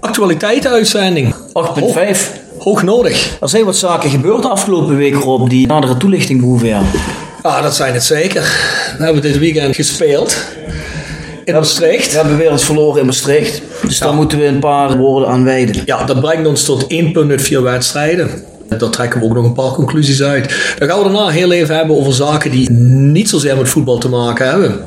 [0.00, 1.34] Actualiteitenuitzending.
[1.34, 1.38] 8.5.
[2.58, 3.36] Hoog, nodig.
[3.40, 6.68] Er zijn wat zaken gebeurd de afgelopen week, Rob, die nadere toelichting behoeven.
[6.68, 6.82] Ja.
[7.42, 8.42] Ja, dat zijn het zeker.
[8.98, 10.36] We hebben dit weekend gespeeld.
[11.44, 12.10] In Maastricht.
[12.10, 13.62] We hebben weer eens verloren in Maastricht.
[13.82, 15.82] Dus daar moeten we een paar woorden aan wijden.
[15.84, 18.30] Ja, dat brengt ons tot één punt uit vier wedstrijden.
[18.78, 20.74] Daar trekken we ook nog een paar conclusies uit.
[20.78, 24.08] Dan gaan we daarna heel even hebben over zaken die niet zozeer met voetbal te
[24.08, 24.80] maken hebben.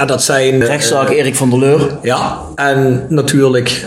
[0.00, 0.64] En dat zijn...
[0.64, 3.86] Rechtszaak Erik van der Leur, Ja, en natuurlijk...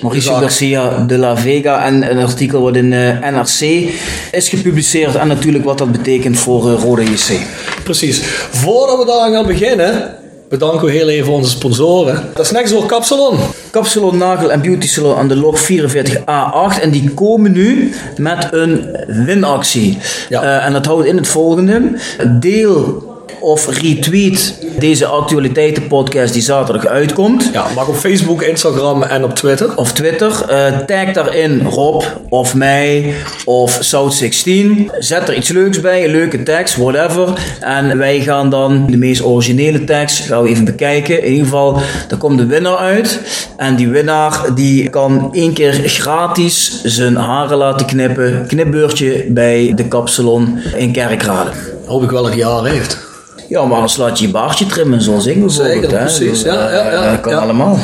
[0.00, 3.90] Mauricio Garcia de la Vega en een artikel wat in eh, NRC
[4.30, 5.14] is gepubliceerd.
[5.14, 7.40] En natuurlijk wat dat betekent voor eh, Rode JC.
[7.84, 8.22] Precies.
[8.50, 10.14] Voordat we daar gaan beginnen,
[10.48, 12.22] bedanken we heel even onze sponsoren.
[12.34, 13.38] Dat is niks door Kapsalon.
[13.70, 16.80] Kapsalon Nagel en Beauty Salon aan de log 44A8.
[16.80, 19.98] En die komen nu met een winactie.
[20.28, 20.42] Ja.
[20.42, 21.98] Eh, en dat houdt in het volgende.
[22.40, 27.50] Deel of retweet deze actualiteitenpodcast die zaterdag uitkomt.
[27.52, 29.76] Ja, mag op Facebook, Instagram en op Twitter.
[29.76, 30.44] Of Twitter.
[30.48, 34.90] Eh, tag daarin Rob of mij of South16.
[34.98, 37.32] Zet er iets leuks bij, een leuke tekst, whatever.
[37.60, 41.22] En wij gaan dan de meest originele tekst gaan we even bekijken.
[41.22, 43.20] In ieder geval, daar komt de winnaar uit.
[43.56, 48.44] En die winnaar die kan één keer gratis zijn haren laten knippen.
[48.46, 51.50] Knipbeurtje bij de kapsalon in Kerkrade.
[51.86, 53.03] Hoop ik wel een jaar heeft.
[53.48, 55.74] Ja, maar anders laat je je baardje trimmen zoals ik bijvoorbeeld.
[55.74, 56.04] Zeker, hè.
[56.04, 56.28] precies.
[56.30, 57.38] Dus, Ja, ja, ja, Dat kan ja.
[57.38, 57.78] allemaal.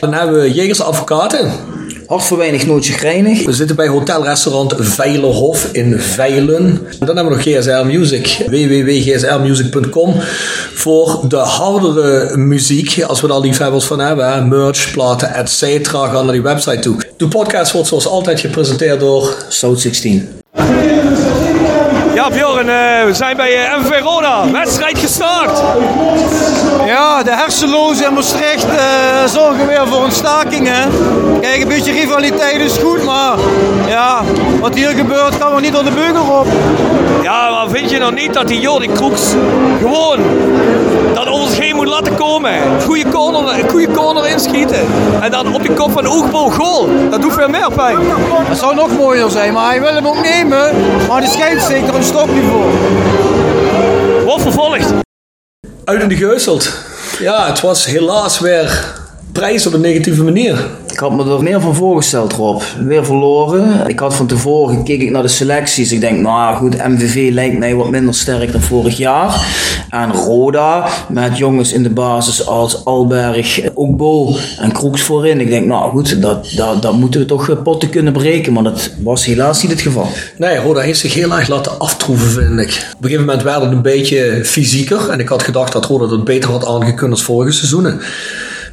[0.00, 1.52] Dan hebben we Jegers Advocaten.
[2.06, 3.44] Hart voor weinig, nooit chagrijnig.
[3.44, 6.86] We zitten bij hotelrestaurant Veilerhof in Veilen.
[6.98, 8.44] Dan hebben we nog GSL Music.
[8.46, 10.14] www.gslmusic.com
[10.74, 14.32] Voor de hardere muziek, als we daar liefhebbers van hebben.
[14.32, 15.86] hè, Merch, platen, etc.
[15.88, 16.96] Ga naar die website toe.
[17.16, 19.34] De podcast wordt zoals altijd gepresenteerd door...
[19.48, 21.21] South16.
[22.22, 24.50] Ja, Bjorn, eh, we zijn bij eh, MV Roda.
[24.50, 25.62] Wedstrijd gestart.
[26.86, 30.68] Ja, de hersenlozen in Maastricht eh, zorgen weer voor een staking.
[30.68, 30.82] Hè?
[31.40, 33.38] Kijk, een beetje rivaliteit is goed, maar
[33.88, 34.22] ja,
[34.60, 36.46] wat hier gebeurt kan er niet door de beugel op.
[37.22, 39.34] Ja, maar vind je nou niet dat die Jordi Kroeks
[39.80, 40.18] gewoon
[41.14, 42.80] dat over zich heen moet laten komen?
[42.82, 44.86] Goede corner, een goede corner inschieten.
[45.20, 46.88] En dan op de kop van Oogbo goal.
[47.10, 47.98] Dat doet veel meer pijn.
[48.48, 50.70] Het zou nog mooier zijn, maar hij wil hem ook nemen.
[51.08, 52.70] Maar de scheidsrechter een stopje voor.
[54.24, 54.92] Wordt vervolgd.
[55.84, 56.72] Uit in de Geuselt.
[57.18, 58.94] Ja, het was helaas weer
[59.32, 60.66] prijs op een negatieve manier.
[60.92, 62.62] Ik had me er meer van voorgesteld, Rob.
[62.80, 63.88] Weer verloren.
[63.88, 65.92] Ik had van tevoren gekeken naar de selecties.
[65.92, 69.46] Ik denk, nou goed, MVV lijkt mij wat minder sterk dan vorig jaar.
[69.90, 75.40] En Roda, met jongens in de basis als Alberg, Okbo en Kroeks voorin.
[75.40, 78.52] Ik denk, nou goed, dat, dat, dat moeten we toch eh, potten kunnen breken.
[78.52, 80.06] Maar dat was helaas niet het geval.
[80.38, 82.86] Nee, Roda heeft zich heel erg laten aftroeven, vind ik.
[82.96, 85.08] Op een gegeven moment werd het een beetje fysieker.
[85.08, 88.00] En ik had gedacht dat Roda dat beter had aangekund als vorige seizoenen.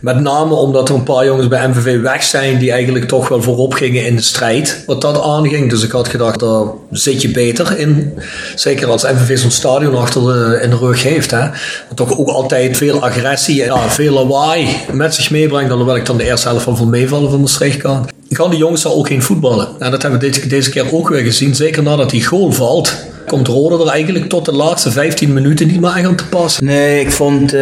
[0.02, 3.42] Met name omdat er een paar jongens bij MVV weg zijn die eigenlijk toch wel
[3.42, 4.84] voorop gingen in de strijd.
[4.86, 5.70] Wat dat aanging.
[5.70, 8.14] Dus ik had gedacht, daar zit je beter in.
[8.56, 11.32] Zeker als MVV zo'n stadion achter de, in de rug heeft.
[11.32, 11.50] Hè.
[11.88, 15.72] Wat toch ook altijd veel agressie en ja, veel lawaai met zich meebrengt.
[15.72, 18.12] Alhoewel ik dan de eerste helft van van meevallen van de strichtkant.
[18.30, 19.68] Gaan die jongens daar ook geen voetballen?
[19.80, 21.56] En dat hebben we deze, deze keer ook weer gezien.
[21.56, 22.96] Zeker nadat die goal valt,
[23.30, 26.66] komt Rode er eigenlijk tot de laatste 15 minuten niet meer echt aan te passen.
[26.66, 27.60] Nee, ik vond, eh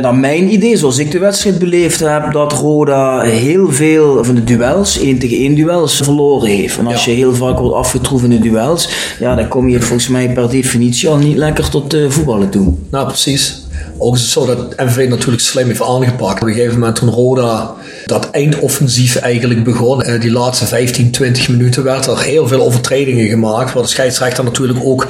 [0.00, 4.44] naar mijn idee, zoals ik de wedstrijd beleefd heb, dat Roda heel veel van de
[4.44, 6.78] duels, 1 tegen 1 duels, verloren heeft.
[6.78, 7.10] En als Ja.
[7.10, 8.88] je heel vaak wordt afgetroeven in de duels,
[9.18, 12.72] ja, dan kom je volgens mij per definitie al niet lekker tot eh, voetballen toe.
[12.90, 13.62] Nou, precies.
[13.98, 16.42] Ook is het zo dat MVV natuurlijk slim heeft aangepakt.
[16.42, 17.74] Op een gegeven moment toen Roda
[18.06, 20.02] dat eindoffensief eigenlijk begon.
[20.02, 23.72] eh, Die laatste 15, 20 minuten werd er heel veel overtredingen gemaakt.
[23.72, 25.06] Waar de scheidsrechter natuurlijk ook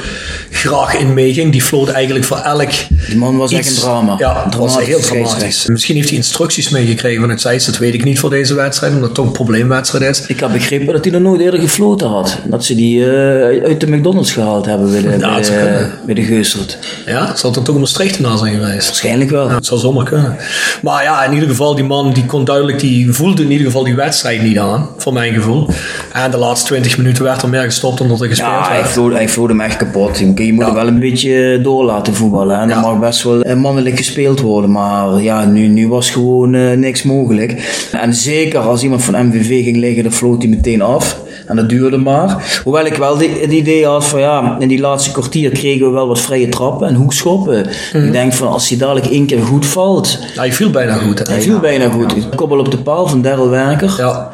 [0.50, 1.52] graag in meeging.
[1.52, 2.70] Die floot eigenlijk voor elk
[3.08, 4.14] Die man was echt een drama.
[4.18, 5.66] Ja, het was heel dramatisch.
[5.66, 7.64] Misschien heeft hij instructies meegekregen van het zijs.
[7.64, 8.92] Dat weet ik niet voor deze wedstrijd.
[8.92, 10.26] Omdat het toch een probleemwedstrijd is.
[10.26, 12.38] Ik heb begrepen dat hij nog nooit eerder gefloten had.
[12.44, 15.92] Dat ze die eh, uit de McDonald's gehaald hebben bij de, bij dat kunnen.
[16.06, 16.78] bij de Geusert.
[17.06, 18.86] Ja, zal het dan toch een Maastrichtenaar zijn geweest?
[18.86, 19.48] Waarschijnlijk wel.
[19.48, 20.36] Ja, het zou zomaar kunnen.
[20.82, 23.84] Maar ja, in ieder geval, die man die kon duidelijk, die voelde in ieder geval
[23.84, 25.68] die wedstrijd niet aan, voor mijn gevoel.
[26.12, 28.82] En de laatste 20 minuten werd er meer gestopt dan dat er gespeeld Ja, hij
[28.82, 29.12] werd.
[29.14, 30.18] hij vloot hem echt kapot.
[30.18, 30.64] Je moet- Ja.
[30.64, 32.60] hem wel een beetje door laten voetballen.
[32.60, 32.80] En Ja.
[32.80, 34.70] mag best wel eh, mannelijk gespeeld worden.
[34.72, 37.54] Maar ja, nu, nu was gewoon eh, niks mogelijk.
[37.92, 41.20] En zeker als iemand van MVV ging liggen, dan floot hij meteen af.
[41.46, 42.60] En dat duurde maar.
[42.64, 46.08] Hoewel ik wel het idee had van ja, in die laatste kwartier kregen we wel
[46.08, 47.66] wat vrije trappen en hoekschoppen.
[47.92, 48.04] Mhm.
[48.06, 50.18] Ik denk van als hij dadelijk één keer goed valt.
[50.34, 51.18] Hij viel bijna goed.
[51.18, 51.32] hè?
[51.32, 52.14] Hij viel bijna goed.
[52.34, 53.94] Koppel op de paal van Daryl Werker.
[53.98, 54.30] Ja.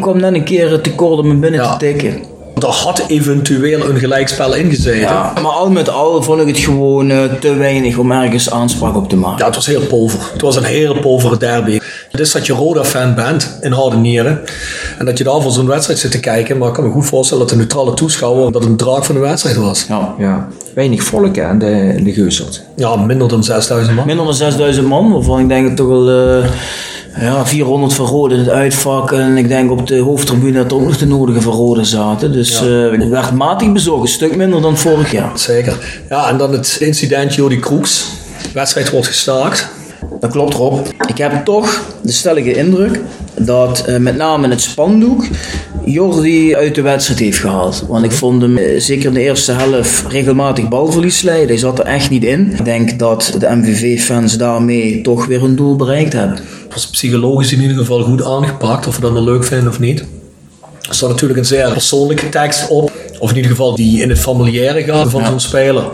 [0.00, 1.76] Kwam net een keer te kort om hem binnen Ja.
[1.76, 2.32] te tikken.
[2.60, 5.00] Er had eventueel een gelijkspel ingezeten.
[5.00, 8.96] Ja, maar al met al vond ik het gewoon eh, te weinig om ergens aanspraak
[8.96, 9.38] op te maken.
[9.38, 10.18] Ja, het was heel pover.
[10.32, 11.78] Het was een heel povere derby.
[12.14, 14.40] Het is dat je Roda-fan bent in harde nieren.
[14.98, 16.58] En dat je daar voor zo'n wedstrijd zit te kijken.
[16.58, 19.20] Maar ik kan me goed voorstellen dat de neutrale toeschouwer dat een draak van de
[19.20, 19.84] wedstrijd was.
[19.88, 20.14] Ja.
[20.18, 22.62] Ja, weinig volk de, in de Geusert.
[22.76, 24.06] Ja, minder dan 6000 man.
[24.06, 26.50] Minder dan 6000 man, waarvan ik denk dat toch wel eh,
[27.20, 29.12] ja, 400 van Rode in het uitvak.
[29.12, 32.32] En ik denk op de hoofdtribune dat er ook nog de nodige van Rode zaten.
[32.32, 35.30] Dus eh, het werd matig bezorgd, een stuk minder dan vorig jaar.
[35.34, 36.02] Zeker.
[36.08, 38.06] Ja, en dan het incident Jody Kroeks.
[38.42, 39.68] De wedstrijd wordt gestaakt.
[40.24, 40.86] Dat klopt Rob.
[41.06, 43.00] Ik heb toch de stellige indruk
[43.38, 45.24] dat eh, met name in het spandoek
[45.84, 47.84] Jordi uit de wedstrijd heeft gehaald.
[47.88, 51.48] Want ik vond hem eh, zeker in de eerste helft regelmatig balverlies leiden.
[51.48, 52.52] Hij zat er echt niet in.
[52.52, 56.36] Ik denk dat de MVV-fans daarmee toch weer hun doel bereikt hebben.
[56.36, 58.86] Het was psychologisch in ieder geval goed aangepakt.
[58.86, 60.04] Of we dat nou leuk vinden of niet.
[60.88, 62.92] Er staat natuurlijk een zeer persoonlijke tekst op.
[63.18, 65.84] Of in ieder geval die in het familiaire gaat van zo'n speler.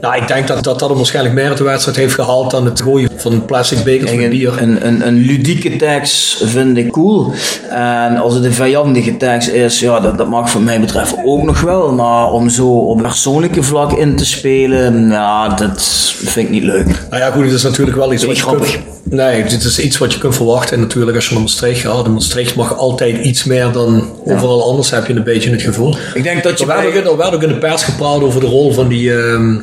[0.00, 2.64] Nou, ik denk dat, dat dat hem waarschijnlijk meer uit de wedstrijd heeft gehaald dan
[2.64, 4.62] het gooien van een plastic beker Een, bier.
[4.62, 7.32] een, een, een ludieke tekst vind ik cool.
[7.70, 11.42] En als het een vijandige tekst is, ja, dat, dat mag wat mij betreft ook
[11.42, 11.92] nog wel.
[11.92, 15.82] Maar om zo op persoonlijke vlak in te spelen, nou, dat
[16.16, 16.86] vind ik niet leuk.
[17.10, 18.78] Nou ja, goed, het is natuurlijk wel iets wat je kunt...
[19.10, 20.76] Nee, dit is iets wat je kunt verwachten.
[20.76, 22.06] En natuurlijk als je naar Maastricht gaat.
[22.06, 25.96] In Maastricht mag altijd iets meer dan overal anders, heb je een beetje het gevoel.
[26.14, 27.00] Ik denk dat je Er werd, ook bij...
[27.02, 29.56] in, er werd ook in de pers gepraat over de rol van die, ehm,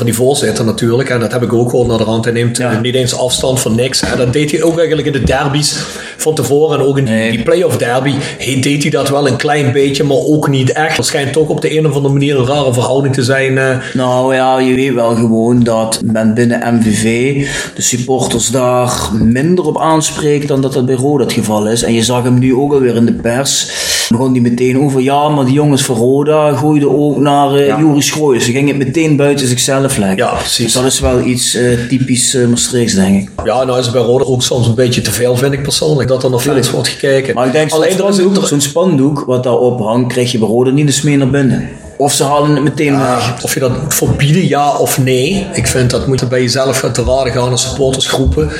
[0.00, 1.08] van die voorzitter natuurlijk.
[1.10, 2.24] En dat heb ik ook gehoord naar de rand.
[2.24, 2.80] Hij neemt Ja.
[2.80, 4.00] niet eens afstand van niks.
[4.02, 5.76] En dat deed hij ook eigenlijk in de derbies
[6.16, 6.78] van tevoren.
[6.78, 7.30] En ook in Nee.
[7.30, 10.98] die play-off derby hij deed hij dat wel een klein beetje, maar ook niet echt.
[10.98, 13.58] Er schijnt toch op de een of andere manier een rare verhouding te zijn.
[13.58, 19.64] eh, Nou ja, je weet wel gewoon dat men binnen MVV de supporters daar minder
[19.66, 21.82] op aanspreekt dan dat dat bij Roda het geval is.
[21.82, 23.68] En je zag hem nu ook alweer in de pers.
[24.10, 28.44] Begon die meteen over, ja, maar die jongens van Roda gooiden ook naar Joris Schrooijers.
[28.44, 30.16] Ze gingen het meteen buiten zichzelf leggen.
[30.16, 30.64] Ja, precies.
[30.64, 33.30] Dus dat is wel iets eh, typisch uh, Maastrichts, denk ik.
[33.44, 36.08] Ja, nou is het bij Roda ook soms een beetje te veel, vind ik persoonlijk.
[36.08, 37.34] Dat er naar fans wordt gekeken.
[37.34, 38.08] Maar ik denk, zo'n Alleen er
[38.56, 41.68] is spandoek, zo'n wat daarop hangt, krijg je bij Roda niet eens mee naar binnen.
[41.96, 43.42] Of ze halen het meteen weg.
[43.42, 45.46] Of je dat moet verbieden, ja of nee.
[45.52, 48.50] Ik vind dat moet je bij jezelf gaan te raden gaan als supportersgroepen.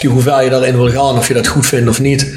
[0.00, 2.32] Die hoe ver je daarin wil gaan, of je dat goed vindt of niet.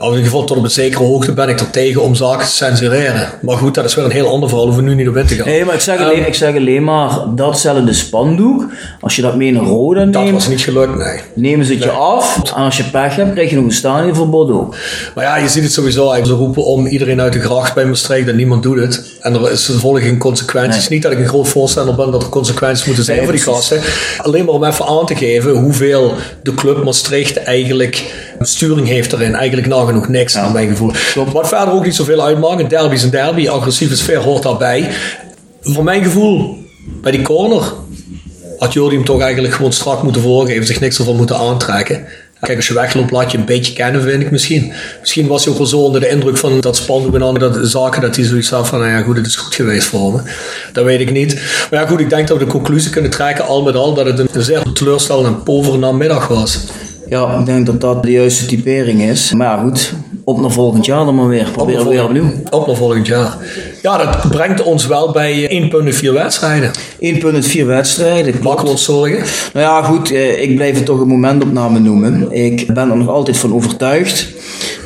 [0.00, 2.46] Nou, in ieder geval tot op een zekere hoogte ben ik er tegen om zaken
[2.46, 3.28] te censureren.
[3.40, 4.66] Maar goed, dat is weer een heel ander verhaal.
[4.66, 5.46] Hoeven we nu niet op in te gaan.
[5.46, 8.66] Nee, maar ik zeg, alleen, ik zeg alleen maar datzelfde spandoek.
[9.00, 11.20] Als je dat mee naar Roda dat neemt, was niet gelukt, nee.
[11.34, 12.36] nemen ze het je af.
[12.36, 14.76] En als je pech hebt, krijg je nog een stadionverbod ook.
[15.14, 16.24] Maar ja, je ziet het sowieso.
[16.24, 19.18] Ze roepen om iedereen uit de gracht bij Maastricht en niemand doet het.
[19.20, 20.88] En er is vervolgens geen consequenties.
[20.88, 20.98] Nee.
[20.98, 23.44] Niet dat ik een groot voorstander ben dat er consequenties moeten zijn Nee, voor die
[23.44, 23.80] gasten.
[24.18, 29.34] Alleen maar om even aan te geven hoeveel de club Maastricht eigenlijk sturing heeft erin.
[29.34, 30.92] Eigenlijk nagenoeg niks aan mijn gevoel.
[31.32, 32.60] Wat verder ook niet zoveel uitmaakt.
[32.60, 33.48] Een derby is een derby.
[33.48, 34.90] Agressieve sfeer hoort daarbij.
[35.60, 36.58] Voor mijn gevoel,
[37.02, 37.72] bij die corner
[38.58, 40.66] had Jordi hem toch eigenlijk gewoon strak moeten voorgeven.
[40.66, 42.06] Zich niks ervan moeten aantrekken.
[42.40, 44.72] Kijk, als je wegloopt, laat je een beetje kennen, vind ik misschien.
[45.00, 48.00] Misschien was hij ook wel zo onder de indruk van dat spandoek en andere zaken,
[48.00, 50.20] dat hij zoiets had van, nou ja, goed, het is goed geweest voor me.
[50.72, 51.34] Dat weet ik niet.
[51.70, 54.06] Maar ja, goed, ik denk dat we de conclusie kunnen trekken, al met al, dat
[54.06, 56.58] het een zeer teleurstellende en povere namiddag was.
[57.10, 59.32] Ja, ik denk dat dat de juiste typering is.
[59.32, 59.94] Maar goed.
[60.24, 61.48] Op naar volgend jaar dan maar weer.
[61.52, 62.30] Proberen we weer opnieuw.
[62.50, 63.36] Op naar volgend jaar.
[63.82, 66.70] Ja, dat brengt ons wel bij 1 punt in 4 wedstrijden.
[66.98, 68.34] 1 punt uit 4 wedstrijden.
[68.42, 69.18] Maken we ons zorgen?
[69.52, 72.32] Nou ja, goed, eh, ik blijf het toch een momentopname noemen.
[72.32, 74.28] Ik ben er nog altijd van overtuigd.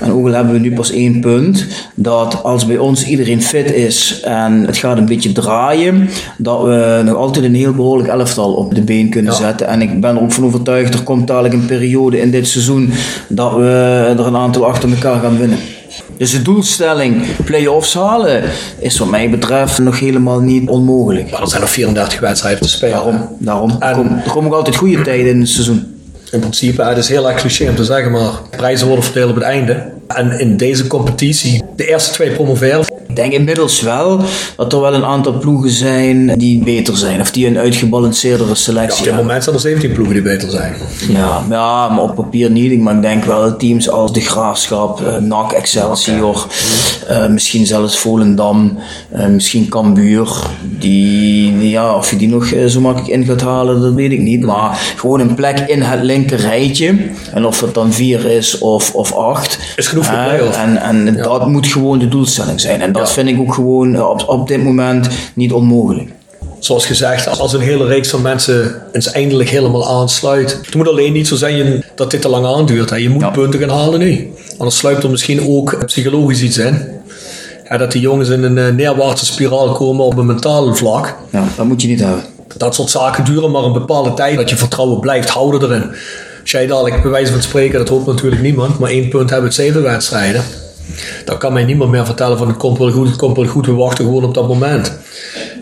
[0.01, 3.73] En ook al hebben we nu pas één punt, dat als bij ons iedereen fit
[3.73, 8.53] is en het gaat een beetje draaien, dat we nog altijd een heel behoorlijk elftal
[8.53, 9.67] op de been kunnen zetten.
[9.67, 12.93] En ik ben er ook van overtuigd, er komt dadelijk een periode in dit seizoen
[13.29, 15.59] dat we er een aantal achter elkaar gaan winnen.
[16.17, 18.43] Dus de doelstelling play-offs halen
[18.79, 21.31] is wat mij betreft nog helemaal niet onmogelijk.
[21.31, 22.95] Maar er zijn nog 34 wedstrijden te spelen.
[22.95, 23.71] Daarom, daarom.
[23.71, 25.93] Er En- komen, er komen ook altijd goede tijden in het seizoen.
[26.31, 29.35] In principe, het is heel erg cliché om te zeggen, maar prijzen worden verdeeld op
[29.35, 29.93] het einde.
[30.07, 32.85] En in deze competitie, de eerste twee promoveren.
[33.15, 34.21] Ik denk inmiddels wel
[34.57, 37.21] dat er wel een aantal ploegen zijn die beter zijn.
[37.21, 39.25] Of die een uitgebalanceerdere Op selectie dit hebben.
[39.25, 40.75] moment zijn er 17 ploegen die beter zijn.
[41.09, 42.81] Ja, ja, maar op papier niet.
[42.81, 46.47] Maar ik denk wel teams als de Graafschap, eh, NAC, Excelsior,
[47.09, 48.79] eh, misschien zelfs Volendam,
[49.11, 50.29] eh, misschien Cambuur.
[50.63, 54.45] Die, ja, of je die nog zo makkelijk in gaat halen, dat weet ik niet.
[54.45, 56.97] Maar gewoon een plek in het linker rijtje.
[57.33, 59.59] En of het dan vier is of, of acht.
[59.77, 60.57] Is genoeg voor play-off.
[60.57, 62.81] En, en dat moet gewoon de doelstelling zijn.
[62.81, 66.11] En dat vind ik ook gewoon eh, op, op dit moment niet onmogelijk.
[66.59, 70.59] Zoals gezegd, als een hele reeks van mensen eens eindelijk helemaal aansluit.
[70.65, 72.91] Het moet alleen niet zo zijn dat dit te lang aanduurt.
[72.91, 72.97] Hè.
[72.97, 73.31] Je moet Ja.
[73.31, 74.33] punten gaan halen nu.
[74.59, 76.83] Anders sluipt er misschien ook psychologisch iets in.
[77.69, 81.15] Ja, dat die jongens in een eh, neerwaartse spiraal komen op een mentale vlak.
[81.31, 82.23] Ja, dat moet je niet hebben.
[82.57, 84.37] Dat soort zaken duren maar een bepaalde tijd.
[84.37, 85.91] Dat je vertrouwen blijft houden erin.
[86.43, 89.47] Als jij dadelijk bij wijze van spreken, dat hoopt natuurlijk niemand, maar één punt hebben
[89.49, 90.43] het zeven wedstrijden.
[91.25, 93.67] Dan kan mij niemand meer vertellen van het komt wel goed, het komt wel goed,
[93.67, 94.99] we wachten gewoon op dat moment.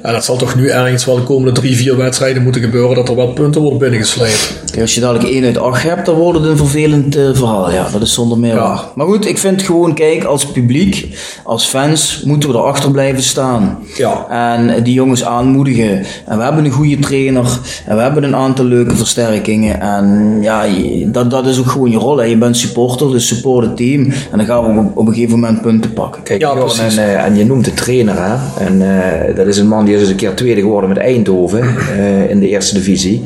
[0.02, 3.09] En dat zal toch nu ergens wel de komende drie, vier wedstrijden moeten gebeuren dat
[3.09, 4.61] er wel punten worden binnengesleept.
[4.71, 7.71] Kijk, Als je dadelijk 1 uit 8 hebt, dan wordt het een vervelend eh, verhaal.
[7.73, 8.62] Ja, dat is zonder meer Ja.
[8.62, 8.80] waar.
[8.94, 13.78] Maar goed, ik vind gewoon, kijk, als publiek, als fans, moeten we erachter blijven staan.
[13.97, 14.26] Ja.
[14.28, 16.04] En die jongens aanmoedigen.
[16.26, 17.44] En we hebben een goede trainer.
[17.87, 19.80] En we hebben een aantal leuke versterkingen.
[19.80, 20.64] En ja,
[21.06, 22.16] dat, dat is ook gewoon je rol.
[22.16, 22.25] Hè.
[22.25, 24.02] Je bent supporter, dus support het team.
[24.30, 26.23] En dan gaan we op, op een gegeven moment punten pakken.
[26.23, 26.97] Kijk, Ja, precies.
[26.97, 28.64] en, eh, en je noemt de trainer, hè?
[28.64, 28.82] En
[29.28, 32.30] eh, dat is een man die is eens een keer tweede geworden met Eindhoven eh,
[32.30, 33.25] in de eerste divisie.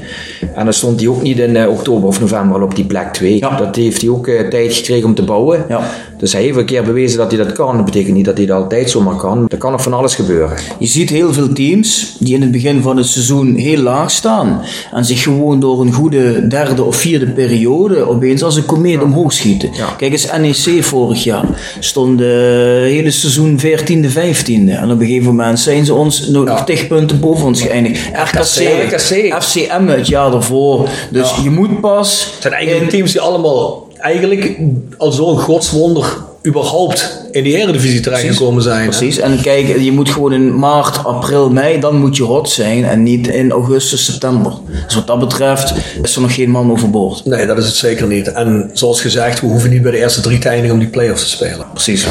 [0.55, 3.13] En dan stond hij ook niet in eh, oktober of november al op die plek
[3.13, 3.39] 2.
[3.39, 3.57] Ja.
[3.57, 5.65] Dat heeft hij ook eh, tijd gekregen om te bouwen.
[5.69, 5.81] Ja.
[6.19, 7.77] Dus hij heeft een keer bewezen dat hij dat kan.
[7.77, 9.45] Dat betekent niet dat hij dat altijd zomaar kan.
[9.49, 10.57] Er kan nog van alles gebeuren.
[10.79, 14.61] Je ziet heel veel teams die in het begin van het seizoen heel laag staan
[14.93, 19.33] en zich gewoon door een goede derde of vierde periode opeens als een komeet omhoog
[19.33, 19.71] schieten.
[19.73, 19.87] Ja.
[19.97, 21.45] Kijk eens, NEC vorig jaar
[21.81, 22.29] stond het
[22.83, 26.65] hele seizoen 14e, 15e en op een gegeven moment zijn ze ons nog Ja.
[26.65, 28.07] 10 punten boven ons geëindigd.
[28.13, 29.43] RKC, RKC.
[29.43, 30.89] FCM het jaar daarvoor.
[31.11, 34.59] Dus je moet pas Het zijn eigenlijk in- teams die allemaal eigenlijk
[34.97, 38.81] al zo'n godswonder überhaupt in die Eredivisie terechtgekomen zijn.
[38.81, 38.89] hè?
[38.89, 42.85] Precies, en kijk, je moet gewoon in maart, april, mei, dan moet je hot zijn
[42.85, 44.53] en niet in augustus, september.
[44.87, 47.25] Dus wat dat betreft is er nog geen man overboord.
[47.25, 48.33] Nee, dat is het zeker niet.
[48.33, 51.23] En zoals gezegd, we hoeven niet bij de eerste drie te eindigen om die play-offs
[51.23, 51.67] te spelen.
[51.73, 52.07] Precies.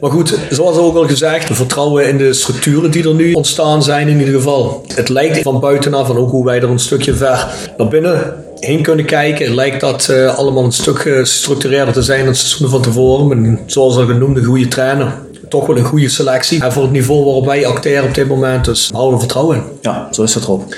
[0.00, 3.82] Maar goed, zoals ook al gezegd, we vertrouwen in de structuren die er nu ontstaan
[3.82, 4.84] zijn in ieder geval.
[4.94, 8.34] Het lijkt van buitenaf en ook hoe wij er een stukje ver naar binnen
[8.66, 12.68] heen kunnen kijken, lijkt dat eh, allemaal een stuk gestructureerder te zijn dan het seizoen
[12.68, 13.30] van tevoren.
[13.30, 15.14] Een, zoals al genoemd, een goede trainer.
[15.48, 16.62] Toch wel een goede selectie.
[16.62, 19.56] En voor het niveau waarop wij acteren op dit moment, dus we houden er vertrouwen
[19.56, 19.62] in.
[19.80, 20.68] Ja, zo is het erop.
[20.68, 20.76] Nou,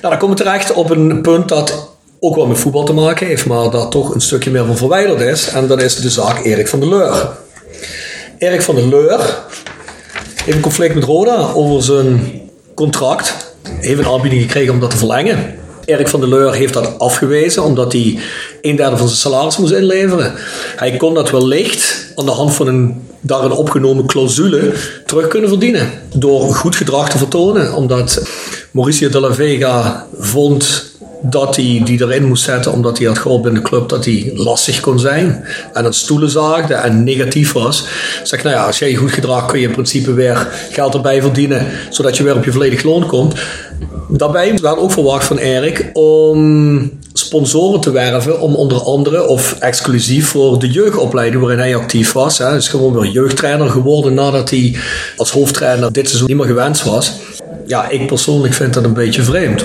[0.00, 1.88] dan komen we terecht op een punt dat
[2.20, 5.20] ook wel met voetbal te maken heeft, maar dat toch een stukje meer van verwijderd
[5.20, 5.48] is.
[5.48, 7.28] En dat is de zaak Erik van der Leur.
[8.38, 9.20] Erik van der Leur
[10.44, 12.40] heeft een conflict met Roda over zijn
[12.74, 13.54] contract.
[13.80, 15.62] Heeft een aanbieding gekregen om dat te verlengen.
[15.84, 18.18] Erik van der Leur heeft dat afgewezen omdat hij
[18.60, 20.32] een derde van zijn salaris moest inleveren.
[20.76, 24.72] Hij kon dat wellicht aan de hand van een daarin opgenomen clausule
[25.06, 25.90] terug kunnen verdienen.
[26.14, 27.74] Door goed gedrag te vertonen.
[27.74, 28.22] Omdat
[28.70, 30.92] Mauricio de la Vega vond
[31.30, 34.32] dat hij die erin moest zetten omdat hij had geholpen in de club dat hij
[34.34, 37.84] lastig kon zijn en het stoelen zaagde en negatief was.
[38.22, 41.20] Zeg nou ja, als jij je goed gedrag kun je in principe weer geld erbij
[41.20, 43.34] verdienen zodat je weer op je volledig loon komt.
[44.08, 50.28] Daarbij werd ook verwacht van Erik om sponsoren te werven om onder andere of exclusief
[50.28, 52.38] voor de jeugdopleiding waarin hij actief was.
[52.38, 54.76] Hij is gewoon weer jeugdtrainer geworden nadat hij
[55.16, 57.12] als hoofdtrainer dit seizoen niet meer gewenst was.
[57.66, 59.64] Ja, ik persoonlijk vind dat een beetje vreemd.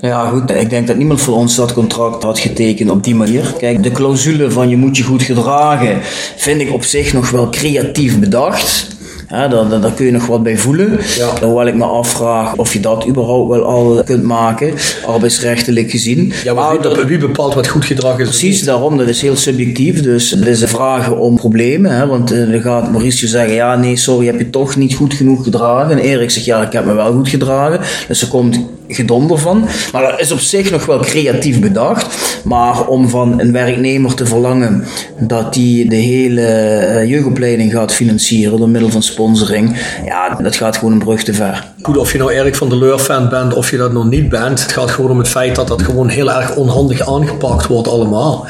[0.00, 0.50] Ja, goed.
[0.54, 3.54] Ik denk dat niemand van ons dat contract had getekend op die manier.
[3.58, 5.98] Kijk, de clausule van je moet je goed gedragen
[6.36, 8.86] vind ik op zich nog wel creatief bedacht.
[9.30, 10.98] Ja, daar, daar, daar kun je nog wat bij voelen.
[11.16, 11.46] Ja.
[11.46, 14.72] Hoewel ik me afvraag of je dat überhaupt wel al kunt maken,
[15.06, 16.32] arbeidsrechtelijk gezien.
[16.44, 18.28] Ja, maar wie, dat- wie bepaalt wat goed gedrag is?
[18.28, 20.02] Precies, daarom, dat is heel subjectief.
[20.02, 21.90] Dus het is vraag om problemen.
[21.96, 22.06] Hè?
[22.06, 25.42] Want eh, dan gaat Mauricio zeggen, ja nee, sorry, heb je toch niet goed genoeg
[25.44, 25.90] gedragen.
[25.90, 27.80] En Erik zegt, ja, ik heb me wel goed gedragen.
[28.08, 29.68] Dus er komt gedonder van.
[29.92, 32.06] Maar dat is op zich nog wel creatief bedacht.
[32.44, 34.84] Maar om van een werknemer te verlangen
[35.18, 40.76] dat die de hele eh, jeugdopleiding gaat financieren door middel van sponsoring, ja, dat gaat
[40.76, 41.66] gewoon een brug te ver.
[41.82, 44.28] Goed, of je nou Erik van der Leur fan bent of je dat nog niet
[44.28, 44.62] bent.
[44.62, 48.46] Het gaat gewoon om het feit dat dat gewoon heel erg onhandig aangepakt wordt allemaal.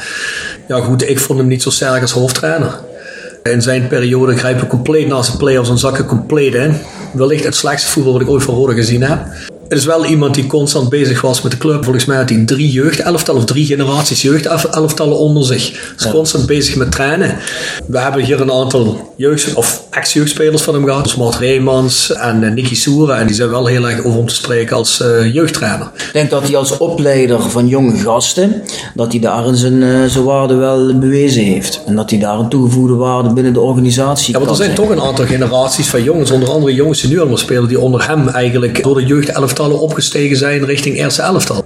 [0.67, 2.79] Ja goed, ik vond hem niet zo sterk als hoofdtrainer.
[3.43, 6.73] In zijn periode grijpen compleet naast de play-offs en zakken compleet in.
[7.11, 9.19] Wellicht het slechtste voetbal wat ik ooit van Roda gezien heb.
[9.69, 11.83] Het is wel iemand die constant bezig was met de club.
[11.83, 15.93] Volgens mij had hij drie jeugdelftallen of drie generaties jeugdelftallen onder zich.
[15.97, 17.37] Is constant bezig met trainen.
[17.87, 21.03] We hebben hier een aantal jeugd- of ex-jeugdspelers van hem gehad.
[21.03, 23.19] Dus Mart Reemans en eh, Nicky Soera.
[23.19, 25.91] En die zijn wel heel erg over om te spreken als eh, jeugdtrainer.
[25.95, 28.63] Ik denk dat hij als opleider van jonge gasten,
[28.95, 31.81] dat hij daar zijn, eh, zijn waarde wel bewezen heeft.
[31.85, 34.89] En dat hij daar een toegevoegde waarde binnen de organisatie Ja, want er zijn toch
[34.89, 38.27] een aantal generaties van jongens, onder andere jongens die nu allemaal spelen, die onder hem
[38.27, 39.05] eigenlijk door de
[39.59, 41.65] jeugdelftallen opgestegen zijn richting eerste elftal.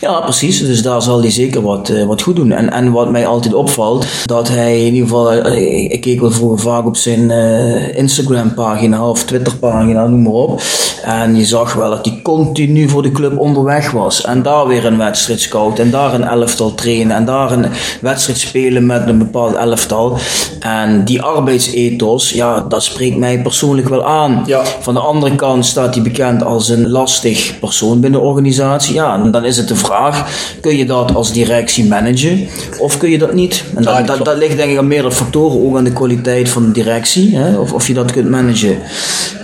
[0.00, 0.58] Ja, precies.
[0.60, 2.52] Dus daar zal hij zeker wat, eh, wat goed doen.
[2.52, 6.30] En, en wat mij altijd opvalt, dat hij in ieder geval, eh, ik keek wel
[6.30, 10.62] vroeger vaak op zijn eh, Instagram-pagina of Twitter-pagina, noem maar op.
[11.02, 14.24] En je zag wel dat hij continu voor de club onderweg was.
[14.24, 17.66] En daar weer een wedstrijd scout en daar een elftal trainen en daar een
[18.00, 20.18] wedstrijd spelen met een bepaald elftal.
[20.60, 24.42] En die arbeidsethos, ja, dat spreekt mij persoonlijk wel aan.
[24.46, 24.64] Ja.
[24.80, 28.94] Van de andere kant staat hij bekend als een lastig persoon binnen de organisatie.
[28.94, 30.26] Ja, en dan is het de vraag:
[30.60, 32.48] kun je dat als directie managen
[32.78, 33.64] of kun je dat niet?
[33.74, 36.48] En dat, Ja, dat, dat ligt denk ik aan meerdere factoren, ook aan de kwaliteit
[36.48, 37.58] van de directie, hè?
[37.58, 38.78] Of, of je dat kunt managen.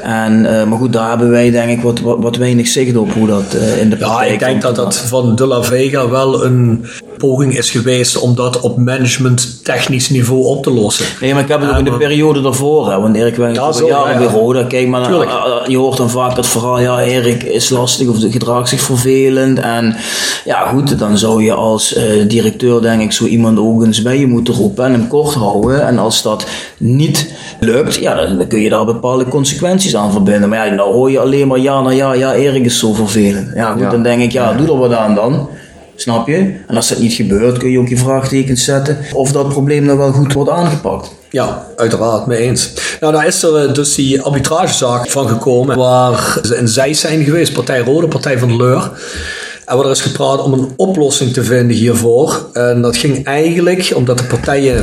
[0.03, 3.13] En, eh, maar goed, daar hebben wij denk ik wat, wat, wat weinig zicht op
[3.13, 6.09] hoe dat eh, in de Ja, praktijk ik denk dat dat van De La Vega
[6.09, 6.85] wel een
[7.21, 11.05] poging is geweest om dat op management technisch niveau op te lossen.
[11.21, 13.63] Nee, maar ik heb het ook in de periode daarvoor, hè, want Erik werkt Ja,
[13.63, 14.41] al jaren ja, bij.
[14.41, 14.63] Roda.
[14.65, 18.17] Kijk, maar eh, eh, je hoort dan vaak dat verhaal, ja, Erik is lastig of
[18.21, 19.59] gedraagt zich vervelend.
[19.59, 19.97] En
[20.45, 24.19] ja, goed, dan zou je als eh, directeur, denk ik, zo iemand ook eens bij
[24.19, 25.87] je moeten roepen en hem kort houden.
[25.87, 26.47] En als dat
[26.77, 30.49] niet lukt, ja, dan, dan kun je daar bepaalde consequenties aan verbinden.
[30.49, 33.51] Maar ja, nou hoor je alleen maar ja na ja, ja, Erik is zo vervelend.
[33.55, 33.91] Ja, goed, Ja.
[33.91, 35.49] dan denk ik, ja, doe er wat aan dan.
[36.01, 36.55] Snap je?
[36.67, 39.99] En als dat niet gebeurt, kun je ook je vraagtekens zetten of dat probleem nou
[39.99, 41.11] wel goed wordt aangepakt.
[41.31, 42.73] Ja, uiteraard, mee eens.
[43.01, 47.25] Nou, daar is er eh, dus die arbitragezaak van gekomen, waar ze in zij zijn
[47.25, 48.91] geweest, Partij Rode, Partij van de Leur.
[49.67, 52.49] En er is gepraat om een oplossing te vinden hiervoor.
[52.53, 54.79] En dat ging eigenlijk omdat de partijen,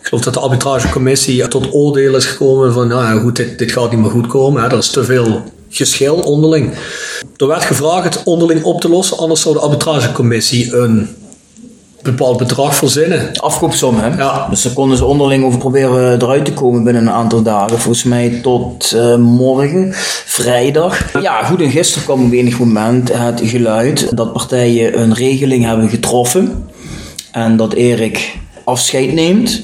[0.00, 3.72] ik geloof dat de arbitragecommissie tot oordeel is gekomen van, nou ja, goed, dit, dit
[3.72, 4.62] gaat niet meer goed komen.
[4.62, 4.68] Hè.
[4.68, 6.70] Er is te veel geschil onderling.
[7.36, 11.08] Er werd gevraagd het onderling op te lossen, anders zou de arbitragecommissie een
[12.02, 13.30] bepaald bedrag verzinnen.
[13.36, 14.16] afkoopsom, hè?
[14.16, 14.46] Ja.
[14.50, 17.78] Dus daar konden ze onderling over proberen eruit te komen binnen een aantal dagen.
[17.78, 19.92] Volgens mij tot eh, morgen,
[20.24, 21.20] vrijdag.
[21.22, 25.88] Ja, goed, en gisteren kwam op enig moment het geluid dat partijen een regeling hebben
[25.88, 26.68] getroffen.
[27.32, 29.62] En dat Erik afscheid neemt.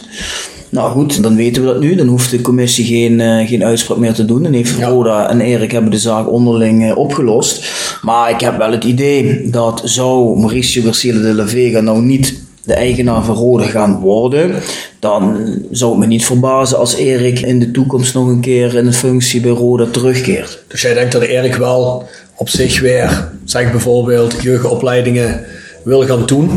[0.72, 1.94] Nou goed, dan weten we dat nu.
[1.94, 4.42] Dan hoeft de commissie geen, eh, geen uitspraak meer te doen.
[4.42, 7.70] Dan heeft Roda en Erik hebben de zaak onderling eh, opgelost.
[8.02, 12.40] Maar ik heb wel het idee dat zou Mauricio Garcia de la Vega nou niet
[12.64, 14.54] de eigenaar van Roda gaan worden,
[14.98, 18.86] dan zou het me niet verbazen als Erik in de toekomst nog een keer in
[18.86, 20.62] een functie bij Roda terugkeert.
[20.68, 25.44] Dus jij denkt dat Erik wel op zich weer, zeg bijvoorbeeld, jeugdopleidingen
[25.84, 26.50] wil gaan doen.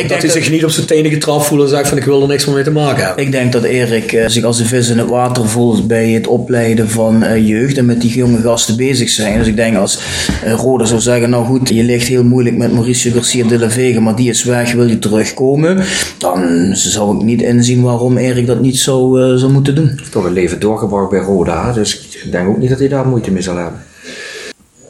[0.00, 2.22] Ik dat hij zich niet op zijn tenen getrapt voelt en zegt van ik wil
[2.22, 3.24] er niks meer mee te maken hebben.
[3.24, 6.26] Ik denk dat Erik eh, zich als een vis in het water voelt bij het
[6.26, 9.38] opleiden van eh, jeugd en met die jonge gasten bezig zijn.
[9.38, 9.98] Dus ik denk als
[10.44, 13.70] eh, Roda zou zeggen, nou goed, je ligt heel moeilijk met Mauricio Garcia de la
[13.70, 15.84] Vega, maar die is weg, wil je terugkomen?
[16.18, 20.00] Dan zou ik niet inzien waarom Erik dat niet zou, zou moeten doen.
[20.10, 23.30] Toch een leven doorgebracht bij Roda, dus ik denk ook niet dat hij daar moeite
[23.30, 23.89] mee zal hebben.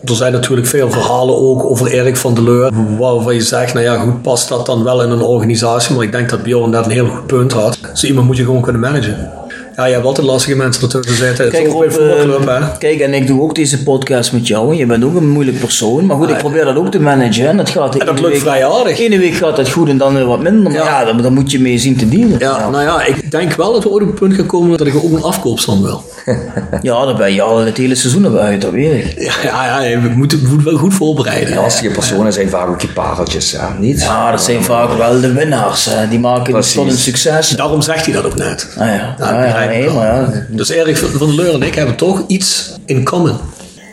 [0.05, 2.71] Er zijn natuurlijk veel verhalen ook over Erik van der Leur.
[2.99, 5.95] Waarvan je zegt, nou ja, goed, past dat dan wel in een organisatie?
[5.95, 7.79] Maar ik denk dat Bjorn net een heel goed punt had.
[7.95, 9.31] Zo iemand moet je gewoon kunnen managen.
[9.77, 11.45] Ja, je hebt altijd lastige mensen ertussen zitten.
[11.45, 12.79] Het is ook bij een Rob, eh, voetbalclub, hè.
[12.79, 14.71] kijk, en ik doe ook deze podcast met jou.
[14.71, 16.07] En je bent ook een moeilijk persoon.
[16.07, 17.49] Maar goed, ik probeer dat ook te managen.
[17.49, 18.99] En dat gaat En dat lukt week- vrij aardig.
[18.99, 20.63] Ene week gaat het goed en dan weer wat minder.
[20.63, 20.85] Maar Ja.
[21.01, 22.39] ja, daar, daar moet je mee zien te dealen.
[22.39, 24.87] Ja, nou ja, ik denk wel dat we ooit op het punt gaan komen dat
[24.87, 26.05] ik ook een afkoopstand wil.
[26.83, 29.21] Ja, daar ben je al het hele seizoen op uit, dat weet ik.
[29.43, 31.55] Ja, ja, ja we moeten we moeten wel goed voorbereiden.
[31.57, 34.01] Lastige personen zijn vaak ook je pareltjes, ja, niet?
[34.03, 35.85] Ja, dat zijn vaak wel de winnaars.
[35.85, 36.09] Hè.
[36.09, 36.73] Die maken het Precies.
[36.75, 37.49] tot een succes.
[37.49, 38.69] Daarom zegt hij dat ook net.
[38.79, 42.71] Ah ja, Ja, nee, maar Dus Erik van der Leur en ik hebben toch iets
[42.87, 43.37] in common.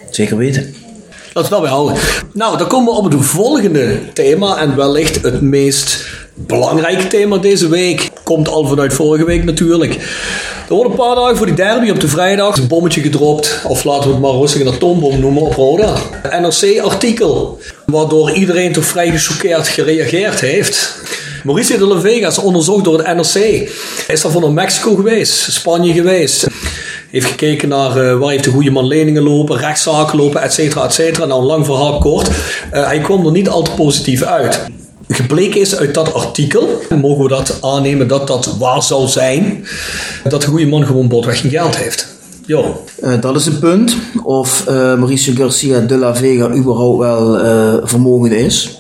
[0.10, 0.75] zeker weten.
[1.34, 1.97] Laten we daarbij houden.
[2.34, 4.58] Nou, dan komen we op het volgende thema.
[4.58, 8.10] En wellicht het meest belangrijke thema deze week.
[8.23, 9.93] Komt al vanuit vorige week natuurlijk.
[10.69, 13.60] Er wordt een paar dagen voor die derby op de vrijdag een bommetje gedropt.
[13.67, 15.95] Of laten we het maar rustig een atoombom noemen op Roda.
[16.39, 17.60] NRC-artikel.
[17.86, 20.95] Waardoor iedereen toch vrij gechoqueerd gereageerd heeft.
[21.47, 23.69] Mauricio de la Vega is onderzocht door het NRC.
[24.07, 26.47] Is daarvoor naar Mexico geweest, Spanje geweest.
[27.10, 30.83] Heeft gekeken naar eh, waar heeft de goede man leningen lopen, rechtszaken lopen, et cetera,
[30.83, 31.25] et cetera.
[31.25, 32.29] Nou, lang verhaal kort.
[32.71, 34.60] Eh, hij kwam er niet al te positief uit.
[35.07, 39.65] Gebleken is uit dat artikel, mogen we dat aannemen dat dat waar zou zijn,
[40.23, 42.07] dat de goede man gewoon botweg geen geld heeft.
[42.45, 42.83] Jo.
[43.01, 43.95] Eh, dat is een punt.
[44.23, 47.39] Of Mauricio Garcia de la Vega überhaupt wel
[47.83, 48.79] vermogend is.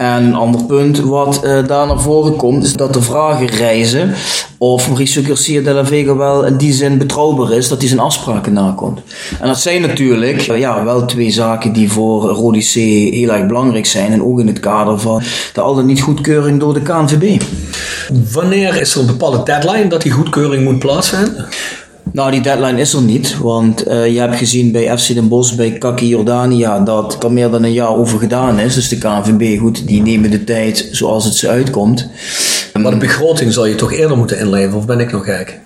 [0.00, 4.14] En een ander punt wat eh, daar naar voren komt, is dat de vragen reizen
[4.58, 8.00] of Mauricio Garcia de la Vega wel in die zin betrouwbaar is, dat hij zijn
[8.00, 9.00] afspraken nakomt.
[9.40, 12.60] En dat zijn natuurlijk eh, ja, wel twee zaken die voor Rodi
[13.10, 14.12] heel erg belangrijk zijn.
[14.12, 17.42] En ook in het kader van de al dan niet goedkeuring door de KNVB.
[18.32, 21.48] Wanneer is er een bepaalde deadline dat die goedkeuring moet plaatsvinden?
[22.12, 25.54] Nou, die deadline is er niet, want eh, je hebt gezien bij FC Den Bosch,
[25.54, 28.74] bij Kaki Jordania, dat er meer dan een jaar over gedaan is.
[28.74, 32.08] Dus de KNVB, goed, die nemen de tijd zoals het ze uitkomt.
[32.82, 35.58] Maar de begroting zal je toch eerder moeten inleveren, of ben ik nog gek?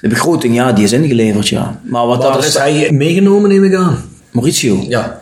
[0.00, 1.80] De begroting, ja, die is ingeleverd, ja.
[1.84, 4.04] Maar wat Maar daar is hij meegenomen, neem ik aan.
[4.30, 4.84] Mauricio.
[4.88, 5.20] Ja.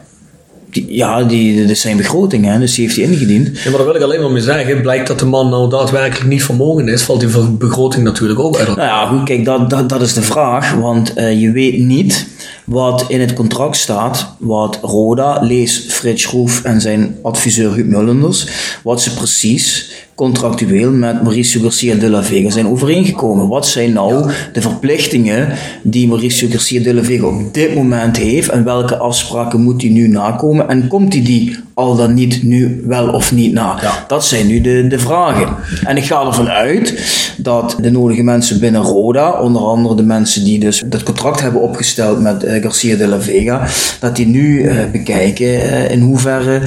[0.74, 3.46] Die, ja, die, dat zijn begrotingen, hè, dus die heeft hij ingediend.
[3.46, 4.82] Ja, maar daar wil ik alleen maar mee zeggen.
[4.82, 8.66] Blijkt dat de man nou daadwerkelijk niet vermogen is, valt die begroting natuurlijk ook uit.
[8.66, 10.74] Nou ja, goed, kijk, dat, dat, dat is de vraag.
[10.74, 12.26] Want eh, je weet niet
[12.64, 18.46] wat in het contract staat, wat Roda, lees Frits Schroef en zijn adviseur Huub Mullenders,
[18.82, 23.48] wat ze precies contractueel met Mauricio Garcia de la Vega zijn overeengekomen.
[23.48, 25.48] Wat zijn nou de verplichtingen
[25.82, 29.90] die Mauricio Garcia de la Vega op dit moment heeft en welke afspraken moet hij
[29.90, 33.78] nu nakomen en komt hij die al dan niet nu wel of niet na?
[33.80, 34.04] Ja.
[34.08, 35.48] Dat zijn nu de, de vragen.
[35.84, 36.94] En ik ga ervan uit
[37.36, 41.60] dat de nodige mensen binnen Roda, onder andere de mensen die dus dat contract hebben
[41.60, 43.66] opgesteld met eh, Garcia de la Vega,
[44.00, 46.60] dat die nu eh, bekijken eh, in hoeverre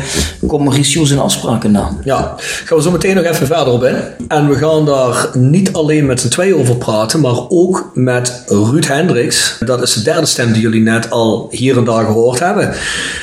[0.48, 1.90] komt Mauricio zijn afspraken na.
[2.04, 3.95] Ja, gaan we zo meteen nog even verder op in.
[4.28, 8.88] En we gaan daar niet alleen met z'n tweeën over praten, maar ook met Ruud
[8.88, 9.58] Hendricks.
[9.65, 12.73] Dat is de derde stem die jullie net al hier en daar gehoord hebben.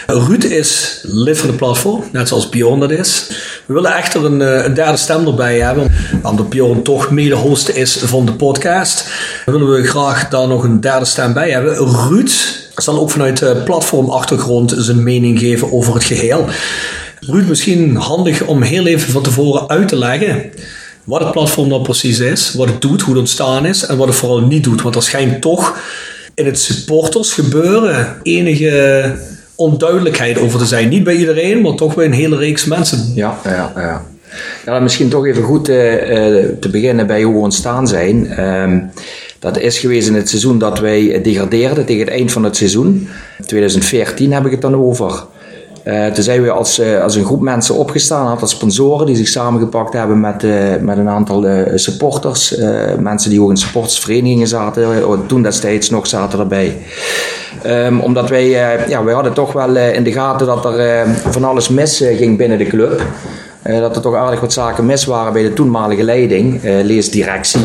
[0.07, 3.27] Ruud is lid van de platform, net zoals Bjorn dat is.
[3.67, 8.27] We willen echter een, eh, derde stem erbij hebben, omdat Bjorn toch mede-host is van
[8.27, 9.05] de podcast.
[9.45, 11.75] Dan willen we graag daar nog een derde stem bij hebben.
[12.09, 12.31] Ruud
[12.75, 16.47] zal ook vanuit platformachtergrond zijn mening geven over het geheel.
[17.27, 20.51] Ruud, misschien handig om heel even van tevoren uit te leggen
[21.05, 24.07] wat het platform nou precies is, wat het doet, hoe het ontstaan is en wat
[24.07, 24.83] het vooral niet doet.
[24.83, 25.79] Want er schijnt toch
[26.35, 29.13] in het supportersgebeuren enige
[29.55, 30.89] onduidelijkheid over te zijn.
[30.89, 33.13] Niet bij iedereen, maar toch bij een hele reeks mensen.
[33.15, 34.05] Ja, ja, ja.
[34.67, 38.27] ja misschien toch even goed eh, eh, te beginnen bij hoe we ontstaan zijn.
[38.27, 38.81] Ehm,
[39.39, 43.09] dat is geweest in het seizoen dat wij degradeerden tegen het eind van het seizoen.
[43.47, 45.25] 2014 heb ik het dan over.
[45.85, 49.17] Eh, toen zijn we als, eh, als een groep mensen opgestaan, een aantal sponsoren die
[49.17, 52.57] zich samengepakt hebben met, eh, met een aantal supporters.
[52.99, 54.87] mensen die ook in supportersverenigingen zaten,
[55.27, 56.77] toen destijds nog zaten erbij.
[57.63, 58.49] Ehm, omdat wij,
[58.89, 62.59] ja, wij hadden toch wel in de gaten dat er van alles mis ging binnen
[62.59, 63.03] de club.
[63.63, 67.61] Dat er toch aardig wat zaken mis waren bij de toenmalige leiding, lees directie,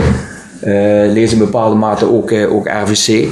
[1.13, 3.27] lees in bepaalde mate ook, ook RVC.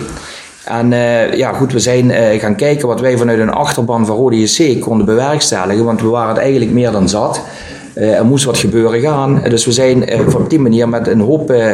[0.68, 4.16] En eh, ja, goed, we zijn eh, gaan kijken wat wij vanuit een achterban van
[4.16, 7.42] Rode JC konden bewerkstelligen, want we waren het eigenlijk meer dan zat.
[7.94, 9.42] Eh, er moest wat gebeuren gaan.
[9.50, 11.72] Dus we zijn op die manier met een hoop eh,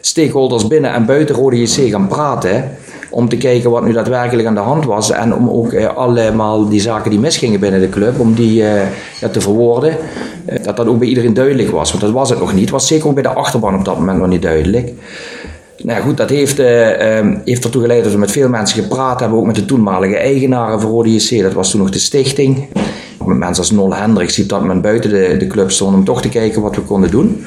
[0.00, 2.70] stakeholders binnen en buiten Rode JC gaan praten.
[3.10, 5.10] Om te kijken wat nu daadwerkelijk aan de hand was.
[5.10, 8.54] En om ook allemaal die zaken die misgingen binnen de club, om die
[9.20, 9.96] ja, te verwoorden.
[10.62, 11.90] Dat dat ook bij iedereen duidelijk was.
[11.90, 12.60] Want dat was het nog niet.
[12.60, 14.92] Het was zeker ook bij de achterban op dat moment nog niet duidelijk.
[15.82, 19.20] Nou goed, dat heeft, eh, ehm, heeft ertoe geleid dat we met veel mensen gepraat
[19.20, 19.38] hebben.
[19.38, 21.42] Ook met de toenmalige eigenaren van Rode JC.
[21.42, 22.66] Dat was toen nog de stichting.
[23.26, 25.98] Met mensen als Nol Hendricks die dat moment buiten de, de club stonden.
[25.98, 27.44] Om toch te kijken wat we konden doen.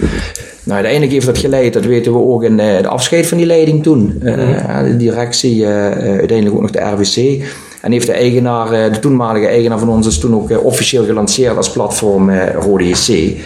[0.63, 3.47] Nou, uiteindelijk heeft dat geleid, dat weten we ook in eh, de afscheid van die
[3.47, 4.21] leiding toen.
[4.23, 7.43] Eh, De directie, uiteindelijk ook nog de RWC.
[7.81, 11.71] En heeft de eigenaar, de toenmalige eigenaar van ons, is toen ook officieel gelanceerd als
[11.71, 13.37] platform Rode JC.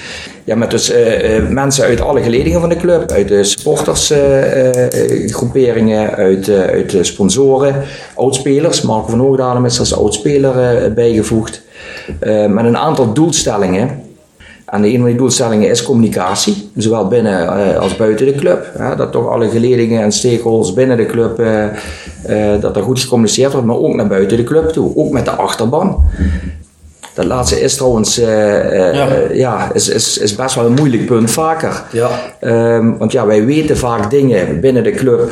[0.50, 6.16] Ja, met dus eh, eh, mensen uit alle geledingen van de club, uit de supportersgroeperingen,
[6.16, 7.76] uit, eh, uit de sponsoren,
[8.16, 8.82] oudspelers.
[8.82, 11.62] Marco van Hoogdalen is als oudspeler bijgevoegd.
[12.50, 14.02] Met een aantal doelstellingen.
[14.66, 18.72] En een van die doelstellingen is communicatie, zowel binnen als buiten de club.
[18.98, 21.42] Dat toch alle geledingen en stakeholders binnen de club,
[22.62, 25.32] dat er goed gecommuniceerd wordt, maar ook naar buiten de club toe, ook met de
[25.32, 26.04] achterban.
[27.20, 29.08] Dat laatste is trouwens eh, eh, Ja.
[29.34, 29.74] ja.
[29.74, 31.84] is, is, is best wel een moeilijk punt vaker.
[31.92, 32.10] Ja.
[32.40, 35.32] Ehm, want ja, wij weten vaak dingen binnen de club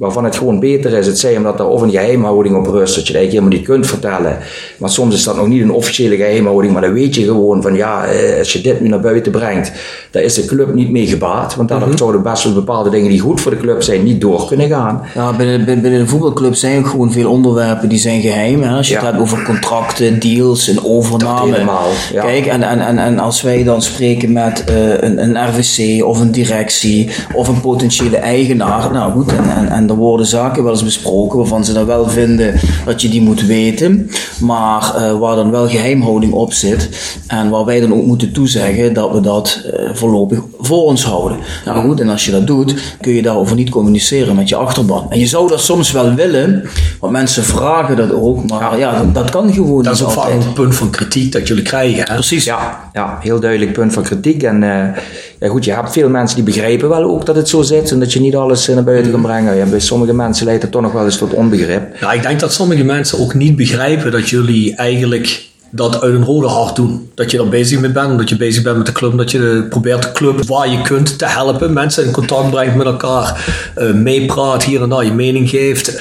[0.00, 1.06] waarvan het gewoon beter is.
[1.06, 3.66] Het zij omdat er of een geheimhouding op rust, dat je het eigenlijk helemaal niet
[3.66, 4.38] kunt vertellen.
[4.78, 7.74] Maar soms is dat nog niet een officiële geheimhouding, maar dan weet je gewoon van
[7.74, 9.72] ja, eh, als je dit nu naar buiten brengt,
[10.10, 11.54] daar is de club niet mee gebaat.
[11.56, 14.46] Want daardoor zouden best wel bepaalde dingen die goed voor de club zijn, niet door
[14.46, 15.02] kunnen gaan.
[15.14, 18.62] Ja, binnen, binnen, de voetbalclub zijn ook gewoon veel onderwerpen die zijn geheim.
[18.62, 18.76] Hè?
[18.76, 19.00] Als je Ja.
[19.00, 21.52] het hebt over contracten, deals en overname.
[21.52, 22.22] Helemaal, ja.
[22.22, 26.20] Kijk, en, en, en, en als wij dan spreken met eh, een, een RVC of
[26.20, 28.92] een directie of een potentiële eigenaar.
[28.92, 32.08] Nou goed, en, en, en er worden zaken wel eens besproken waarvan ze dan wel
[32.08, 34.10] vinden dat je die moet weten.
[34.40, 36.88] Maar eh, waar dan wel geheimhouding op zit.
[37.26, 41.38] En waar wij dan ook moeten toezeggen dat we dat eh, voorlopig voor ons houden.
[41.64, 45.06] Nou goed, en als je dat doet, kun je daarover niet communiceren met je achterban.
[45.10, 46.68] En je zou dat soms wel willen,
[47.00, 48.48] want mensen vragen dat ook.
[48.48, 51.32] Maar ja, dat, dat kan gewoon Dat is niet ook vaak een punt van kritiek
[51.32, 52.04] dat jullie krijgen.
[52.08, 52.14] Hè?
[52.14, 52.44] Precies.
[52.44, 54.42] Ja, ja, heel duidelijk punt van kritiek.
[54.42, 55.02] En eh,
[55.40, 57.98] ja, goed, je hebt veel mensen die begrijpen wel ook dat het zo zit en
[57.98, 59.56] dat je niet alles eh, naar buiten kan brengen.
[59.56, 61.96] Ja, bij sommige mensen leidt het toch nog wel eens tot onbegrip.
[62.00, 66.24] Ja, ik denk dat sommige mensen ook niet begrijpen dat jullie eigenlijk dat uit een
[66.24, 67.10] rode hart doen.
[67.14, 69.66] Dat je er bezig mee bent, omdat je bezig bent met de club, dat je
[69.68, 73.92] probeert de club waar je kunt te helpen, mensen in contact brengt met elkaar, eh,
[73.92, 76.00] meepraat, hier en daar je mening geeft.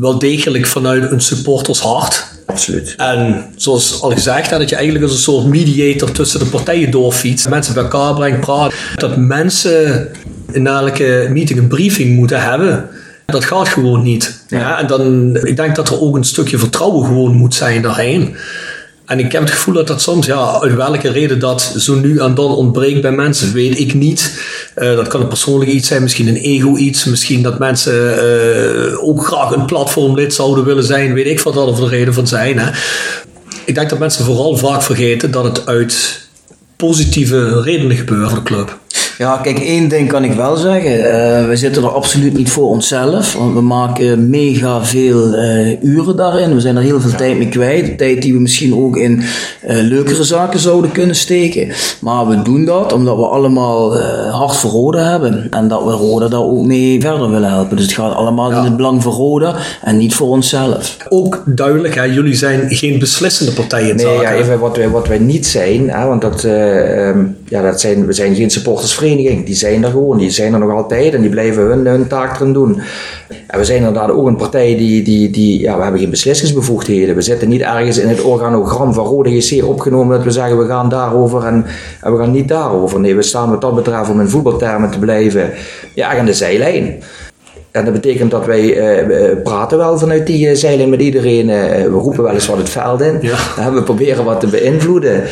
[0.00, 2.26] Wel degelijk vanuit een supportershart.
[2.46, 2.94] Absoluut.
[2.96, 7.48] En zoals al gezegd, dat je eigenlijk als een soort mediator tussen de partijen doorfietst.
[7.48, 8.72] Mensen bij elkaar brengt, praat.
[8.96, 10.08] Dat mensen
[10.52, 12.88] in elke meeting een briefing moeten hebben.
[13.26, 14.44] Dat gaat gewoon niet.
[14.48, 18.36] Ja, en dan, ik denk dat er ook een stukje vertrouwen gewoon moet zijn daarheen.
[19.10, 22.18] En ik heb het gevoel dat dat soms, ja, uit welke reden dat zo nu
[22.18, 24.40] en dan ontbreekt bij mensen, weet ik niet.
[24.74, 29.04] Eh, dat kan een persoonlijk iets zijn, misschien een ego iets, misschien dat mensen eh,
[29.04, 32.26] ook graag een platformlid zouden willen zijn, weet ik wat dat voor de reden van
[32.26, 32.58] zijn.
[32.58, 32.70] Hè.
[33.64, 36.20] Ik denk dat mensen vooral vaak vergeten dat het uit
[36.76, 38.79] positieve redenen gebeurt voor de club.
[39.20, 40.98] Ja, kijk, één ding kan ik wel zeggen.
[40.98, 43.34] Uh, we zitten er absoluut niet voor onszelf.
[43.34, 46.54] Want we maken mega veel uh, uren daarin.
[46.54, 47.98] We zijn er heel veel tijd mee kwijt.
[47.98, 49.22] Tijd die we misschien ook in uh,
[49.62, 51.68] leukere zaken zouden kunnen steken.
[52.00, 53.98] Maar we doen dat omdat we allemaal
[54.30, 55.46] hart voor Rode hebben.
[55.50, 57.76] En dat we Rode daar ook mee verder willen helpen.
[57.76, 58.58] Dus het gaat allemaal ja.
[58.58, 60.96] in het belang van Rode en niet voor onszelf.
[61.08, 63.96] Ook duidelijk, hè, jullie zijn geen beslissende partijen.
[63.96, 65.90] Nee, ja, even wat wij, wat wij niet zijn.
[65.90, 70.18] Hè, want dat, um, ja, dat zijn, we zijn geen supportersvrienden die zijn er gewoon,
[70.18, 72.80] die zijn er nog altijd en die blijven hun, hun taak erin doen.
[73.46, 77.14] En we zijn inderdaad ook een partij die, die, die ja, we hebben geen beslissingsbevoegdheden.
[77.14, 80.66] We zitten niet ergens in het organogram van Rode GC opgenomen dat we zeggen we
[80.66, 81.64] gaan daarover en,
[82.00, 83.00] en we gaan niet daarover.
[83.00, 85.50] Nee, we staan wat dat betreft om in voetbaltermen te blijven
[85.94, 87.02] ja, aan de zijlijn.
[87.70, 91.48] En dat betekent dat wij uh, praten wel vanuit die uh, zijlijn met iedereen.
[91.48, 93.18] Uh, we roepen wel eens wat het veld in.
[93.20, 93.72] Ja.
[93.72, 95.22] we proberen wat te beïnvloeden.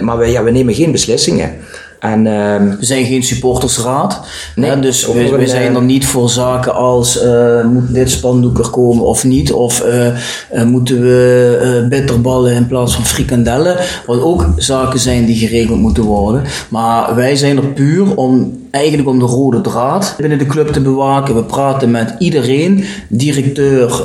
[0.00, 1.50] maar we, ja, we nemen geen beslissingen.
[1.98, 4.20] En, uh, we zijn geen supportersraad.
[4.54, 8.70] Nee, dus we, we, zijn er niet voor zaken als uh, moet dit spandoek er
[8.70, 9.52] komen of niet.
[9.52, 13.76] Of uh, uh, moeten we bitterballen in plaats van frikandellen.
[14.06, 16.42] Wat ook zaken zijn die geregeld moeten worden.
[16.68, 20.80] Maar wij zijn er puur om eigenlijk om de rode draad binnen de club te
[20.80, 21.34] bewaken.
[21.34, 24.02] We praten met iedereen, directeur,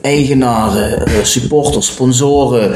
[0.00, 2.74] eigenaren, supporters, sponsoren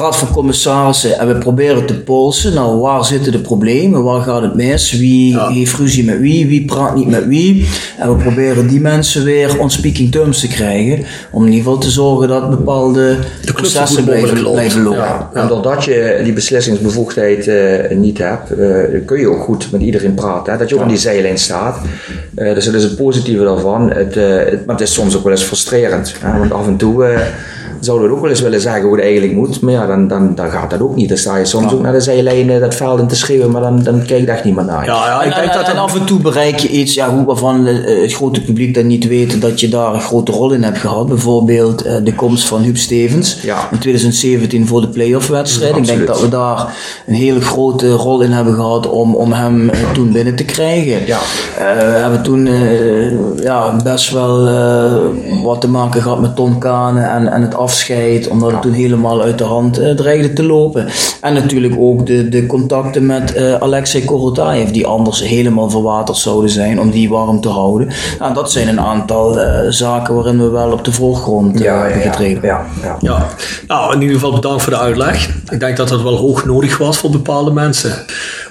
[0.00, 2.54] raad van commissarissen en we proberen te polsen.
[2.54, 4.02] Nou, waar zitten de problemen?
[4.02, 4.92] Waar gaat het mis?
[4.92, 6.46] Wie heeft ruzie met wie?
[6.46, 7.68] Wie praat niet met wie?
[7.98, 11.04] En we proberen die mensen weer on speaking terms te krijgen.
[11.30, 14.98] Om in ieder geval te zorgen dat bepaalde de processen blijven, blijven lopen.
[14.98, 19.80] Ja, en doordat je die beslissingsbevoegdheid uh, niet hebt, uh, kun je ook goed met
[19.80, 20.29] iedereen praten.
[20.46, 20.56] Hè?
[20.56, 21.78] Dat je ook aan die zijlijn staat.
[22.36, 23.90] Uh, dus dat is het positieve daarvan.
[23.90, 26.14] Het, het, maar het is soms ook wel eens frustrerend.
[26.20, 26.38] Hè?
[26.38, 27.18] Want af en toe
[27.80, 29.60] zouden we ook wel eens willen zeggen hoe het eigenlijk moet.
[29.60, 31.08] Maar ja, dan, dan, dan gaat dat ook niet.
[31.08, 33.82] Dan sta je soms ook naar de zijlijnen dat veld in te schreeuwen, maar dan,
[33.82, 34.90] dan kijkt echt niemand naar je.
[34.90, 37.66] Ja, ja, ik denk dat en af en toe bereik je iets ja, hoe, waarvan
[37.66, 41.08] het grote publiek dan niet weet dat je daar een grote rol in hebt gehad.
[41.08, 43.68] Bijvoorbeeld uh, de komst van Huub Stevens ja.
[43.70, 45.76] in 2017 voor de playoff wedstrijd.
[45.76, 46.74] ik denk dat we daar
[47.06, 51.06] een hele grote rol in hebben gehad om, om hem uh, toen binnen te krijgen.
[51.06, 51.18] Ja.
[51.58, 52.48] Uh, we hebben toen
[53.42, 54.48] ja, best wel
[55.42, 58.72] wat te maken gehad met Tom Kane en, en het af afscheid, omdat het toen
[58.72, 60.86] helemaal uit de hand uh, dreigde te lopen.
[61.20, 66.50] En natuurlijk ook de, de contacten met uh, Alexei Korotayev, die anders helemaal verwaterd zouden
[66.50, 67.88] zijn, om die warm te houden.
[68.18, 72.02] Nou, dat zijn een aantal uh, zaken waarin we wel op de voorgrond ja, hebben
[72.02, 72.42] getreden.
[72.42, 73.26] Ja, ja, ja.
[73.66, 75.28] Nou, in ieder geval bedankt voor de uitleg.
[75.50, 77.92] Ik denk dat dat wel hoog nodig was voor bepaalde mensen.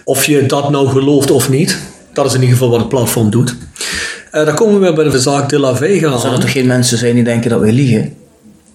[0.04, 1.78] Of je dat nou gelooft of niet,
[2.14, 3.56] dat is in ieder geval wat het platform doet.
[4.32, 6.34] Uh, dan komen we weer bij de zaak De La Vega aan.
[6.34, 8.14] er toch geen mensen zijn die denken dat wij liegen?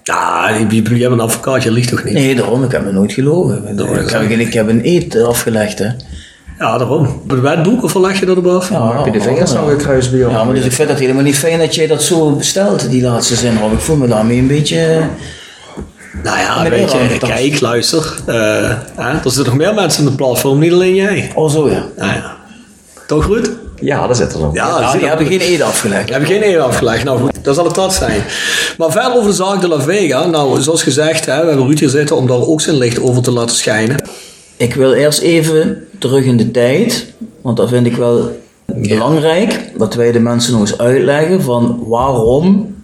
[0.07, 2.15] Ja, je hebt een advocaat, je ligt toch niet?
[2.15, 2.65] Nee, daarom.
[2.65, 3.69] Ik heb me nooit gelogen.
[3.69, 5.89] Ik, heb, ik heb een eet afgelegd, hè.
[6.59, 7.23] Ja, daarom.
[7.27, 8.71] Bij het wetboek of leg je dat eraf?
[8.71, 10.33] Ja, heb je de vingers nog gekruist bij jou?
[10.33, 13.03] Ja, maar dus ik vind het helemaal niet fijn dat jij dat zo bestelt, die
[13.03, 13.73] laatste zin, Rob.
[13.73, 15.01] Ik voel me daarmee een beetje...
[16.23, 18.15] Nou ja, weet je, kijk, luister.
[18.29, 18.35] Uh,
[18.95, 21.31] hè, er zitten nog meer mensen in de platform, niet alleen jij.
[21.35, 21.85] Oh zo, ja.
[21.97, 22.37] Nou ja.
[23.07, 23.51] Toch goed?
[23.81, 24.51] Ja, dat zit er zo.
[24.53, 26.03] Ja, ja die hebben geen ede afgelegd.
[26.03, 27.05] Die hebben geen ede afgelegd.
[27.05, 28.23] Nou goed, dat zal het dat zijn.
[28.79, 30.27] Maar verder over de zaak de La Vega.
[30.27, 33.23] Nou, zoals gezegd, hè, we hebben Ruud hier zitten om daar ook zijn licht over
[33.23, 34.09] te laten schijnen.
[34.57, 37.07] Ik wil eerst even terug in de tijd.
[37.43, 39.61] Want dat vind ik wel belangrijk.
[39.79, 42.75] Dat wij de mensen nog eens uitleggen van waarom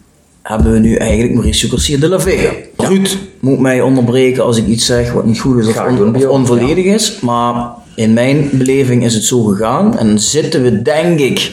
[0.43, 2.51] hebben we nu eigenlijk Maurice Garcia de La Vega.
[2.77, 5.77] Ruud moet mij onderbreken als ik iets zeg wat niet goed is of,
[6.15, 7.21] of onvolledig is.
[7.21, 9.99] Maar in mijn beleving is het zo gegaan.
[9.99, 11.53] En zitten we, denk ik,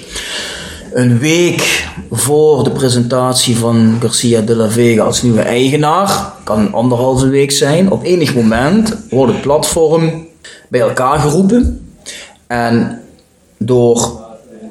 [0.94, 6.34] een week voor de presentatie van Garcia de la Vega als nieuwe eigenaar.
[6.44, 7.92] Kan anderhalve week zijn.
[7.92, 10.28] Op enig moment wordt het platform
[10.70, 11.90] bij elkaar geroepen.
[12.48, 13.02] En
[13.58, 14.22] door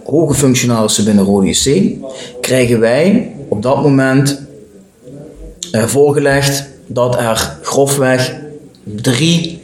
[0.04, 1.94] hoge functionarissen binnen Rode C
[2.40, 4.42] krijgen wij op dat moment
[5.70, 8.34] voorgelegd dat er grofweg
[8.84, 9.62] drie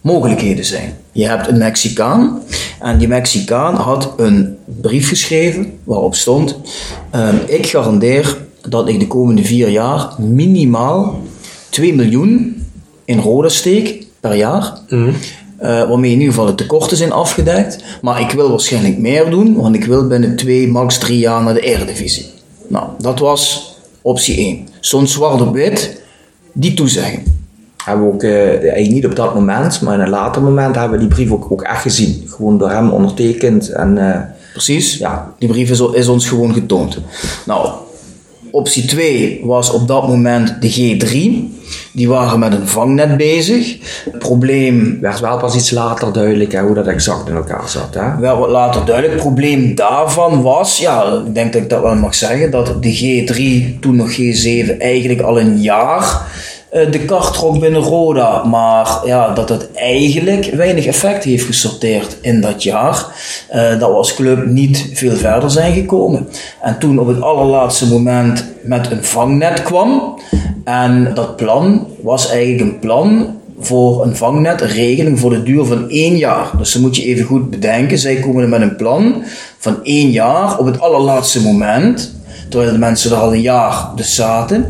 [0.00, 1.01] mogelijkheden zijn.
[1.12, 2.42] Je hebt een Mexicaan
[2.80, 6.56] en die Mexicaan had een brief geschreven waarop stond:
[7.10, 11.20] ehm, Ik garandeer dat ik de komende vier jaar minimaal
[11.68, 12.62] 2 miljoen
[13.04, 14.78] in Roda steek per jaar.
[15.62, 17.84] Eh, waarmee in ieder geval de tekorten zijn afgedekt.
[18.00, 21.54] Maar ik wil waarschijnlijk meer doen, want ik wil binnen twee, max drie jaar naar
[21.54, 22.26] de Eredivisie.
[22.66, 24.68] Nou, dat was optie 1.
[24.80, 26.02] Stond zwart op wit,
[26.52, 27.31] die toezegging.
[27.84, 30.98] Hebben we ook, eh, eigenlijk niet op dat moment, maar in een later moment hebben
[30.98, 32.24] we die brief ook, ook echt gezien.
[32.26, 33.68] Gewoon door hem ondertekend.
[33.68, 34.20] En, eh,
[34.52, 35.32] Precies, Ja.
[35.38, 36.98] die brief is, is ons gewoon getoond.
[37.46, 37.68] Nou,
[38.50, 41.50] optie 2 was op dat moment de G3.
[41.92, 43.76] Die waren met een vangnet bezig.
[44.04, 47.94] Het probleem werd wel pas iets later duidelijk hè, hoe dat exact in elkaar zat.
[47.94, 48.20] Hè?
[48.20, 49.14] wel wat later duidelijk.
[49.14, 52.96] Het probleem daarvan was, ja, ik denk dat ik dat wel mag zeggen, dat de
[52.96, 56.20] G3, toen nog G7, eigenlijk al een jaar
[56.72, 58.44] de kart trok binnen Roda.
[58.44, 63.06] Maar ja, dat het eigenlijk weinig effect heeft gesorteerd in dat jaar.
[63.48, 66.28] Eh, dat we als club niet veel verder zijn gekomen.
[66.60, 70.20] En toen op het allerlaatste moment met een vangnet kwam.
[70.64, 75.90] En dat plan was eigenlijk een plan voor een vangnet, regeling voor de duur van
[75.90, 76.50] één jaar.
[76.58, 79.22] Dus dan moet je even goed bedenken, zij komen er met een plan
[79.58, 82.14] van één jaar op het allerlaatste moment,
[82.48, 84.66] terwijl de mensen er al een jaar dus zaten.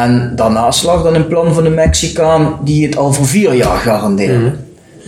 [0.00, 3.76] En daarnaast lag dan een plan van de Mexicaan die het al voor vier jaar
[3.76, 4.52] garandeerde.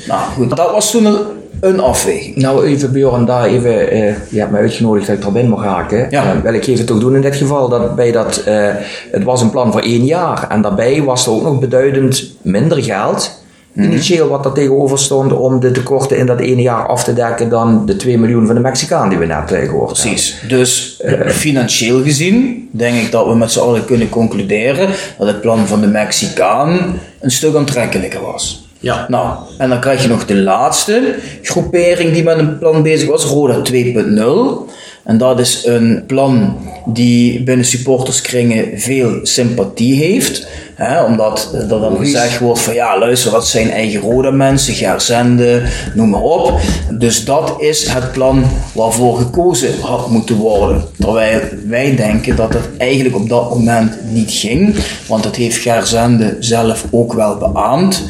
[0.09, 1.19] Nou goed, dat was toen een,
[1.61, 2.37] een afweging.
[2.37, 6.07] Nou, even Bjorn, daar even, eh, je hebt me uitgenodigd dat ik erbij mag haken.
[6.11, 6.25] Ja.
[6.25, 8.69] Eh, wil ik even toch doen in dit geval, dat bij dat, eh,
[9.11, 10.47] het was een plan voor één jaar.
[10.49, 13.42] En daarbij was er ook nog beduidend minder geld.
[13.77, 17.49] Initieel wat er tegenover stond om de tekorten in dat ene jaar af te dekken
[17.49, 20.15] dan de 2 miljoen van de Mexicaan die we net eh, gehoord hebben.
[20.15, 20.43] Precies.
[20.49, 25.41] Dus eh, financieel gezien denk ik dat we met z'n allen kunnen concluderen dat het
[25.41, 28.67] plan van de Mexicaan een stuk aantrekkelijker was.
[28.79, 29.07] Ja.
[29.09, 33.25] Nou, en dan krijg je nog de laatste groepering die met een plan bezig was,
[33.25, 34.71] Roda 2.0.
[35.05, 40.47] En dat is een plan die binnen supporterskringen veel sympathie heeft.
[40.75, 45.62] Hè, omdat er dan gezegd wordt van ja, luister, dat zijn eigen Roda mensen, Gerzende,
[45.95, 46.61] noem maar op.
[46.91, 50.85] Dus dat is het plan waarvoor gekozen had moeten worden.
[50.99, 54.77] Terwijl wij denken dat het eigenlijk op dat moment niet ging.
[55.07, 58.03] Want dat heeft Gerzende zelf ook wel beaamd.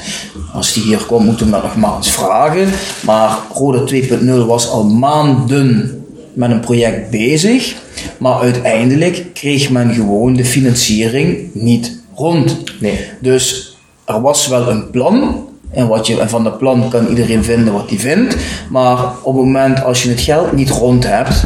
[0.52, 2.68] Als die hier komt, moeten we dat nogmaals vragen.
[3.00, 6.01] Maar Roda 2.0 was al maanden
[6.32, 7.74] met een project bezig.
[8.18, 12.56] Maar uiteindelijk kreeg men gewoon de financiering niet rond.
[12.80, 12.98] Nee.
[13.20, 15.46] Dus er was wel een plan.
[15.70, 18.36] En, wat je, en van dat plan kan iedereen vinden wat hij vindt.
[18.70, 21.42] Maar op het moment als je het geld niet rond hebt,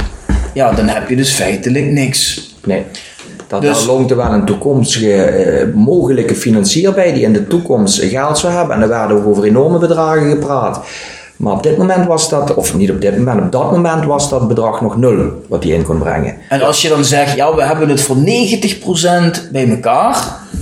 [0.54, 2.50] ja, dan heb je dus feitelijk niks.
[2.64, 2.82] Nee.
[3.48, 8.02] Dat Dus- loont er wel een toekomstige eh, mogelijke financier bij die in de toekomst
[8.02, 8.76] geld zou hebben.
[8.76, 10.80] En er werden over enorme bedragen gepraat.
[11.36, 14.28] Maar op dit moment was dat, of niet op dit moment, op dat moment was
[14.30, 16.34] dat bedrag nog nul wat hij in kon brengen.
[16.48, 18.20] En als je dan zegt, ja, we hebben het voor 90%
[19.52, 20.16] bij elkaar,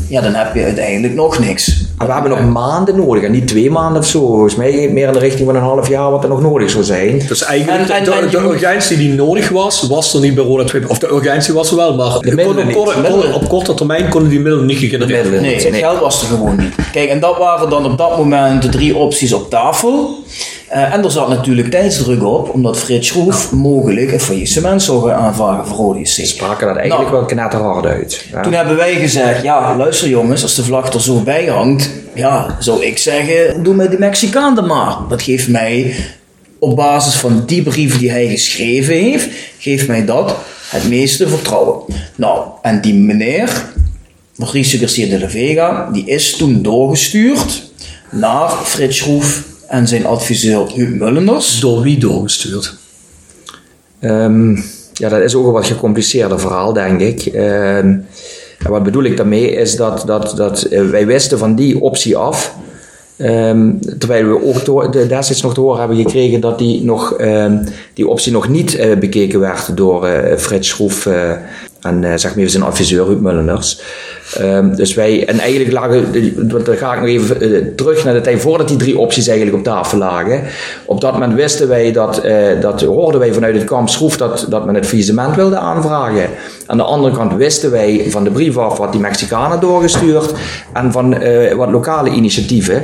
[0.08, 1.82] ja, dan heb je uiteindelijk nog niks.
[1.98, 4.26] En we hebben nog maanden nodig en niet twee maanden of zo.
[4.26, 6.40] Volgens mij ging het meer in de richting van een half jaar wat er nog
[6.42, 7.22] nodig zou zijn.
[7.28, 10.64] Dus eigenlijk, En- en- de, en urgentie die nodig was, was er niet bij Roda
[10.64, 10.88] 2.
[10.88, 12.76] Of de urgentie was er wel, maar De middelen op, niet.
[12.76, 13.34] korte, Middelen.
[13.34, 15.42] op korte termijn konden die middelen niet gegenereerd worden.
[15.42, 15.80] Nee, het Nee.
[15.80, 16.74] geld was er gewoon niet.
[16.92, 20.22] Kijk, en dat waren dan op dat moment de drie opties op tafel.
[20.68, 25.20] Eh, en er zat natuurlijk tijdsdruk op, omdat Frits Schroef mogelijk een faillissement zou gaan
[25.20, 26.24] aanvragen voor Rode SC.
[26.26, 27.20] Spraken dat eigenlijk Nou.
[27.20, 28.26] wel knetterhard uit.
[28.32, 28.42] Ja.
[28.42, 32.56] Toen hebben wij gezegd, ja, luister jongens, als de vlag er zo bij hangt, ja,
[32.58, 34.96] zou ik zeggen, doe met die Mexicaan dan maar.
[35.08, 35.94] Dat geeft mij,
[36.58, 40.36] op basis van die brief die hij geschreven heeft, geeft mij dat
[40.68, 41.82] het meeste vertrouwen.
[42.16, 43.64] Nou, en die meneer,
[44.36, 47.62] Mauricio Garcia de la Vega, die is toen doorgestuurd
[48.10, 51.60] naar Frits Schroef en zijn adviseur Huub Mullenders.
[51.60, 52.76] Door wie doorgestuurd?
[54.00, 54.56] Ehm,
[54.92, 57.26] ja, dat is ook een wat gecompliceerder verhaal, denk ik.
[57.26, 57.98] Ehm,
[58.58, 62.16] en wat bedoel ik daarmee is dat, dat, dat eh, wij wisten van die optie
[62.16, 62.54] af.
[63.16, 67.16] Ehm, terwijl we ook de, destijds nog te horen hebben gekregen dat die, nog,
[67.94, 71.08] die optie nog niet eh, bekeken werd door eh Frits Schroef
[71.84, 73.80] en eh, zeg maar even zijn adviseur Huub Mulleners.
[74.38, 76.04] Ehm, dus wij, en eigenlijk lagen,
[76.48, 79.58] want ga ik nog even eh, terug naar de tijd voordat die drie opties eigenlijk
[79.58, 80.42] op tafel lagen.
[80.84, 84.46] Op dat moment wisten wij dat, eh, dat hoorden wij vanuit het kamp Schroef dat,
[84.48, 86.28] dat men het faillissement wilde aanvragen.
[86.66, 90.32] Aan de andere kant wisten wij van de brief af wat die Mexicanen doorgestuurd
[90.72, 91.16] en van
[91.56, 92.82] wat lokale initiatieven.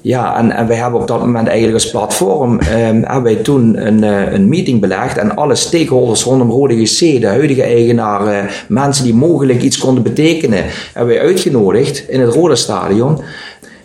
[0.00, 3.86] Ja, en, en wij hebben op dat moment eigenlijk als platform eh, hebben wij toen
[3.86, 8.50] een, eh, een meeting belegd en alle stakeholders rondom Rode GC, de huidige eigenaar, eh,
[8.68, 13.20] mensen die mogelijk iets konden betekenen, hebben wij uitgenodigd in het Rode Stadion.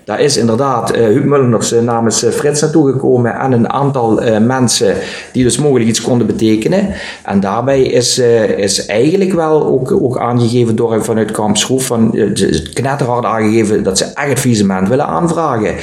[0.06, 4.22] Daar is inderdaad uh, Huub Mullenders uh, namens uh, Frits naartoe gekomen en een aantal
[4.42, 4.96] mensen
[5.32, 6.88] die dus mogelijk iets konden betekenen.
[7.24, 8.18] En daarbij is,
[8.58, 12.12] is eigenlijk wel ook, ook aangegeven door vanuit Kamp Schroef, van,
[12.74, 15.76] knetterhard aangegeven dat ze echt het visement willen aanvragen.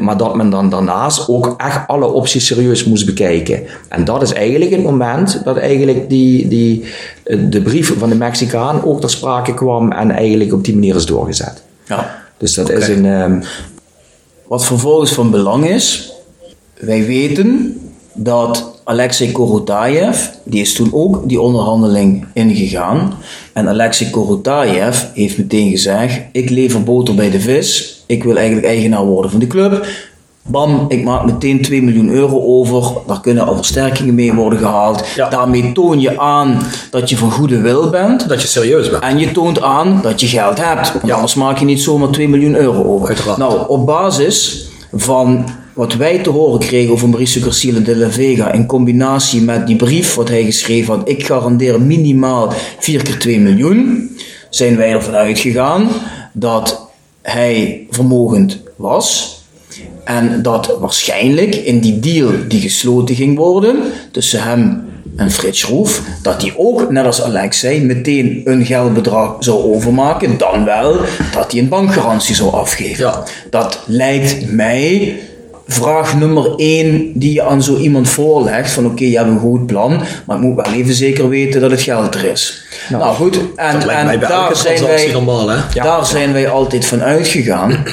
[0.00, 3.62] maar dat men dan daarnaast ook echt alle opties serieus moest bekijken.
[3.88, 6.84] En dat is eigenlijk het moment dat eigenlijk die, die,
[7.48, 11.06] de brief van de Mexicaan ook ter sprake kwam en eigenlijk op die manier is
[11.06, 11.62] doorgezet.
[11.86, 12.23] Ja.
[12.44, 13.04] Dus dat is een.
[13.04, 13.42] Um...
[14.48, 16.12] Wat vervolgens van belang is,
[16.80, 17.80] wij weten
[18.14, 23.14] dat Alexei Korotayev, die is toen ook die onderhandeling ingegaan.
[23.52, 28.02] En Alexei Korotayev heeft meteen gezegd: Ik lever boter bij de vis.
[28.06, 29.86] Ik wil eigenlijk eigenaar worden van de club.
[30.46, 32.92] Bam, ik maak meteen 2 miljoen euro over.
[33.06, 35.04] Daar kunnen al versterkingen mee worden gehaald.
[35.30, 38.28] Daarmee toon je aan dat je van goede wil bent.
[38.28, 39.02] Dat je serieus bent.
[39.02, 40.92] En je toont aan dat je geld hebt.
[41.04, 41.14] Ja.
[41.14, 43.08] Anders maak je niet zomaar 2 miljoen euro over.
[43.08, 43.38] Uiteraard.
[43.38, 48.52] Nou, op basis van wat wij te horen kregen over Mauricio Garcia de la Vega
[48.52, 53.40] in combinatie met die brief wat hij geschreven had, ik garandeer minimaal 4 keer 2
[53.40, 54.10] miljoen,
[54.50, 55.88] zijn wij ervan uitgegaan
[56.32, 56.88] dat
[57.22, 59.33] hij vermogend was
[60.04, 63.76] en dat waarschijnlijk in die deal die gesloten ging worden
[64.10, 69.36] tussen hem en Frits Schroef, dat hij ook, net als Alex zei, meteen een geldbedrag
[69.38, 70.96] zou overmaken, dan wel
[71.32, 73.04] dat hij een bankgarantie zou afgeven.
[73.04, 73.22] Ja.
[73.50, 75.16] Dat lijkt mij
[75.66, 79.66] vraag nummer één die je aan zo iemand voorlegt: van oké, je hebt een goed
[79.66, 82.62] plan, maar ik moet wel even zeker weten dat het geld er is.
[82.88, 85.56] Nou, nou goed, en, en daar, zijn wij, normaal, hè?
[85.74, 87.84] daar zijn wij altijd van uitgegaan.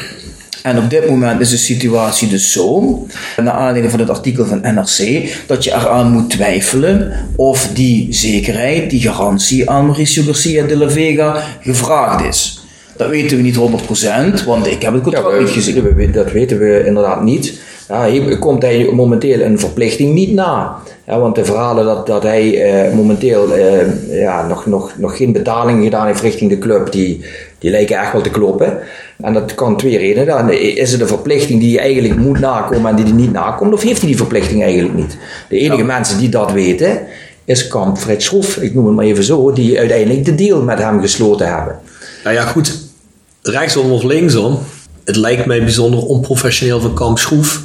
[0.63, 2.97] En op dit moment is de situatie dus zo,
[3.37, 8.89] naar aanleiding van het artikel van NRC, dat je eraan moet twijfelen of die zekerheid,
[8.89, 12.65] die garantie aan Mauricio Garcia de la Vega gevraagd is.
[12.95, 13.57] Dat weten we niet
[14.41, 16.11] 100%, want ik heb het contract niet gezien.
[16.13, 17.59] Dat weten we inderdaad niet.
[17.87, 20.75] Ja, hier komt hij momenteel een verplichting niet na.
[21.07, 25.31] Ja, want de verhalen dat, dat hij uh, momenteel uh, ja, nog, nog, nog geen
[25.31, 27.25] betaling gedaan heeft richting de club, die,
[27.61, 28.77] die lijken echt wel te kloppen.
[29.21, 30.25] En dat kan twee redenen.
[30.25, 33.73] Dan is het een verplichting die je eigenlijk moet nakomen en die hij niet nakomt,
[33.73, 35.17] of heeft hij die verplichting eigenlijk niet?
[35.49, 36.99] De enige mensen die dat weten,
[37.45, 40.79] is Kamp Frits Schroef, ik noem het maar even zo, die uiteindelijk de deal met
[40.79, 41.79] hem gesloten hebben.
[42.23, 42.79] Nou ja, goed,
[43.41, 44.59] rechtsom of linksom,
[45.03, 47.61] het lijkt mij bijzonder onprofessioneel van Kamp Schroef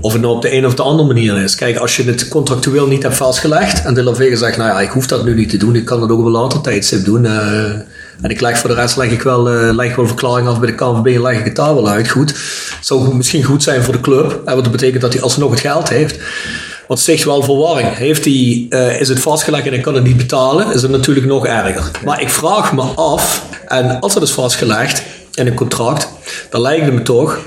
[0.00, 1.54] of het nou op de een of de andere manier is.
[1.54, 4.80] Kijk, als je het contractueel niet hebt vastgelegd en de La Vega zegt, nou ja,
[4.80, 7.04] ik hoef dat nu niet te doen, ik kan het ook op een later tijdstip
[7.04, 7.24] doen.
[7.24, 7.70] Uh,
[8.22, 10.70] en ik leg voor de rest leg ik wel, uh, leg wel verklaring af bij
[10.70, 12.08] de KNVB leg ik het daar wel uit.
[12.08, 12.30] Goed.
[12.30, 15.60] Het zou misschien goed zijn voor de club, want dat betekent dat hij alsnog het
[15.60, 16.18] geld heeft.
[16.88, 17.96] Wat sticht wel verwarring.
[17.96, 21.46] Heeft hij, uh, is het vastgelegd en kan het niet betalen, is het natuurlijk nog
[21.46, 21.90] erger.
[22.04, 25.02] Maar ik vraag me af, en als het is vastgelegd,
[25.34, 26.08] in een contract,
[26.50, 27.38] dan lijkt me toch,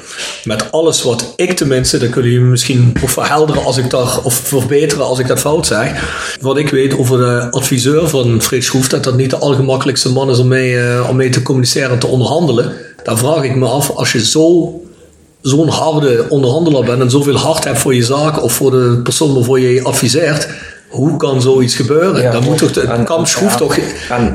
[0.43, 5.05] met alles wat ik tenminste, dan kunnen jullie misschien verhelderen als ik daar, of verbeteren
[5.05, 6.11] als ik dat fout zeg.
[6.41, 10.29] Wat ik weet over de adviseur van Frits Schroef, dat dat niet de allergemakkelijkste man
[10.29, 12.73] is om mee, uh, om mee te communiceren en te onderhandelen.
[13.03, 14.77] Dan vraag ik me af, als je zo
[15.43, 19.33] zo'n harde onderhandelaar bent en zoveel hart hebt voor je zaak of voor de persoon
[19.33, 20.47] waarvoor je je adviseert,
[20.93, 22.31] hoe kan zoiets gebeuren?
[22.31, 23.77] dan moet toch de en, kamp Schroef toch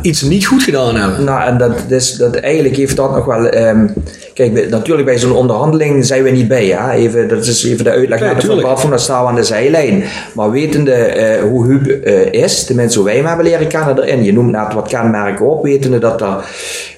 [0.02, 1.24] iets niet goed gedaan hebben?
[1.24, 3.54] Nou, en dat, is, dat, eigenlijk heeft dat nog wel...
[3.54, 3.92] Um,
[4.34, 6.66] kijk, natuurlijk bij zo'n onderhandeling zijn we niet bij.
[6.66, 6.92] Ja?
[6.92, 9.44] Even, dat is even de uitleg nee, van wat van, dan staan we aan de
[9.44, 10.04] zijlijn.
[10.34, 14.24] Maar wetende uh, hoe Huub uh, is, tenminste hoe wij hem hebben leren kennen erin.
[14.24, 16.36] Je noemt net wat kenmerken op, wetende dat er...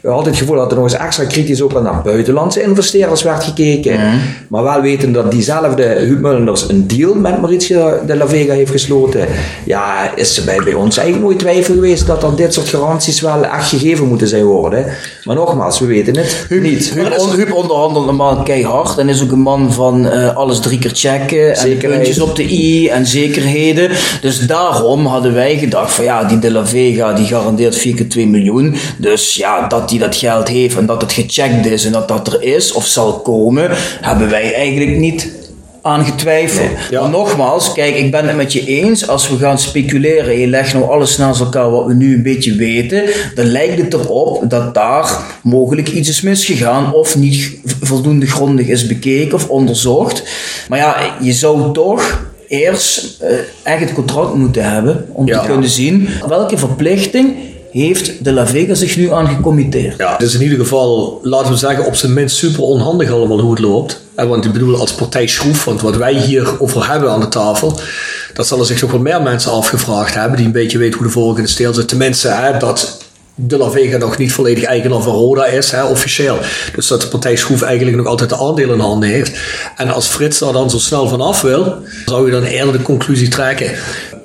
[0.00, 3.44] We hadden het gevoel dat er nog eens extra kritisch ook naar buitenlandse investeerders werd
[3.44, 3.92] gekeken.
[3.92, 4.16] Mhm.
[4.48, 8.70] Maar wel wetende dat diezelfde Huub Mullenders een deal met Mauricio de la Vega heeft
[8.70, 9.26] gesloten
[9.64, 13.20] ja, is er bij, bij ons eigenlijk nooit twijfel geweest dat dan dit soort garanties
[13.20, 14.86] wel echt gegeven moeten zijn worden.
[15.24, 16.90] Maar nogmaals, we weten het Huub, niet.
[16.94, 20.78] Huub, on, Huub onderhandelt normaal keihard en is ook een man van uh, alles drie
[20.78, 23.90] keer checken en puntjes op de i en zekerheden.
[24.20, 28.08] Dus daarom hadden wij gedacht van ja, die De La Vega die garandeert 4 keer
[28.08, 28.76] 2 miljoen.
[28.98, 32.26] Dus ja, dat hij dat geld heeft en dat het gecheckt is en dat dat
[32.26, 33.70] er is of zal komen,
[34.00, 35.39] hebben wij eigenlijk niet
[35.82, 36.90] aan getwijfeld.
[36.90, 39.08] Maar nogmaals, kijk, ik ben het met je eens.
[39.08, 42.22] Als we gaan speculeren en je legt nou alles naast elkaar wat we nu een
[42.22, 43.04] beetje weten,
[43.34, 45.10] dan lijkt het erop dat daar
[45.42, 47.50] mogelijk iets is misgegaan of niet
[47.80, 50.22] voldoende grondig is bekeken of onderzocht.
[50.68, 53.28] Maar ja, je zou toch eerst uh,
[53.62, 57.34] echt het contract moeten hebben om te kunnen zien welke verplichting
[57.70, 59.98] heeft de La Vega zich nu aan gecommitteerd.
[59.98, 63.50] Ja, dus in ieder geval, laten we zeggen, op zijn minst super onhandig allemaal hoe
[63.50, 64.00] het loopt.
[64.14, 67.78] Want ik bedoel, als partij Schroef, want wat wij hier over hebben aan de tafel,
[68.34, 71.12] dat zullen zich toch wel meer mensen afgevraagd hebben, die een beetje weten hoe de
[71.12, 71.88] volgende steel zit.
[71.88, 72.98] Tenminste, hè, dat
[73.34, 76.38] De La Vega nog niet volledig eigenaar van Roda is, hè, officieel.
[76.74, 79.38] Dus dat de partij Schroef eigenlijk nog altijd de aandelen in handen heeft.
[79.76, 81.74] En als Frits daar dan zo snel vanaf wil,
[82.06, 83.70] zou je dan eerder de conclusie trekken.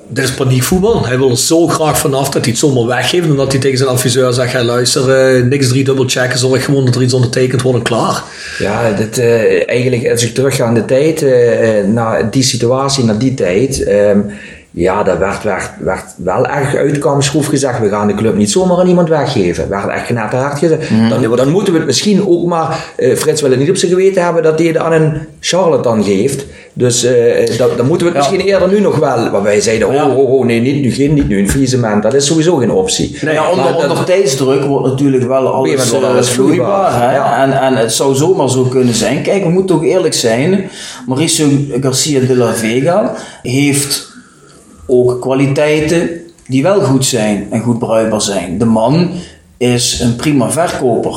[0.08, 1.06] Dit is paniekvoetbal.
[1.06, 3.30] Hij wil er zo graag vanaf dat hij het zomaar weggeeft.
[3.30, 6.40] Omdat hij tegen zijn adviseur zegt: hey, luister, uh, niks drie dubbel checken.
[6.40, 8.24] Zorg gewoon dat er iets ondertekend wordt en klaar.
[8.60, 13.18] Ja, dit, uh, eigenlijk als ik terugga in de tijd, uh, naar die situatie, naar
[13.18, 13.88] die tijd.
[13.88, 14.32] Um,
[14.76, 17.80] ja, daar werd, werd, werd wel erg uitkomstgroef gezegd.
[17.80, 19.70] We gaan de club niet zomaar aan iemand weggeven.
[19.70, 20.90] Werd echt net hard gezegd.
[20.90, 21.10] Mm.
[21.10, 22.86] Dan, dan, moeten we het misschien ook maar...
[22.98, 26.04] Uh, Frits wil het niet op zijn geweten hebben dat hij het aan een charlatan
[26.04, 26.46] geeft.
[26.78, 28.30] Dus uh, dat, dan moeten we het ja.
[28.32, 29.30] misschien eerder nu nog wel...
[29.30, 32.04] Waar wij zeiden, oh, oh, oh, nee, niet nu, geen, niet nu een faillissement.
[32.04, 33.18] Dat is sowieso geen optie.
[33.22, 37.14] Nee, ja, onder, onder tijdsdruk wordt natuurlijk wel alles, alles vloeibaar.
[37.14, 37.44] Ja.
[37.44, 39.22] En, en het zou zomaar zo kunnen zijn.
[39.22, 40.70] Kijk, we moeten ook eerlijk zijn.
[41.08, 41.48] Mauricio
[41.82, 44.14] Garcia de la Vega heeft
[44.88, 46.10] ook kwaliteiten
[46.48, 48.58] die wel goed zijn en goed bruikbaar zijn.
[48.58, 49.10] De man
[49.58, 51.16] is een prima verkoper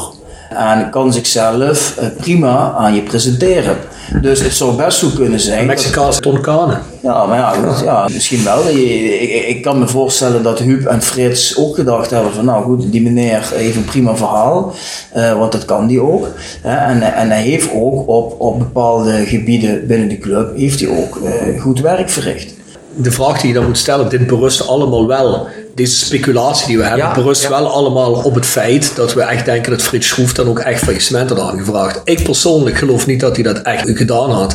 [0.48, 3.76] en kan zichzelf eh, prima aan je presenteren.
[4.20, 5.66] Dus het zou best zo kunnen zijn.
[5.66, 6.82] Mexicaanse tonkanen.
[7.02, 8.68] Ja, maar ja, ja misschien wel.
[8.68, 12.92] Ik, ik, kan me voorstellen dat Huub en Frits ook gedacht hebben van nou goed,
[12.92, 14.74] die meneer heeft een prima verhaal,
[15.16, 16.28] uh, want dat kan die ook.
[16.62, 20.88] Hè, en, en hij heeft ook op, op bepaalde gebieden binnen de club heeft hij
[20.88, 22.56] ook uh, goed werk verricht
[23.00, 25.46] de vraag die je dan moet stellen, dit berust allemaal wel,
[25.78, 27.48] deze speculatie die we hebben, ja, berust ja.
[27.48, 30.82] wel allemaal op het feit dat we echt denken dat Frits Schroef dan ook echt
[30.82, 32.00] faillissement had aangevraagd.
[32.04, 34.54] Ik persoonlijk geloof niet dat hij dat echt gedaan had.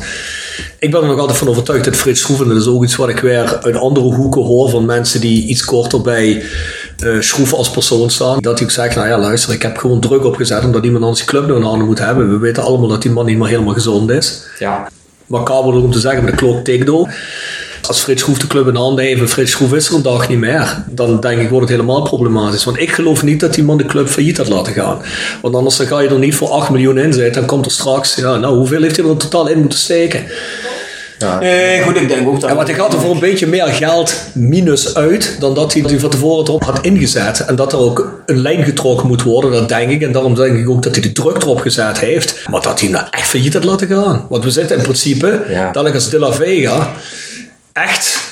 [0.80, 2.95] Ik ben er nog altijd van overtuigd dat Frits Schroef, en dat is ook iets
[2.95, 6.43] wat ik weer uit andere hoeken hoor van mensen die iets korter bij
[7.03, 9.99] uh, Schroef als persoon staan, dat hij ook zegt, nou ja luister, ik heb gewoon
[9.99, 12.30] druk opgezet omdat iemand anders die club nu in handen moet hebben.
[12.30, 14.43] We weten allemaal dat die man niet meer helemaal gezond is.
[14.59, 14.88] Ja.
[15.26, 17.13] Maar kabel om te zeggen, met de klok tikt door.
[17.88, 20.29] Als Frits Schroef de club in handen heeft en Frits Schroef is er een dag
[20.29, 22.63] niet meer, dan denk ik wordt het helemaal problematisch.
[22.63, 25.01] Want ik geloof niet dat die man de club failliet had laten gaan.
[25.41, 27.34] Want anders dan ga je er niet voor 8 miljoen in zitten.
[27.34, 30.25] Dan komt er straks, ja, nou hoeveel heeft hij er totaal in moeten steken?
[31.19, 31.41] Ja.
[31.41, 32.49] Eh, goed, ik denk ook dat.
[32.49, 35.99] En wat hij gaat er voor een beetje meer geld minus uit dan dat hij
[35.99, 37.45] van tevoren erop had ingezet.
[37.45, 40.01] En dat er ook een lijn getrokken moet worden, dat denk ik.
[40.01, 42.49] En daarom denk ik ook dat hij de druk erop gezet heeft.
[42.49, 44.25] Maar dat hij nou echt failliet had laten gaan.
[44.29, 45.71] Want we zitten in principe, ja.
[45.71, 46.93] dat ik als De La Vega
[47.74, 48.32] echt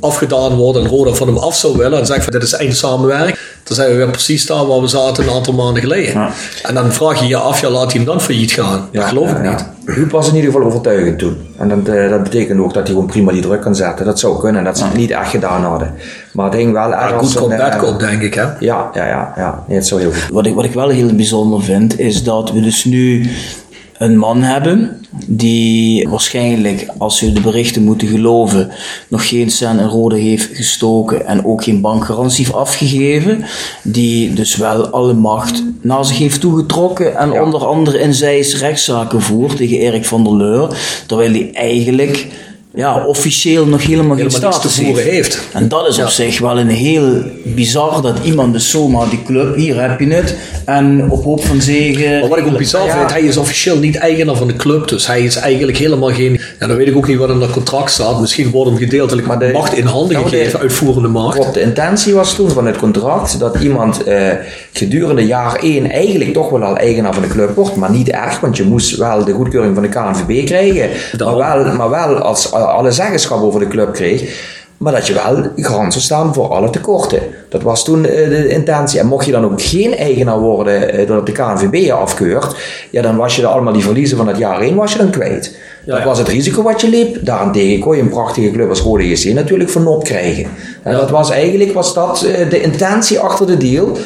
[0.00, 2.74] afgedaan worden en Roda van hem af zou willen en zegt van dit is één
[2.74, 6.12] samenwerking, dan zijn we weer precies daar waar we zaten een aantal maanden geleden.
[6.12, 6.30] Ja.
[6.62, 8.88] En dan vraag je je af, ja, laat hij hem dan failliet gaan?
[8.90, 9.64] Ja, dat geloof ik niet.
[9.84, 11.36] Huub was in ieder geval overtuigend toen.
[11.56, 14.06] En dat, uh, dat betekent ook dat hij gewoon prima die druk kan zetten.
[14.06, 15.94] Dat zou kunnen, dat ze het niet echt gedaan hadden.
[16.32, 17.32] Maar het ging wel ergens...
[17.32, 18.42] goed komt, bad komt, denk ik, hè?
[18.42, 19.32] Ja, ja, ja.
[19.36, 19.64] ja.
[19.66, 20.28] Nee, het zou heel goed.
[20.30, 23.30] Wat ik, wat ik wel heel bijzonder vind, is dat we dus nu
[23.98, 28.70] een man hebben die waarschijnlijk, als we de berichten moeten geloven,
[29.08, 33.44] nog geen cent in rode heeft gestoken en ook geen bankgarantie heeft afgegeven,
[33.82, 37.42] die dus wel alle macht naar zich heeft toegetrokken en ja.
[37.42, 40.76] onder andere in zijs rechtszaken voert tegen Erik van der Leur,
[41.06, 42.26] terwijl hij eigenlijk
[42.74, 45.40] ja, officieel nog helemaal, geen status te voeren heeft.
[45.52, 46.04] En dat is ja.
[46.04, 50.06] op zich wel een heel bizar dat iemand dus zomaar die club, hier heb je
[50.06, 52.20] het, en op hoop van zegen...
[52.20, 52.98] Maar wat ik ook bizar ja.
[52.98, 56.40] vind, hij is officieel niet eigenaar van de club, dus hij is eigenlijk helemaal geen...
[56.60, 59.26] Ja, dan weet ik ook niet wat in dat contract staat, misschien wordt hem gedeeltelijk
[59.26, 61.54] maar de, macht in handen ja, gegeven, de, uitvoerende macht.
[61.54, 64.30] De intentie was toen van het contract dat iemand uh,
[64.72, 68.40] gedurende jaar 1 eigenlijk toch wel al eigenaar van de club wordt, maar niet erg,
[68.40, 72.52] want je moest wel de goedkeuring van de KNVB krijgen, maar wel, maar wel als
[72.66, 74.56] alle zeggenschap over de club kreeg.
[74.78, 77.20] Maar dat je wel garant zou staan voor alle tekorten.
[77.48, 79.00] Dat was toen uh, de intentie.
[79.00, 82.56] En mocht je dan ook geen eigenaar worden uh, doordat de KNVB je afkeurt,
[82.90, 85.10] ja, dan was je er allemaal die verliezen van het jaar 1 was je dan
[85.10, 85.56] kwijt.
[85.84, 86.08] Ja, dat ja.
[86.08, 87.16] was het risico wat je liep.
[87.20, 90.46] Daarentegen kon je een prachtige club als Rode JC natuurlijk van op krijgen.
[90.82, 90.98] En ja.
[90.98, 93.96] dat was eigenlijk was dat, de intentie achter de deal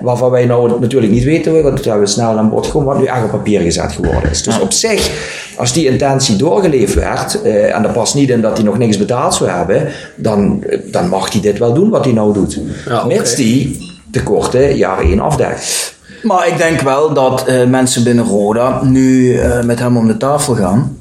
[0.00, 2.98] waarvan wij nou natuurlijk niet weten, want dat hebben we snel aan bod gekomen, wat
[2.98, 4.42] nu echt op papier gezet geworden is.
[4.42, 5.10] Dus op zich,
[5.56, 8.98] als die intentie doorgeleefd werd, eh, en er past niet in dat hij nog niks
[8.98, 12.60] betaald zou hebben, dan, dan mag hij dit wel doen wat hij nou doet.
[12.86, 13.16] Ja, okay.
[13.16, 13.76] Mits die
[14.10, 15.96] tekorten jaar 1 afdekt.
[16.22, 20.16] Maar ik denk wel dat uh, mensen binnen Roda nu uh, met hem om de
[20.16, 20.97] tafel gaan.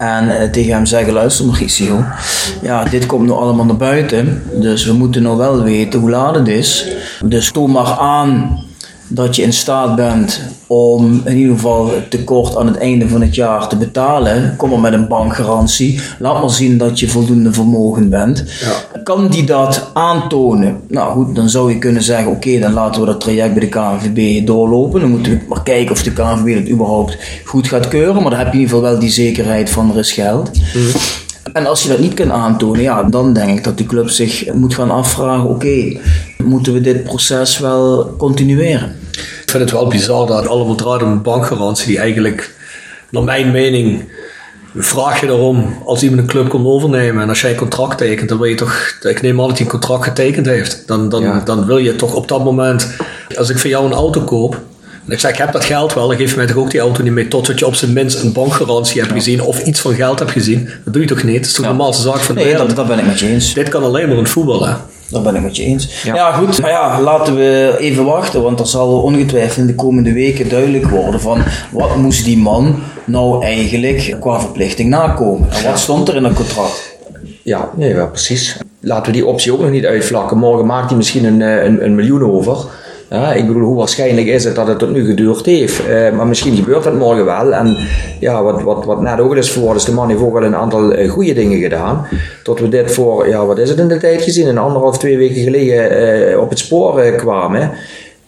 [0.00, 2.04] En uh, tegen hem zeggen, luister Mauricio,
[2.62, 4.42] ja, dit komt nu allemaal naar buiten.
[4.52, 6.86] Dus we moeten nou wel weten hoe laat het is.
[7.24, 8.58] Dus toon maar aan
[9.12, 13.20] dat je in staat bent om in ieder geval het tekort aan het einde van
[13.20, 14.54] het jaar te betalen.
[14.56, 16.00] Kom maar met een bankgarantie.
[16.18, 18.44] Laat maar zien dat je voldoende vermogen bent.
[18.60, 19.00] Ja.
[19.02, 20.80] Kan die dat aantonen?
[20.88, 23.60] Nou goed, dan zou je kunnen zeggen: oké, okay, dan laten we dat traject bij
[23.60, 25.00] de KNVB doorlopen.
[25.00, 28.22] Dan moeten we maar kijken of de KNVB het überhaupt goed gaat keuren.
[28.22, 30.50] Maar dan heb je in ieder geval wel die zekerheid van er is geld.
[30.74, 30.82] Mm.
[31.52, 34.52] En als je dat niet kan aantonen, ja, dan denk ik dat die club zich
[34.52, 36.00] moet gaan afvragen: oké, okay,
[36.44, 38.96] moeten we dit proces wel continueren.
[39.12, 42.54] Ik vind het wel bizar dat allemaal draait om een bankgarantie die eigenlijk,
[43.10, 44.08] naar mijn mening,
[44.76, 48.28] vraag je erom als iemand een club komt overnemen en als jij een contract tekent,
[48.28, 50.82] dan wil je toch, ik neem aan dat hij een contract getekend heeft.
[50.86, 51.40] Dan, dan, Ja.
[51.44, 52.88] dan wil je toch op dat moment,
[53.38, 54.60] als ik voor jou een auto koop,
[55.06, 56.80] en ik zeg ik heb dat geld wel, dan geef je mij toch ook die
[56.80, 59.94] auto niet mee totdat je op zijn minst een bankgarantie hebt gezien of iets van
[59.94, 60.68] geld hebt gezien.
[60.84, 61.36] Dat doe je toch niet?
[61.36, 62.66] Dat is toch de normaalste zaak van de Nee, wereld?
[62.68, 63.54] dat, dat ben ik met je eens.
[63.54, 64.72] Dit kan alleen maar in voetbal, hè?
[65.10, 66.02] Dat ben ik met je eens.
[66.02, 66.32] Ja, Ja.
[66.32, 66.60] goed.
[66.60, 68.42] Maar ja, laten we even wachten.
[68.42, 72.74] Want er zal ongetwijfeld in de komende weken duidelijk worden van wat moest die man
[73.04, 75.48] nou eigenlijk qua verplichting nakomen.
[75.50, 76.98] En wat stond er in dat contract?
[77.42, 78.56] Ja, nee, ja, precies.
[78.80, 80.38] Laten we die optie ook nog niet uitvlakken.
[80.38, 82.56] Morgen maakt hij misschien een, eh, een, een miljoen over.
[83.10, 85.86] Ja, ik bedoel, hoe waarschijnlijk is het dat het tot nu geduurd heeft?
[85.86, 87.52] Eh, maar misschien gebeurt dat morgen wel.
[87.52, 87.76] En
[88.20, 90.56] ja, wat, wat, wat net ook is voor, is de man heeft ook al een
[90.56, 92.06] aantal eh, goede dingen gedaan.
[92.42, 94.46] Tot we dit voor, ja, wat is het in de tijd gezien?
[94.48, 97.70] Een anderhalf, twee weken geleden eh, op het spoor kwamen.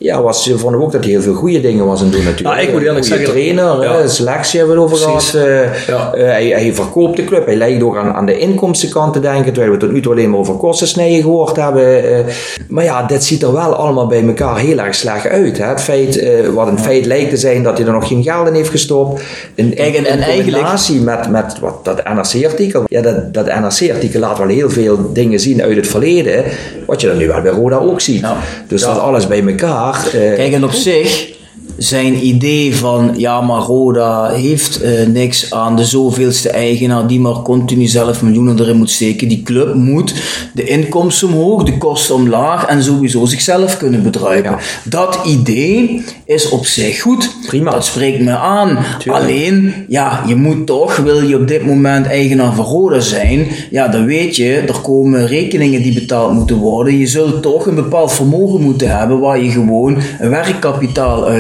[0.03, 2.57] Ja, was, vonden we ook dat hij heel veel goede dingen was aan doen natuurlijk.
[2.57, 4.07] Nou, ik moet eerlijk zeggen- trainer, Ja.
[4.09, 5.30] selectie hebben we het over Precies.
[5.30, 5.76] gehad.
[5.86, 6.11] Ja.
[6.24, 7.46] hij, hij verkoopt de club.
[7.46, 9.53] Hij lijkt ook aan, aan de inkomstenkant te denken.
[9.53, 12.05] Terwijl we tot nu toe alleen maar over kostensnijden gehoord hebben.
[12.05, 12.24] eh.
[12.68, 15.59] maar ja, dit ziet er wel allemaal bij elkaar heel erg slecht uit.
[15.59, 15.64] Hè?
[15.66, 18.46] Het feit, eh, wat een feit lijkt te zijn dat hij er nog geen geld
[18.48, 19.22] in heeft gestopt.
[19.55, 22.82] In, in en eigenlijk- combinatie met, met wat, dat NRC-artikel.
[22.86, 26.44] Ja, dat, dat NRC-artikel laat wel heel veel dingen zien uit het verleden.
[26.86, 28.20] Wat je dan nu wel bij Roda ook ziet.
[28.20, 28.36] Ja.
[28.68, 29.91] Dus dat alles bij elkaar.
[29.97, 31.28] Eh, Kijk, en op zich,
[31.76, 37.42] zijn idee van ja, maar Roda heeft eh, niks aan de zoveelste eigenaar die maar
[37.42, 39.28] continu zelf miljoenen erin moet steken.
[39.28, 40.14] Die club moet
[40.54, 44.56] de inkomsten omhoog, de kosten omlaag en sowieso zichzelf kunnen bedruipen.
[44.84, 47.30] Dat idee is op zich goed.
[47.46, 47.70] Prima.
[47.70, 48.78] Dat spreekt me aan.
[49.06, 53.88] Alleen, ja, je moet toch, wil je op dit moment eigenaar van Roda zijn, ja,
[53.88, 56.98] dan weet je, er komen rekeningen die betaald moeten worden.
[56.98, 61.30] Je zult toch een bepaald vermogen moeten hebben waar je gewoon een werkkapitaal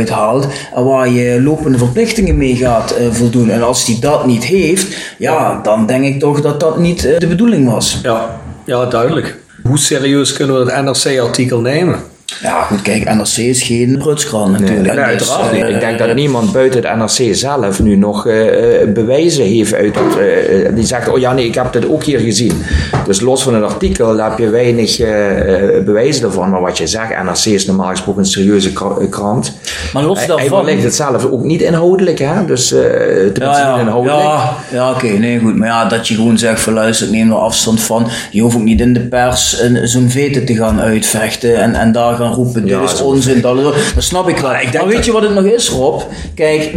[0.74, 3.50] en waar je lopende verplichtingen mee gaat eh, voldoen.
[3.50, 7.18] En als die dat niet heeft, ja, dan denk ik toch dat dat niet eh,
[7.18, 7.98] de bedoeling was.
[8.02, 9.36] Ja, ja, duidelijk.
[9.62, 12.00] Hoe serieus kunnen we het NRC-artikel nemen?
[12.42, 14.86] Ja, goed, kijk, NRC is geen prutskrant natuurlijk.
[14.94, 15.74] Nee, Dus, uiteraard eh, niet.
[15.74, 19.94] Ik denk dat niemand buiten het NRC zelf nu nog eh, eh, bewijzen heeft uit
[19.98, 22.62] het, eh, eh, die zegt, oh ja nee, ik heb dit ook hier gezien.
[23.06, 26.50] Dus los van het artikel heb je weinig eh, eh, bewijzen ervan.
[26.50, 29.52] Maar wat je zegt, NRC is normaal gesproken een serieuze kra- eh, krant.
[29.92, 30.36] Maar los daarvan...
[30.38, 32.44] hij verlegt het zelf ook niet inhoudelijk, hè?
[32.46, 34.20] Dus eh tenminste Ja, inhoudelijk.
[34.22, 35.56] ja, ja oké, nee goed.
[35.56, 38.06] Maar ja, dat je gewoon zegt van luister, ik neem er afstand van.
[38.30, 42.14] Je hoeft ook niet in de pers zo'n vete te gaan uitvechten en, en daar
[42.14, 44.50] gaan roepen, dit Ja, is onzin, dat, snap ik wel.
[44.72, 46.00] maar weet je wat het nog is, Rob?
[46.34, 46.74] Kijk,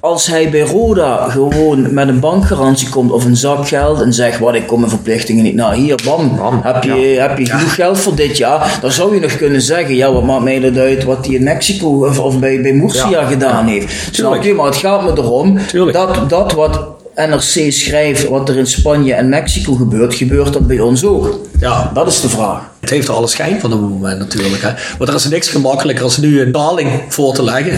[0.00, 4.38] als hij bij Roda gewoon met een bankgarantie komt of een zak geld en zegt,
[4.38, 6.90] wat ik kom mijn verplichtingen niet na, hier, bam, Bam, heb je,
[7.20, 10.22] heb je genoeg geld voor dit jaar, dan zou je nog kunnen zeggen, ja, wat
[10.24, 13.24] maakt mij dat uit wat hij in Mexico of, of bij, bij Murcia Ja.
[13.26, 14.14] gedaan heeft.
[14.14, 14.54] Snap je?
[14.54, 15.96] Maar het gaat me erom Tuurlijk.
[15.96, 16.80] dat, dat wat
[17.16, 21.40] NRC schrijft, wat er in Spanje en Mexico gebeurt, gebeurt dat bij ons ook.
[21.60, 22.60] Ja, Dat is de vraag.
[22.80, 24.62] Het heeft er alle schijn van op het moment natuurlijk.
[24.62, 24.70] Hè.
[24.98, 27.72] Want er is niks gemakkelijker als nu een betaling voor te leggen.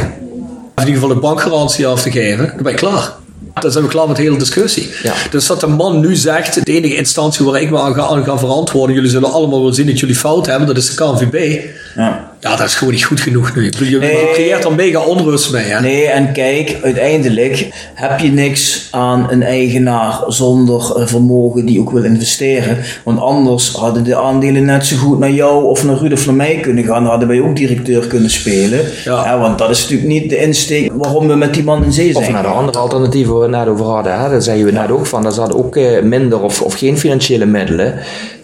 [0.74, 2.46] Of in ieder geval een bankgarantie af te geven.
[2.46, 3.12] Dan ben je klaar.
[3.60, 4.90] Dan zijn we klaar met de hele discussie.
[5.02, 5.12] Ja.
[5.30, 8.24] Dus dat de man nu zegt, de enige instantie waar ik me aan ga, aan
[8.24, 11.64] ga verantwoorden, jullie zullen allemaal wel zien dat jullie fout hebben, dat is de KNVB.
[11.96, 12.30] Ja.
[12.40, 13.72] Ja, dat is gewoon niet goed genoeg nu.
[13.78, 14.30] Je Nee.
[14.32, 15.64] creëert er mega onrust mee.
[15.64, 15.80] Hè.
[15.80, 21.90] Nee, en kijk, uiteindelijk heb je niks aan een eigenaar zonder eh, vermogen die ook
[21.90, 22.76] wil investeren.
[23.04, 26.34] Want anders hadden de aandelen net zo goed naar jou of naar Ruud of naar
[26.34, 27.02] mij kunnen gaan.
[27.02, 28.80] Dan hadden wij ook directeur kunnen spelen.
[29.04, 29.38] Ja.
[29.38, 32.20] want dat is natuurlijk niet de insteek waarom we met die man in zee Of
[32.22, 32.32] zijn.
[32.32, 34.20] naar de andere alternatieven waar we het net over hadden.
[34.20, 34.28] Hè?
[34.30, 35.22] Daar zeiden we net ook van.
[35.22, 37.94] Dat zat ook eh, minder of, of geen financiële middelen.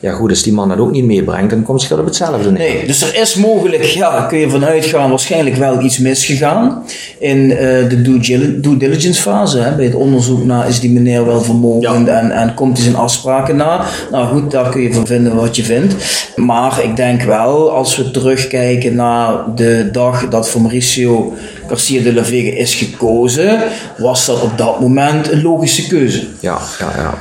[0.00, 2.58] Ja goed, als die man dat ook niet meebrengt, dan komt het op hetzelfde neer.
[2.74, 6.82] Nee, dus er is mogelijk, ja, kun je vanuit gaan, waarschijnlijk wel iets misgegaan
[7.18, 8.02] in eh, de
[8.60, 9.58] due, diligence fase.
[9.58, 9.74] Hè.
[9.74, 13.56] Bij het onderzoek naar is die meneer wel vermogend en, en komt hij zijn afspraken
[13.56, 13.84] na.
[14.10, 15.94] Nou goed, daar kun je van vinden wat je vindt.
[16.36, 21.32] Maar ik denk wel, als we terugkijken naar de dag dat voor Mauricio
[21.68, 23.58] Garcia de la Vega is gekozen,
[23.98, 26.26] was dat op dat moment een logische keuze.
[26.40, 27.14] Ja, ja, ja.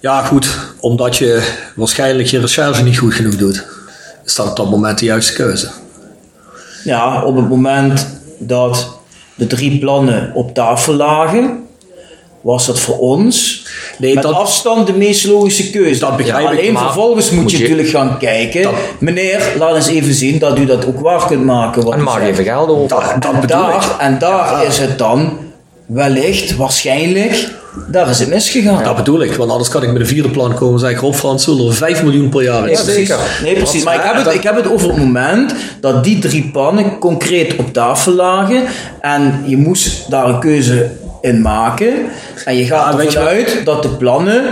[0.00, 0.58] Ja, goed.
[0.80, 3.66] Omdat je waarschijnlijk je recherche niet goed genoeg doet.
[4.24, 5.70] Is dat op dat moment de juiste keuze.
[6.84, 8.98] Ja, op het moment dat
[9.34, 11.60] de drie plannen op tafel lagen,
[12.40, 13.66] was dat voor ons
[13.98, 16.00] Nee, met dat- afstand de meest logische keuze.
[16.00, 18.62] Dat begrijp ik, Alleen maar vervolgens moet, moet je, je- natuurlijk gaan kijken.
[18.62, 21.84] Dat- Meneer, laat eens even zien dat u dat ook waar kunt maken.
[21.84, 22.88] Wat En maak even geld over.
[22.88, 23.82] Dat, dat en daar, ik.
[23.98, 25.38] en daar is het dan
[25.92, 27.48] wellicht, waarschijnlijk,
[27.88, 28.84] daar is het misgegaan.
[28.84, 30.98] Dat bedoel ik, want anders kan ik met een vierde plan komen en zeg ik,
[30.98, 33.12] Rob Frans Zulder 5 miljoen per jaar Nee, precies.
[33.42, 33.84] Nee, precies.
[33.84, 37.56] Maar ik heb, het, ik heb het over het moment dat die drie plannen concreet
[37.56, 38.62] op tafel lagen
[39.00, 40.90] en je moest daar een keuze
[41.20, 41.92] in maken.
[42.44, 44.42] En je gaat Ja, ervan uit dat de plannen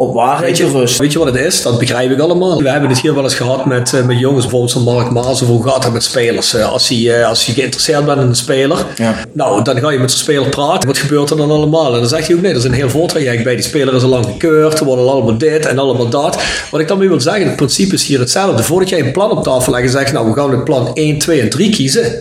[0.00, 1.00] op waarheid Weet je, berusten.
[1.02, 1.62] weet je wat het is?
[1.62, 2.62] Dat begrijp ik allemaal.
[2.62, 5.42] We hebben het hier wel eens gehad met, eh, met jongens, bijvoorbeeld zo'n Mark Maas,
[5.42, 6.54] of hoe gaat het met spelers?
[6.54, 9.14] Eh, als, hij, eh, als je geïnteresseerd bent in een speler, Ja.
[9.32, 10.88] nou, dan ga je met zo'n speler praten.
[10.88, 11.94] Wat gebeurt er dan allemaal?
[11.94, 13.54] En dan zegt hij ook, nee, er is een heel voortraject bij.
[13.54, 16.42] Die speler is al lang gekeurd, er worden allemaal dit en allemaal dat.
[16.70, 18.62] Wat ik dan mee wil zeggen, het principe is hier hetzelfde.
[18.62, 21.18] Voordat jij een plan op tafel legt en zegt, nou, we gaan het plan 1,
[21.18, 22.12] 2 en 3 kiezen.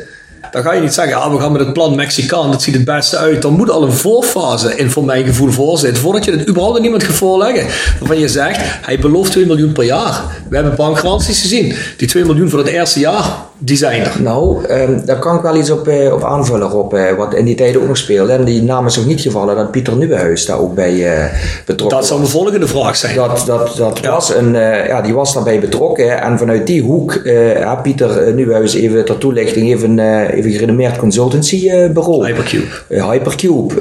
[0.51, 2.85] Dan ga je niet zeggen, ah, we gaan met het plan Mexicaan, dat ziet het
[2.85, 3.41] beste uit.
[3.41, 6.01] Dan moet al een voorfase in voor mijn gevoel voorzitten.
[6.01, 7.65] Voordat je het überhaupt aan iemand gaat voorleggen.
[7.99, 10.21] Waarvan je zegt, hij belooft 2 miljoen per jaar.
[10.49, 11.75] We hebben bankgaranties gezien.
[11.97, 13.25] Die 2 miljoen voor het eerste jaar,
[13.61, 14.15] die zijn er.
[14.21, 16.93] Nou, ehm, daar kan ik wel iets op, eh, op aanvullen, Rob.
[16.93, 18.31] eh, wat in die tijd ook nog speelde.
[18.31, 21.25] En die naam is nog niet gevallen dat Pieter Nieuwenhuis daar ook bij eh,
[21.65, 23.15] betrokken Dat zou mijn volgende vraag zijn.
[23.15, 24.11] Dat, dat, dat Ja.
[24.11, 24.53] was een,
[24.87, 26.21] ja, die was daarbij betrokken.
[26.21, 27.21] En vanuit die hoek,
[27.83, 29.99] Pieter Nieuwenhuis, even ter toelichting, even,
[30.29, 32.25] even gerenommeerd consultancybureau.
[32.25, 32.65] Hypercube.
[32.87, 33.73] Hypercube.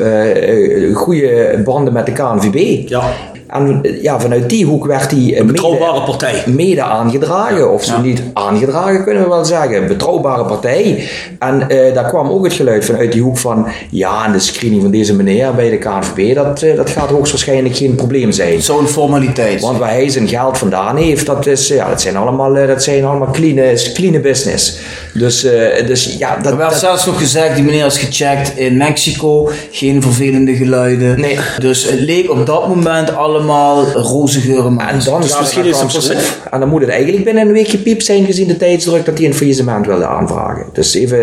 [0.94, 2.88] goede banden met de KNVB.
[2.88, 3.10] Ja,
[3.48, 6.42] En ja, vanuit die hoek werd hij eh, een mede- betrouwbare partij.
[6.46, 9.86] mede aangedragen, of zo niet aangedragen kunnen we wel zeggen.
[9.86, 11.08] Betrouwbare partij.
[11.38, 14.82] En eh, daar kwam ook het geluid vanuit die hoek van, ja, en de screening
[14.82, 18.62] van deze meneer bij de KNVB, dat, eh, dat gaat hoogstwaarschijnlijk geen probleem zijn.
[18.62, 19.60] Zo'n formaliteit.
[19.60, 23.04] Want waar hij zijn geld vandaan heeft, dat, is, ja, dat zijn allemaal, dat zijn
[23.04, 24.78] allemaal clean, clean business.
[25.14, 25.40] Dus,
[25.86, 29.50] dus ja, dat, Er werd dat- zelfs nog gezegd, die meneer is gecheckt in Mexico,
[29.70, 31.20] geen vervelende geluiden.
[31.20, 31.38] Nee.
[31.60, 35.04] Dus het leek op dat moment allemaal roze geuren en maar.
[35.04, 36.52] dan Dus misschien is naar het proces- op.
[36.52, 39.26] En dan moet het eigenlijk binnen een week gepiept zijn gezien de tijdsdruk dat hij
[39.26, 40.66] een faillissement wilde aanvragen.
[40.72, 41.20] Dus even,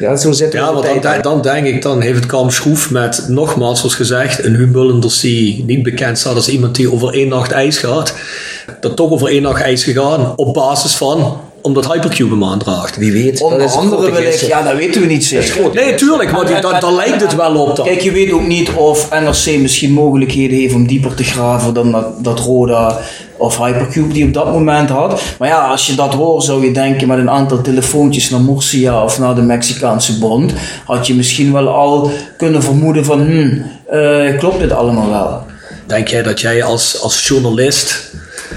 [0.00, 3.24] ja, zo we Ja, want dan, dan denk ik, dan heeft het Kamp Schroef met,
[3.28, 7.50] nogmaals zoals gezegd, een Humbullenders die niet bekend staat als iemand die over één nacht
[7.52, 8.14] ijs gaat.
[8.80, 12.96] Dat toch over één nacht ijs gegaan, op basis van, omdat Hypercube hem aandraagt.
[12.96, 13.40] Wie weet.
[13.40, 14.48] Onder dat andere grote wil ik, gissen.
[14.48, 15.70] ja dat weten we niet zeker.
[15.74, 16.30] Nee, tuurlijk,
[16.62, 17.86] daar, daar lijkt het wel op dan.
[17.86, 21.92] Kijk, je weet ook niet of NRC misschien mogelijkheden heeft om dieper te graven dan
[21.92, 22.98] dat, dat Roda
[23.36, 25.22] of Hypercube die op dat moment had.
[25.38, 29.04] Maar ja, als je dat hoort zou je denken met een aantal telefoontjes naar Murcia
[29.04, 30.52] of naar de Mexicaanse bond,
[30.84, 35.42] had je misschien wel al kunnen vermoeden van, hmm, eh, klopt dit allemaal wel?
[35.86, 38.12] Denk jij dat jij als, als journalist,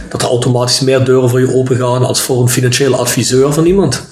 [0.09, 3.65] dat er automatisch meer deuren voor je open gaan als voor een financiële adviseur van
[3.65, 4.05] iemand?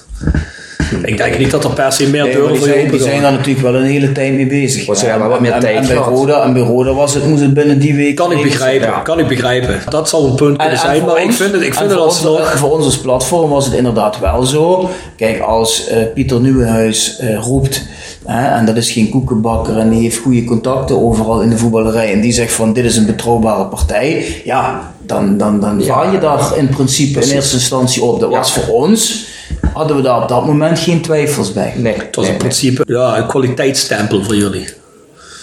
[1.04, 3.08] Ik denk niet dat er per se meer Nee, deuren voor je zijn, open die
[3.08, 4.86] zijn daar natuurlijk wel een hele tijd mee bezig.
[4.86, 6.14] Want ze Ja, hebben wat meer en, tijd en, bij gehad.
[6.14, 8.16] Roda, en bij Roda was het, moest het binnen die week...
[8.16, 9.80] Kan ik begrijpen, kan ik begrijpen.
[9.90, 11.90] Dat zou een punt En- kunnen en zijn, voor maar ik vind het, ik vind
[11.90, 12.58] het voor ons- alsnog...
[12.58, 14.90] Voor ons als platform was het inderdaad wel zo.
[15.18, 17.84] Kijk, als eh, Pieter Nieuwenhuis eh, roept,
[18.26, 22.14] hè, en dat is geen koekenbakker en die heeft goede contacten overal in de voetballerij,
[22.14, 26.18] en die zegt van dit is een betrouwbare partij, ja, dan, dan, dan vaar je
[26.20, 28.20] daar in principe in eerste instantie op.
[28.20, 29.26] Dat was voor ons,
[29.74, 31.74] hadden we daar op dat moment geen twijfels bij.
[31.78, 34.68] Nee, Het was nee, in principe ja, een kwaliteitsstempel voor jullie.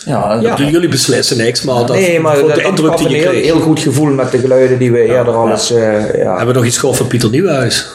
[0.07, 0.57] Ja, Ja.
[0.57, 3.45] Jullie beslissen niks, maar dat, Nee, maar dat, de indruk die je heel, kreeg.
[3.45, 5.71] heel goed gevoel met de geluiden die we eerder al eens...
[5.73, 7.87] eh, ja, Hebben we nog iets gehoord van Pieter Nieuwenhuis?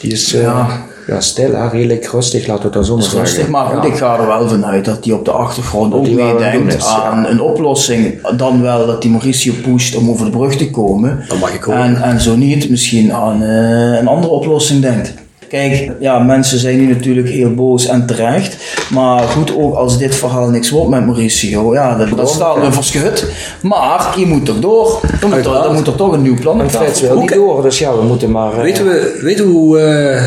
[0.00, 0.86] die is eh, Ja.
[1.06, 1.20] Ja.
[1.20, 3.50] stil, hè, redelijk rustig, laten we het dan zo maar is rustig, zeggen.
[3.52, 3.88] maar goed, Ja.
[3.88, 6.52] ik ga er wel vanuit dat hij op de achtergrond ook die wel aan het
[6.52, 7.28] meedenkt is, aan ja.
[7.30, 8.26] een oplossing.
[8.36, 11.24] Dan wel dat die Mauricio pusht om over de brug te komen.
[11.28, 11.80] Dat mag ik horen.
[11.82, 15.14] En, en zo niet, misschien aan eh, een andere oplossing denkt.
[15.48, 18.56] Kijk, ja, mensen zijn nu natuurlijk heel boos en terecht.
[18.90, 22.72] Maar goed, ook als dit verhaal niks wordt met Mauricio, ja, dat, dat staat me
[22.72, 23.26] verschut.
[23.62, 25.00] Maar je moet toch door.
[25.20, 27.20] Dan moet, er, dan moet er toch een nieuw plan op tafel wil Oké.
[27.20, 28.52] niet door, dus ja, we moeten maar...
[28.52, 30.22] eh, Weten we, weten we hoe uh,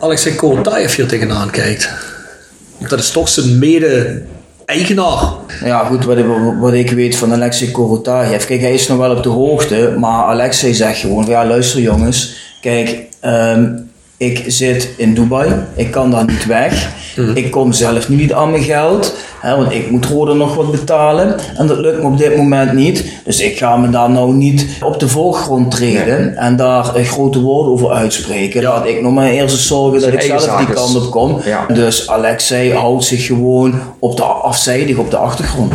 [0.00, 1.90] Alexei Korotayev hier tegenaan kijkt?
[2.88, 5.32] Dat is toch zijn mede-eigenaar.
[5.64, 6.18] Ja, goed, wat,
[6.58, 8.46] wat ik weet van Alexei Korotayev.
[8.46, 12.36] Kijk, hij is nog wel op de hoogte, maar Alexei zegt gewoon: ja, luister jongens,
[12.60, 13.72] kijk, ehm,
[14.16, 16.94] ik zit in Dubai, ik kan daar niet weg.
[17.34, 20.70] Ik kom zelf nu niet aan mijn geld, hè, want ik moet Roda nog wat
[20.70, 21.36] betalen.
[21.56, 23.04] En dat lukt me op dit moment niet.
[23.24, 27.72] Dus ik ga me daar nou niet op de voorgrond treden en daar grote woorden
[27.72, 28.62] over uitspreken.
[28.62, 30.74] Laat ik nog maar eerst eens zorgen dat ik zelf die zaak is.
[30.74, 31.40] kant op kom.
[31.44, 31.66] Ja.
[31.66, 35.72] Dus Alexei houdt zich gewoon op de afzijdig op de achtergrond.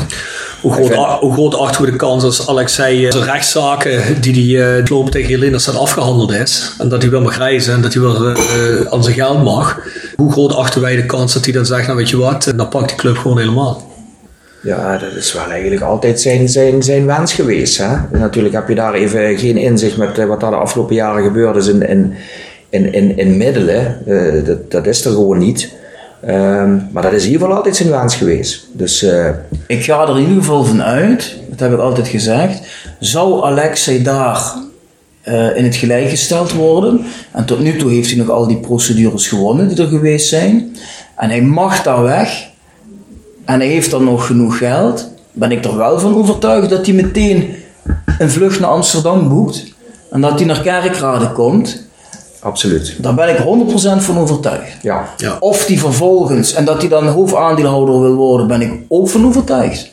[0.61, 4.85] Hoe groot, hoe groot achten we de kans als Alexei zijn rechtszaken die hij uh,
[4.87, 6.75] lopen tegen Jelena staat afgehandeld is.
[6.77, 9.79] En dat hij weer mag reizen en dat hij weer uh, aan zijn geld mag.
[10.15, 12.69] Hoe groot achten wij de kans dat hij dan zegt, nou weet je wat, dan
[12.69, 13.89] pakt die club gewoon helemaal.
[14.63, 17.77] Ja, dat is wel eigenlijk altijd zijn, zijn, zijn wens geweest.
[17.77, 17.95] Hè?
[18.11, 21.67] Natuurlijk heb je daar even geen inzicht met wat daar de afgelopen jaren gebeurd is
[21.67, 22.13] in, in,
[22.69, 23.97] in, in, in middelen.
[24.07, 25.69] Uh, dat, dat is er gewoon niet.
[26.25, 28.67] Ehm, maar dat is in ieder geval altijd zijn wens geweest.
[28.71, 29.29] Dus eh,
[29.67, 32.67] Ik ga er in ieder geval van uit, dat heb ik altijd gezegd,
[32.99, 34.53] zou Alexei daar
[35.21, 38.57] eh, in het gelijk gesteld worden, en tot nu toe heeft hij nog al die
[38.59, 40.75] procedures gewonnen die er geweest zijn,
[41.15, 42.49] en hij mag daar weg,
[43.45, 46.95] en hij heeft dan nog genoeg geld, ben ik er wel van overtuigd dat hij
[46.95, 47.55] meteen
[48.19, 49.63] een vlucht naar Amsterdam boekt,
[50.11, 51.89] en dat hij naar Kerkrade komt.
[52.41, 52.95] Absoluut.
[52.97, 54.77] Daar ben ik 100% van overtuigd.
[54.81, 55.09] Ja.
[55.17, 55.37] Ja.
[55.39, 59.89] Of die vervolgens, en dat hij dan hoofdaandeelhouder wil worden, ben ik ook van overtuigd.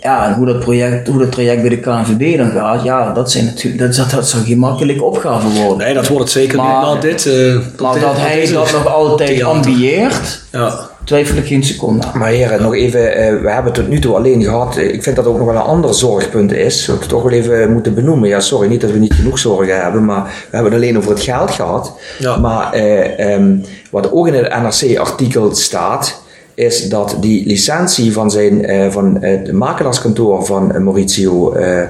[0.00, 3.30] Ja, en hoe dat, project, hoe dat traject bij de KNVB dan gaat, ja, dat,
[3.30, 5.78] zijn natuurlijk, dat, dat zou geen makkelijke opgave worden.
[5.78, 7.26] Nee, dat wordt het zeker Maar- niet na dit.
[7.26, 7.34] eh,
[7.80, 9.46] maar dit- dat na hij dat nog altijd theater.
[9.46, 10.83] ambieert, Ja.
[11.04, 12.06] Twijfel ik geen seconde.
[12.14, 14.76] Maar heren, nog even, eh, we hebben het tot nu toe alleen gehad.
[14.76, 16.84] eh, Ik vind dat ook nog wel een ander zorgpunt is.
[16.84, 18.28] Dat we toch wel even moeten benoemen.
[18.28, 21.10] Ja, sorry, niet dat we niet genoeg zorgen hebben, maar we hebben het alleen over
[21.10, 21.92] het geld gehad.
[22.18, 22.36] Ja.
[22.36, 23.56] Maar eh, ehm,
[23.90, 26.22] wat ook in het NRC-artikel staat,
[26.54, 31.82] is dat die licentie van, zijn, eh, van het makelaarskantoor van Mauricio, eh,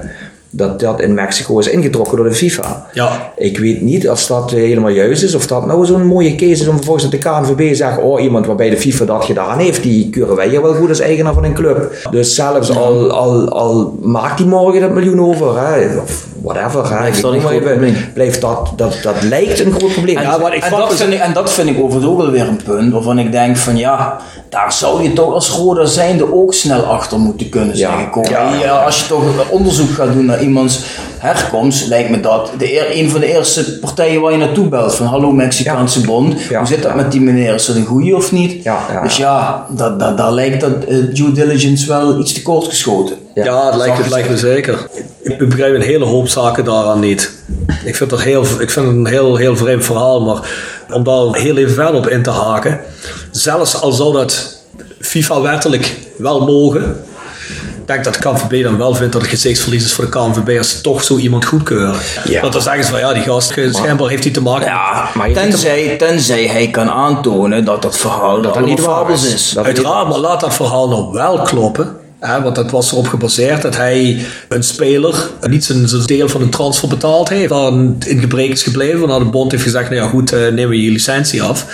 [0.55, 2.87] dat dat in Mexico is ingetrokken door de FIFA.
[2.93, 3.31] Ja.
[3.37, 6.67] Ik weet niet of dat helemaal juist is, of dat nou zo'n mooie case is
[6.67, 10.09] om vervolgens dat de KNVB zegt, oh iemand waarbij de FIFA dat gedaan heeft, die
[10.09, 12.07] keuren wij hier wel goed als eigenaar van een club.
[12.11, 17.07] Dus zelfs al, al, al maakt die morgen dat miljoen over, hè, of whatever, hè,
[17.07, 17.95] ik probleem.
[18.13, 20.17] blijft dat, dat, dat lijkt een groot probleem.
[20.17, 22.17] En, Ja, maar ik en, vraag dat vind ik, en dat vind ik overigens ook
[22.17, 24.17] wel weer een punt waarvan ik denk van ja,
[24.49, 28.03] daar zou je toch als Roda zijnde ook snel achter moeten kunnen zijn Ja.
[28.03, 28.29] gekomen.
[28.29, 28.53] Ja.
[28.63, 30.79] Ja, als je toch onderzoek gaat doen naar iemands
[31.25, 34.95] herkomst, lijkt me dat de, eer- een van de eerste partijen waar je naartoe belt
[34.95, 36.57] van hallo Mexicaanse Bond, Ja.
[36.57, 38.63] hoe zit dat met die meneer, is dat een goeie of niet?
[38.63, 39.01] Ja, ja.
[39.01, 43.15] Dus ja, dat, dat, daar lijkt dat eh, due diligence wel iets te kort geschoten.
[43.33, 44.87] Ja, het lijkt, het lijkt me zeker.
[45.21, 47.31] Ik begrijp een hele hoop zaken daaraan niet.
[47.85, 50.49] Ik vind, dat heel, ik vind het een heel, heel vreemd verhaal, maar
[50.93, 52.79] om daar heel even verder op in te haken.
[53.31, 54.55] Zelfs al zou dat
[54.99, 57.03] FIFA-wettelijk wel mogen,
[57.85, 60.69] denk dat de KNVB dan wel vindt dat het gezichtsverlies is voor de KNVB als
[60.69, 61.99] ze toch zo iemand goedkeuren.
[62.25, 62.41] Ja.
[62.41, 64.65] Want dan zeggen ze van ja, die gast, schijnbaar heeft hij te maken.
[64.65, 69.33] Ja, maar tenzij, tenzij hij kan aantonen dat dat verhaal dat dat niet waar fabels
[69.33, 69.57] is.
[69.57, 71.97] Uiteraard, maar laat dat verhaal nou wel kloppen.
[72.19, 76.41] Hè, want dat was erop gebaseerd dat hij een speler niet zijn, zijn deel van
[76.41, 77.49] een transfer betaald heeft.
[77.49, 78.99] Dan in gebrek is gebleven.
[78.99, 81.65] Waarna de bond heeft gezegd, nou ja goed, eh, nemen we je licentie af.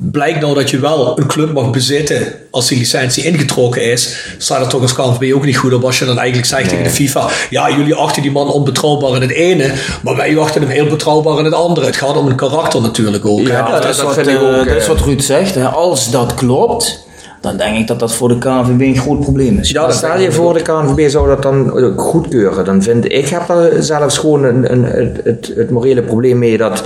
[0.00, 4.60] Blijkt nou dat je wel een club mag bezitten als die licentie ingetrokken is, staat
[4.60, 6.90] het toch als KNVB ook niet goed op als je dan eigenlijk zegt tegen de
[6.90, 9.72] FIFA, ja jullie achten die man onbetrouwbaar in het ene,
[10.02, 11.86] maar wij achten hem heel betrouwbaar in het andere.
[11.86, 13.40] Het gaat om een karakter natuurlijk ook.
[13.40, 15.54] Ja, dat, is dat wat, vind ik eh, ook, dat is wat Ruud zegt.
[15.54, 15.68] Hè.
[15.68, 17.06] Als dat klopt,
[17.40, 19.70] dan denk ik dat dat voor de KNVB een groot probleem is.
[19.70, 22.64] Ja, dat stel je voor, de KNVB zou dat dan ook goedkeuren.
[22.64, 26.56] Dan vind ik, heb daar zelfs gewoon een, een, het, het, het morele probleem mee
[26.56, 26.82] dat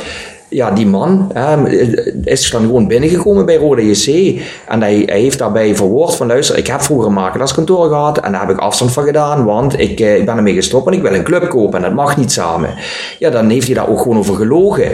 [0.52, 1.68] ja, die man hè,
[2.24, 4.40] is dan gewoon binnengekomen bij Rode JC.
[4.68, 8.40] En hij, heeft daarbij verwoord van luister, ik heb vroeger een makelaarskantoor gehad en daar
[8.40, 11.14] heb ik afstand van gedaan, want ik, eh, ik ben ermee gestopt en ik wil
[11.14, 12.74] een club kopen en dat mag niet samen.
[13.18, 14.90] Ja, dan heeft hij daar ook gewoon over gelogen.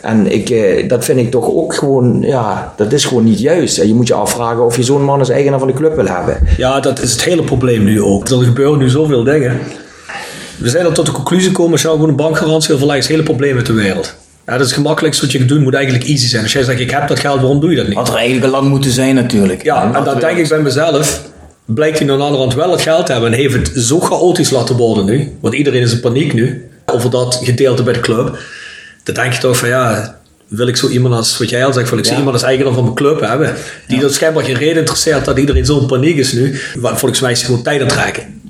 [0.00, 3.78] En ik, eh, dat vind ik toch ook gewoon, ja, dat is gewoon niet juist.
[3.78, 6.06] En je moet je afvragen of je zo'n man als eigenaar van de club wil
[6.06, 6.38] hebben.
[6.56, 8.28] Ja, dat is het hele probleem nu ook.
[8.28, 9.60] Er gebeuren nu zoveel dingen.
[10.58, 13.54] We zijn er tot de conclusie gekomen, nou gewoon een bankgarantie verleggen, het hele probleem
[13.54, 14.14] met de wereld.
[14.46, 16.42] Ja, dat is het gemakkelijkste wat je kunt doen, moet eigenlijk easy zijn.
[16.42, 17.96] Als jij zegt, ik heb dat geld, waarom doe je dat niet?
[17.96, 19.62] Had er eigenlijk al lang moeten zijn natuurlijk.
[19.62, 21.22] Ja, en dan denk ik bij mezelf,
[21.64, 24.50] blijkt hij aan de hand wel het geld te hebben en heeft het zo chaotisch
[24.50, 28.38] laten worden nu, want iedereen is in paniek nu, over dat gedeelte bij de club.
[29.02, 30.16] Dan denk je toch van ja,
[30.48, 32.72] wil ik zo iemand als, wat jij al zegt, wil ik zo iemand als eigenaar
[32.72, 33.54] van mijn club hebben,
[33.86, 37.20] die dat schijnbaar geen reden interesseert dat iedereen zo in paniek is nu, want volgens
[37.20, 38.41] mij is hij gewoon tijd aan het trekken.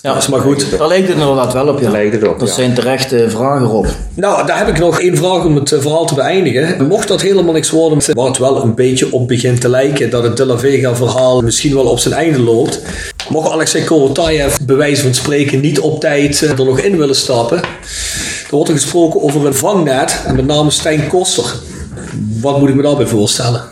[0.00, 0.78] Ja, Dat is maar goed.
[0.78, 1.76] Daar lijkt het inderdaad wel op.
[1.76, 1.82] Ja.
[1.82, 2.54] Daar lijkt het op, Dat ja.
[2.54, 3.86] zijn terechte vragen op.
[4.14, 6.86] Nou, daar heb ik nog één vraag om het eh, verhaal te beëindigen.
[6.86, 10.22] Mocht dat helemaal niks worden, waar het wel een beetje op begint te lijken dat
[10.22, 12.82] het De La Vega verhaal misschien wel op zijn einde loopt.
[13.28, 17.16] Mocht Alexei Korotayev bij wijze van spreken niet op tijd eh, er nog in willen
[17.16, 17.58] stappen.
[17.58, 21.54] Er wordt er gesproken over een vangnet en met name Stijn Koster.
[22.40, 23.62] Wat moet ik me daarbij voorstellen?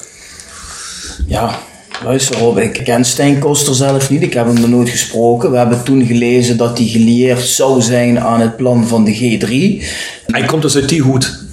[1.27, 1.59] Ja,
[2.05, 4.22] luister Rob, ik ken Stijn Koster zelf niet.
[4.22, 5.51] Ik heb hem nog nooit gesproken.
[5.51, 9.84] We hebben toen gelezen dat hij gelieerd zou zijn aan het plan van de G3.
[10.26, 11.44] Hij komt dus uit die hoed.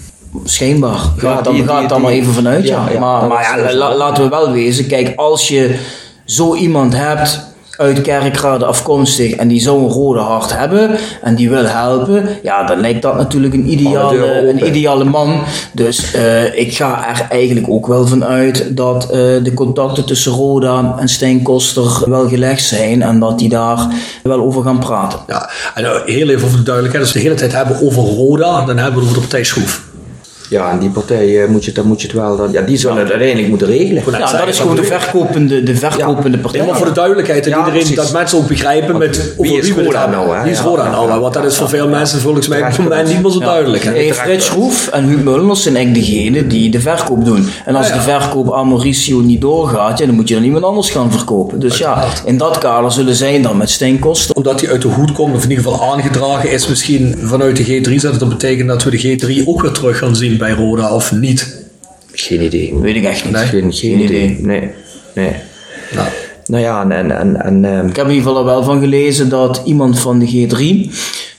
[0.43, 0.99] Schijnbaar.
[1.19, 2.67] Die- dan die- ga het maar even vanuit.
[2.67, 2.85] Ja.
[2.87, 4.87] Ja, ja, maar maar ja, la- laten we wel wezen.
[4.87, 5.75] Kijk, als je
[6.25, 7.39] zo iemand hebt
[7.77, 12.63] uit Kerkrade afkomstig en die zou een rode hart hebben en die wil helpen, ja,
[12.63, 15.41] dan lijkt dat natuurlijk een ideale, een ideale man.
[15.71, 19.09] Dus eh, ik ga er eigenlijk ook wel van uit dat eh,
[19.43, 23.87] de contacten tussen Roda en Stijn Koster wel gelegd zijn en dat die daar
[24.23, 25.19] wel over gaan praten.
[25.27, 27.05] Ja, en nou, heel even voor de duidelijkheid.
[27.05, 29.43] Als we de hele tijd hebben over Roda, dan hebben we het over de partij
[29.43, 29.91] Schroef.
[30.53, 33.09] Ja, en die partijen moet je, dan moet je het wel, ja, die zullen het
[33.09, 34.03] uiteindelijk moeten regelen.
[34.11, 36.61] Ja, dat is gewoon de verkopende, de verkopende partij.
[36.61, 37.95] Ja, maar voor de duidelijkheid, dat, Ja, iedereen, precies.
[37.95, 40.43] dat mensen ook begrijpen met wie is Roda nou, hè?
[40.43, 40.63] Wie is Ja.
[40.63, 41.19] Roda nou?
[41.19, 43.83] Want dat is voor veel mensen volgens mij op het moment niet meer zo duidelijk.
[43.83, 43.91] Hè?
[43.91, 47.47] Hey, Frits Schroef en Huub Mullers zijn eigenlijk degenen die de verkoop doen.
[47.65, 47.99] En als Ja, ja.
[47.99, 51.59] de verkoop aan Mauricio niet doorgaat, ja, dan moet je dan iemand anders gaan verkopen.
[51.59, 54.35] Dus ja, in dat kader zullen zij dan met Stijn Koster.
[54.35, 57.63] Omdat hij uit de hoed komt, of in ieder geval aangedragen is, misschien vanuit de
[57.65, 60.93] G3, zou dat betekenen dat we de G3 ook weer terug gaan zien bij Roda
[60.93, 61.65] of niet?
[62.11, 62.73] Geen idee.
[62.75, 63.37] Weet ik echt niet.
[63.37, 64.37] Geen, geen idee.
[64.41, 64.69] Nee.
[65.15, 65.31] nee.
[65.95, 66.07] Nou,
[66.45, 68.79] Nou ja, en, en, en, en ehm, Ik heb in ieder geval er wel van
[68.79, 70.91] gelezen dat iemand van de G3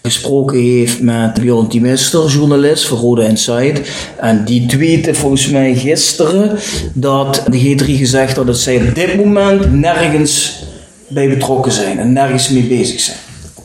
[0.02, 3.90] gesproken heeft met Bjorn Timister, journalist voor Rode Insight.
[4.20, 6.58] En die tweette volgens mij gisteren
[6.92, 10.64] dat de G3 gezegd had dat zij op dit moment nergens
[11.08, 13.16] bij betrokken zijn en nergens mee bezig zijn.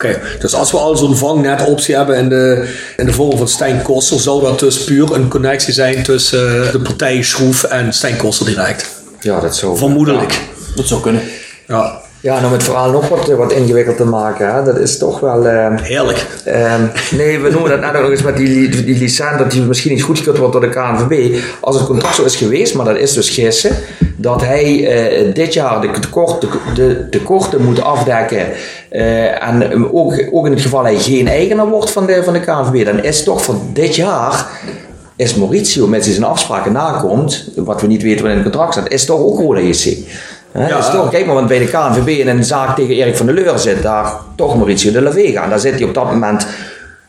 [0.04, 3.82] Oké, dus als we al zo'n vangnetoptie hebben in de, in de vorm van Stijn
[3.82, 8.18] Koster, zou dat dus puur een connectie zijn tussen eh, de partij Schroef en Stijn
[8.18, 8.90] Koster direct?
[9.20, 9.78] ja, dat zou...
[9.78, 10.40] Vermoedelijk.
[10.76, 11.22] Dat zou kunnen.
[11.68, 14.54] Ja, Ja, nou met het verhaal nog wat, wat ingewikkeld te maken.
[14.54, 14.64] Hè?
[14.64, 15.48] Dat is toch wel...
[15.48, 16.26] ehm, heerlijk.
[16.44, 16.82] Ehm,
[17.12, 20.04] nee, we noemen dat net nog eens met die, die licentie, dat die misschien niet
[20.04, 21.40] goedgekeurd wordt door de KNVB.
[21.60, 23.76] Als het contract zo is geweest, maar dat is dus gissen,
[24.22, 28.48] dat hij eh, dit jaar de tekorten, de tekorten moet afdekken.
[28.90, 32.40] eh, en ook, ook in het geval hij geen eigenaar wordt van de, van de
[32.40, 34.46] KNVB, dan is toch voor dit jaar.
[35.16, 38.92] Is Mauricio met zijn afspraken nakomt, wat we niet weten wat in het contract staat,
[38.92, 39.98] is toch ook Roda JC.
[40.54, 40.78] Ja.
[40.78, 43.36] is toch, kijk maar, want bij de KNVB in een zaak tegen Erik van der
[43.36, 45.44] Leur zit daar toch Mauricio de la Vega.
[45.44, 46.48] En daar zit hij op dat moment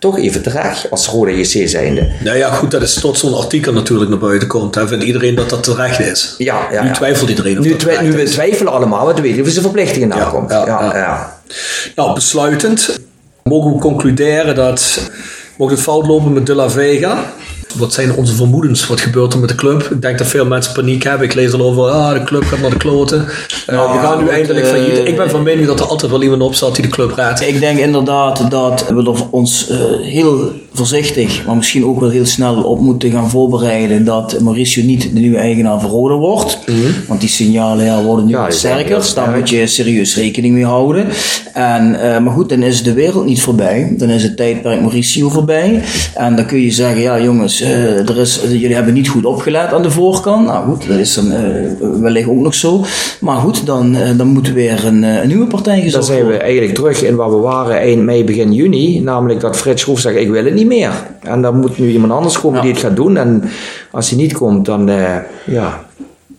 [0.01, 2.09] toch even terecht als Rode JC zijnde.
[2.24, 4.74] Nou ja, goed, dat is tot zo'n artikel natuurlijk naar buiten komt.
[4.74, 4.88] Hè.
[4.88, 6.34] Vindt iedereen dat dat terecht is?
[6.38, 6.94] Ja, ja, nu ja.
[6.94, 9.48] twijfelt iedereen of Nu, dat twi- terecht nu we twijfelen allemaal, want we weten of
[9.48, 10.51] zijn verplichtingen nakomt.
[10.51, 10.96] ja, Ja, ja.
[10.96, 11.40] ja.
[11.96, 13.01] Nou, besluitend
[13.42, 15.11] mogen we concluderen dat
[15.57, 17.24] mocht het fout lopen met De La Vega.
[17.77, 18.87] Wat zijn onze vermoedens?
[18.87, 19.83] Wat gebeurt er met de club?
[19.91, 21.27] Ik denk dat veel mensen paniek hebben.
[21.27, 23.27] Ik lees al over, ah, de club gaat naar de kloten.
[23.66, 25.09] Eh, Nou, we gaan nu goed, eindelijk eh, failliet.
[25.09, 27.41] Ik ben van mening dat er altijd wel iemand op zat die de club raadt.
[27.41, 32.27] Ik denk inderdaad dat we er ons eh, heel voorzichtig, maar misschien ook wel heel
[32.27, 36.59] snel op moeten gaan voorbereiden dat Mauricio niet de nieuwe eigenaar van Roda wordt.
[37.09, 39.27] Want die signalen ja, worden nu Ja, sterker, sterk.
[39.27, 41.07] daar moet je serieus rekening mee houden.
[41.53, 43.95] En, eh, maar goed, dan is de wereld niet voorbij.
[43.97, 45.83] Dan is het tijdperk Mauricio voorbij.
[46.14, 49.73] En dan kun je zeggen, ja jongens, eh, er is, jullie hebben niet goed opgelet
[49.73, 50.47] aan de voorkant.
[50.47, 51.43] Nou goed, dat is dan eh,
[52.01, 52.85] wellicht ook nog zo.
[53.21, 56.25] Maar goed, dan, eh, dan moet weer een, een nieuwe partij Dan gezocht zijn we
[56.25, 56.43] worden.
[56.43, 59.01] eigenlijk terug in waar we waren eind mei, begin juni.
[59.01, 60.93] Namelijk dat Frits Schroef zegt, ik wil het niet meer.
[61.21, 63.17] En dan moet nu iemand anders komen die het gaat doen.
[63.17, 63.43] En
[63.91, 64.91] als hij niet komt, dan,
[65.47, 65.85] ja,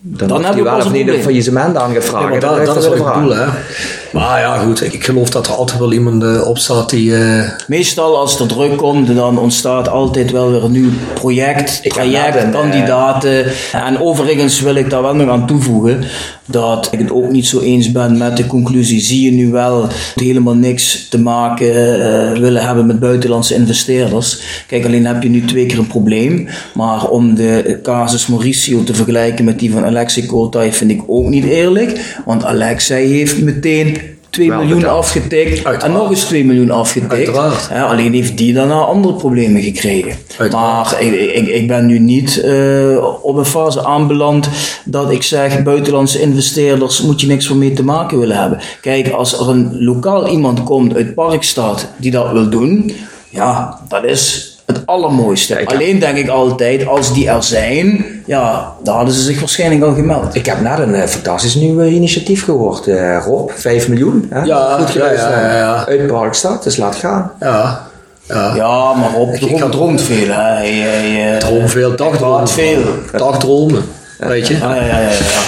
[0.04, 2.40] dan, we hij wel of een niet een faillissement aangevraagd.
[2.40, 3.52] Dat dat, is hij wat ik willen bedoel, vragen.
[3.52, 4.18] hè.
[4.18, 4.82] Maar ja, goed.
[4.82, 7.16] Ik, ik geloof dat er altijd wel iemand eh, op staat die...
[7.16, 11.92] eh, Meestal als er druk komt, dan ontstaat altijd wel weer een nieuw project, heb
[11.92, 13.44] traject, een, kandidaten.
[13.72, 16.04] En overigens wil ik daar wel nog aan toevoegen
[16.46, 19.00] dat ik het ook niet zo eens ben met de conclusie.
[19.00, 24.40] Zie je nu wel helemaal niks te maken eh, willen hebben met buitenlandse investeerders.
[24.66, 26.48] Kijk, alleen heb je nu twee keer een probleem.
[26.74, 31.26] Maar om de casus Mauricio te vergelijken met die van Alexei Kortai vind ik ook
[31.28, 32.20] niet eerlijk.
[32.24, 33.98] Want Alexei heeft meteen
[34.32, 34.98] 2 Wel miljoen betaald.
[34.98, 37.34] afgetikt en nog eens 2 miljoen afgetikt.
[37.70, 40.12] Ja, alleen heeft die daarna andere problemen gekregen.
[40.38, 40.90] Uiteraard.
[40.90, 44.48] Maar ik, ik, ik ben nu niet eh, op een fase aanbeland
[44.84, 48.60] dat ik zeg, buitenlandse investeerders moet je niks meer mee te maken willen hebben.
[48.80, 52.92] Kijk, als er een lokaal iemand komt uit Parkstad die dat wil doen,
[53.28, 55.60] ja, dat is het allermooiste.
[55.60, 59.82] ik- Alleen denk ik altijd, als die er zijn, ja, dan hadden ze zich waarschijnlijk
[59.82, 60.34] al gemeld.
[60.34, 63.50] Ik heb net een eh, fantastisch nieuw eh, initiatief gehoord, eh, Rob.
[63.54, 64.26] 5 miljoen.
[64.30, 64.42] Hè?
[64.42, 65.32] Ja, Goed geluisterd.
[65.32, 65.86] ja, ja, ja.
[65.86, 67.32] Uit Parkstad, dus laat gaan.
[67.40, 67.86] ja,
[68.28, 68.54] ja.
[68.54, 70.26] Ja, maar op, Ik kan- droomt veel.
[70.26, 70.32] Hè.
[70.42, 72.48] Hij, hij, Droom veel, dagdromen.
[72.48, 72.82] veel.
[73.16, 73.82] Dagdromen,
[74.18, 74.56] weet je.
[74.58, 75.40] Ja, ja, ja, ja, ja.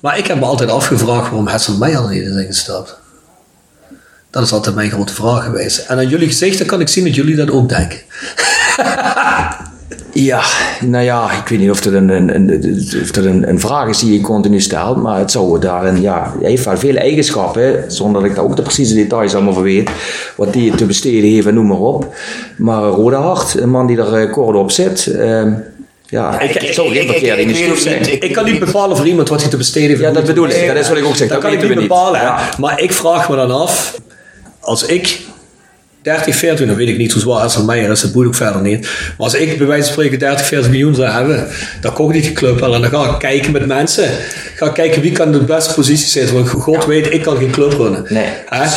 [0.00, 2.98] Maar ik heb me altijd afgevraagd waarom Hessel Meijer niet is ingestapt.
[4.30, 5.78] Dat is altijd mijn grote vraag geweest.
[5.78, 7.98] En aan jullie gezichten kan ik zien dat jullie dat ook denken.
[10.12, 10.42] Ja,
[10.80, 13.88] nou ja, ik weet niet of dat een, een, een, of dat een, een vraag
[13.88, 17.84] is die je continu stelt, maar het zou daarin, ja, hij heeft wel veel eigenschappen,
[17.88, 19.90] zonder dat ik daar ook de precieze details allemaal van weet,
[20.36, 22.14] wat die te besteden heeft en noem maar op.
[22.56, 25.52] Maar Rode Hart, een man die er eh, kort op zit, ehm,
[26.06, 28.32] ja, ik- zou geen verkeerde ik initiatief zijn.
[28.32, 30.00] kan niet bepalen voor iemand wat hij te besteden heeft.
[30.00, 30.66] Ja, dat bedoel ik.
[30.66, 31.28] Dat is wat ik ook zeg.
[31.28, 32.34] Dat, Dat kan ik niet bepalen.
[32.58, 34.00] Maar ik vraag me dan af,
[34.60, 35.20] als ik
[36.04, 38.62] 30, 40, dan weet ik niet hoe zwaar Hessel Meijer is, dat boeit ook verder
[38.62, 38.80] niet.
[38.80, 41.48] Maar als ik bij wijze van spreken 30, 40 miljoen zou hebben,
[41.80, 44.08] dan kocht ik die club wel en dan ga ik kijken met mensen.
[44.56, 46.34] Ga ik kijken wie kan de beste positie zitten.
[46.34, 48.04] Want God weet, ik kan geen club runnen.
[48.08, 48.24] Nee.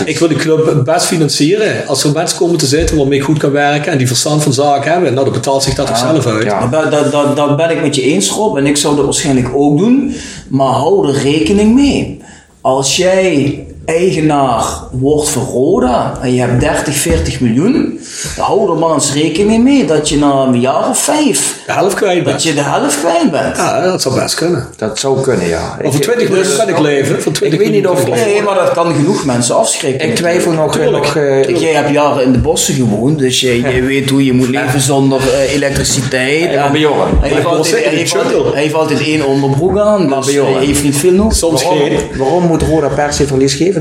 [0.06, 1.88] Ik wil de club best financieren.
[1.88, 4.54] Als er mensen komen te zitten waarmee ik goed kan werken en die verstand van
[4.54, 6.44] zaken hebben, nou dan betaalt zich dat toch zelf uit.
[6.44, 6.68] ja.
[6.68, 8.58] Dat, dat, dat, dat ben ik met je eens, Rob.
[8.58, 10.16] En ik zou dat waarschijnlijk ook doen.
[10.48, 12.22] Maar hou er rekening mee.
[12.62, 18.00] Als jij eigenaar wordt van Roda en je hebt 30, 40 miljoen,
[18.36, 21.72] dan hou er maar eens rekening mee dat je na een jaar of vijf, De
[21.72, 22.44] helft kwijt dat bent.
[22.44, 23.58] je de helft kwijt bent.
[23.58, 24.68] Ja, dat zou best kunnen.
[24.76, 25.78] Dat zou kunnen, ja.
[25.82, 27.22] Voor 20 miljoen kan ik leven.
[27.22, 28.08] Voor 20 Ik weet niet of-.
[28.08, 30.10] Nee, maar dat kan genoeg mensen afschrikken.
[30.10, 30.72] Ik twijfel nog...
[30.72, 31.06] Tuurlijk.
[31.06, 34.34] nog eh, jij hebt jaren in de bossen gewoond, dus je, je weet hoe je
[34.34, 36.56] moet leven zonder eh, elektriciteit.
[36.56, 41.36] maar bij Johan, hij heeft altijd, één onderbroek aan, dus hij heeft niet veel nodig.
[41.36, 41.98] Soms waarom, geen.
[42.18, 43.28] waarom moet Roda per se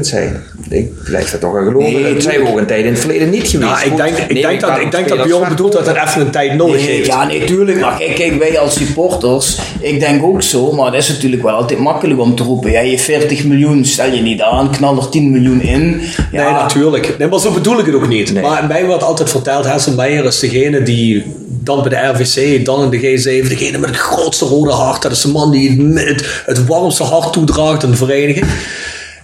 [0.05, 0.43] zijn?
[0.69, 1.93] Ik blijf dat toch wel geloven.
[2.03, 3.71] Nee, dat zijn we ook een tijd in het verleden niet geweest.
[3.71, 6.21] Nou, ik denk, ik denk dat, aan ik denk dat Bjorn bedoelt dat het even
[6.21, 7.07] een tijd nodig Nee, heeft.
[7.07, 7.81] ja, nee, tuurlijk.
[7.81, 11.55] Maar kijk, kijk, wij als supporters, ik denk ook zo, maar dat is natuurlijk wel
[11.55, 12.71] altijd makkelijk om te roepen.
[12.71, 16.01] Ja, je 40 miljoen, stel je niet aan, knal er 10 miljoen in.
[16.33, 17.15] Ja, Nee, natuurlijk.
[17.19, 18.41] Nee, maar zo bedoel ik het ook niet.
[18.43, 21.25] Maar mij wordt altijd verteld, Hessel Meijer is degene die
[21.67, 25.03] dan bij de RVC, dan in de G7, degene met het grootste rode hart.
[25.03, 28.47] Dat is de man die het, het, het warmste hart toedraagt aan de vereniging.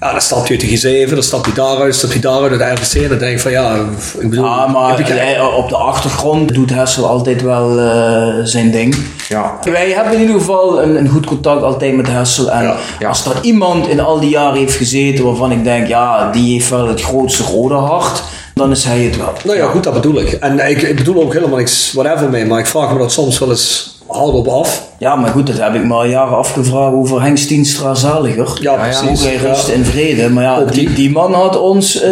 [0.03, 2.77] Ja, dan stapt hij uit de G7, dan stapt hij daaruit, stapt hij daaruit uit
[2.77, 3.03] de RVC.
[3.03, 3.75] En dan denk ik van ja,
[4.21, 4.45] ik bedoel...
[4.45, 8.97] Ja, maar hij- op de achtergrond doet Hessel altijd wel eh, zijn ding.
[9.29, 9.59] Ja.
[9.65, 12.51] Wij hebben in ieder geval een, een goed contact altijd met Hessel.
[12.51, 13.09] En Ja, ja.
[13.09, 16.69] als er iemand in al die jaren heeft gezeten waarvan ik denk, ja, die heeft
[16.71, 18.23] wel het grootste rode hart,
[18.55, 19.33] dan is hij het wel.
[19.45, 20.33] Nou ja, goed, dat bedoel ik.
[20.33, 23.39] En ik, ik bedoel ook helemaal niks whatever mee, maar ik vraag me dat soms
[23.39, 24.83] wel eens hard op af.
[24.99, 28.59] Ja, maar goed, dat heb ik me al jaren afgevraagd over Henk Stienstra Zaliger.
[28.61, 29.23] Ja, Ook precies.
[29.25, 29.41] hij Ja.
[29.49, 30.29] rust in vrede.
[30.31, 31.11] Maar ja, Ook die, die.
[31.11, 32.11] man had ons eh,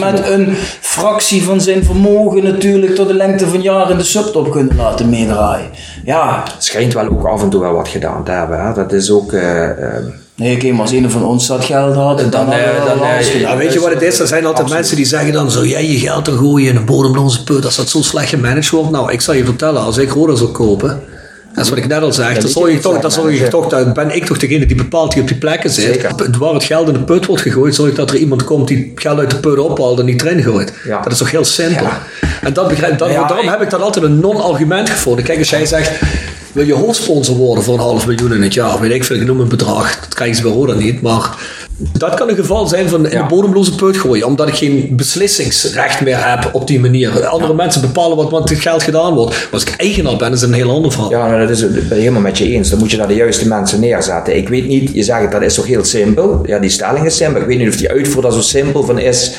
[0.00, 4.04] met nog- een fractie van zijn vermogen natuurlijk tot de lengte van jaren in de
[4.04, 5.66] subtop kunnen laten meedraaien.
[6.04, 8.66] Ja, Het schijnt wel ook af en toe wel wat gedaan te hebben.
[8.66, 8.72] Hè.
[8.74, 9.32] Dat is ook...
[9.32, 12.58] eh, eh, nee, oké, maar als een van ons dat geld had, dan, Dan, hadden
[12.64, 13.40] we eh, dan, gedaan.
[13.40, 14.18] Ja, weet je wat het is?
[14.20, 14.78] Er zijn altijd Absoluut.
[14.78, 17.76] mensen die zeggen dan, zou jij je geld er gooien in een bodemloze put als
[17.76, 18.90] dat zo slecht gemanaged wordt?
[18.90, 21.02] Nou, ik zal je vertellen, als ik Roda zou kopen,
[21.54, 23.50] dat is wat ik net al zei, zorg je toch, managen.
[23.50, 25.84] toch, dan ben ik toch degene die bepaalt die op die plekken zit.
[25.84, 26.38] Zeker.
[26.38, 28.90] Waar het geld in de put wordt gegooid, zorg ik dat er iemand komt die
[28.94, 30.72] het geld uit de put ophaalt en niet erin gooit.
[30.84, 31.00] Ja.
[31.02, 31.84] Dat is toch heel simpel.
[31.84, 32.02] Ja.
[32.42, 35.24] En dat begrijp, dat, Ja, daarom ik- heb ik dan altijd een non-argument gevonden.
[35.24, 35.90] Kijk, als jij zegt,
[36.52, 39.24] wil je hoofdsponsor worden voor een half miljoen in het jaar, weet ik veel, ik
[39.26, 41.30] noem een bedrag, dat krijgen ze bij Roda niet, maar
[41.76, 43.22] dat kan een geval zijn van in Ja.
[43.22, 47.26] de bodemloze put gooien, omdat ik geen beslissingsrecht meer heb op die manier.
[47.26, 49.30] Andere mensen bepalen wat met het geld gedaan wordt.
[49.30, 51.10] Maar als ik eigenaar ben, is het een heel ander verhaal.
[51.10, 52.70] Ja, nou, dat is, ben ik helemaal met je eens.
[52.70, 54.36] Dan moet je daar de juiste mensen neerzetten.
[54.36, 56.40] Ik weet niet, je zegt dat is toch heel simpel.
[56.46, 57.40] Ja, die stelling is simpel.
[57.40, 59.32] Ik weet niet of die uitvoer er zo simpel van is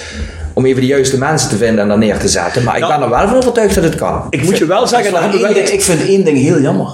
[0.54, 2.64] om even de juiste mensen te vinden en daar neer te zetten.
[2.64, 2.88] Maar ik Ja.
[2.88, 4.28] ben er wel van overtuigd dat het kan.
[4.30, 6.88] Ik moet je wel zeggen, dat, ik vind één ding heel jammer.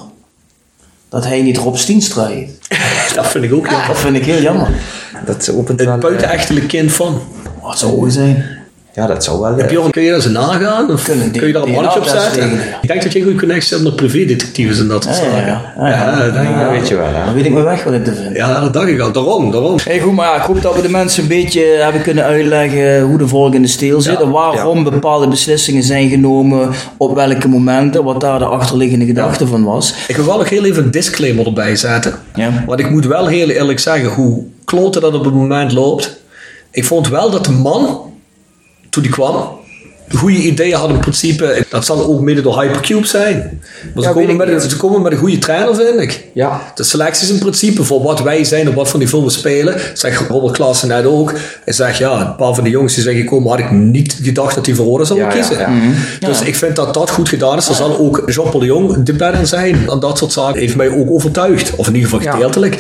[1.09, 2.49] Dat hij niet Rob Stienstra heet.
[3.15, 3.87] dat vind ik ook jammer.
[3.87, 4.67] Dat vind ik heel jammer.
[5.25, 5.91] Dat opent wel...
[5.93, 7.21] Het eh, buitenechtelijk kind van.
[7.61, 8.45] Wat zou mooi zijn.
[8.93, 9.57] Ja, dat zou wel...
[9.57, 10.91] eh, Bjorn, kun je dat eens nagaan?
[10.91, 12.51] Of die- kun je daar een mannetje op zetten?
[12.81, 15.29] Ik denk dat je een goede connectie hebt met privédetectives en dat soort Ja, ja,
[15.31, 15.47] zaken.
[15.77, 15.87] ja.
[15.89, 16.31] Ja, ja.
[16.31, 17.25] dat ik weet je wel, hè.
[17.25, 18.33] Dan weet ik mijn weg wel in te vinden.
[18.33, 19.11] Ja, dat dacht ik al.
[19.11, 19.77] Daarom, daarom.
[19.83, 23.01] Hey, goed, maar ja, ik hoop dat we de mensen een beetje hebben kunnen uitleggen
[23.01, 24.13] hoe de volk in de steel zit.
[24.13, 29.47] Ja, en waarom bepaalde beslissingen zijn genomen, op welke momenten, wat daar de achterliggende gedachte
[29.47, 29.93] van was.
[30.07, 32.13] Ik wil wel nog heel even een disclaimer erbij zetten.
[32.35, 32.63] Ja.
[32.65, 36.17] Want ik moet wel heel eerlijk zeggen hoe kloten dat op het moment loopt.
[36.71, 38.11] Ik vond wel dat de man,
[38.89, 39.57] toen die kwam,
[40.17, 41.65] goede ideeën had in principe.
[41.69, 43.61] Dat zal ook mede door Hypercube zijn.
[43.93, 46.25] Maar ze, Ja, komen met een, ze komen met een goede trainer, vind ik.
[46.33, 46.61] Ja.
[46.75, 49.79] De selectie is in principe voor wat wij zijn, op wat voor niveau we spelen.
[49.93, 51.33] Zegt Robert Klaassen net ook.
[51.63, 54.55] Hij zegt ja, een paar van de jongens die zijn gekomen, had ik niet gedacht
[54.55, 55.57] dat die voor Roda zouden Ja, kiezen.
[55.59, 55.67] ja.
[55.69, 55.89] Mhm.
[56.19, 57.67] Dus ik vind dat dat goed gedaan is.
[57.67, 59.89] Er zal ook Jean-Paul de Jong de in zijn.
[59.89, 61.75] En dat soort zaken heeft mij ook overtuigd.
[61.75, 62.75] Of in ieder geval gedeeltelijk.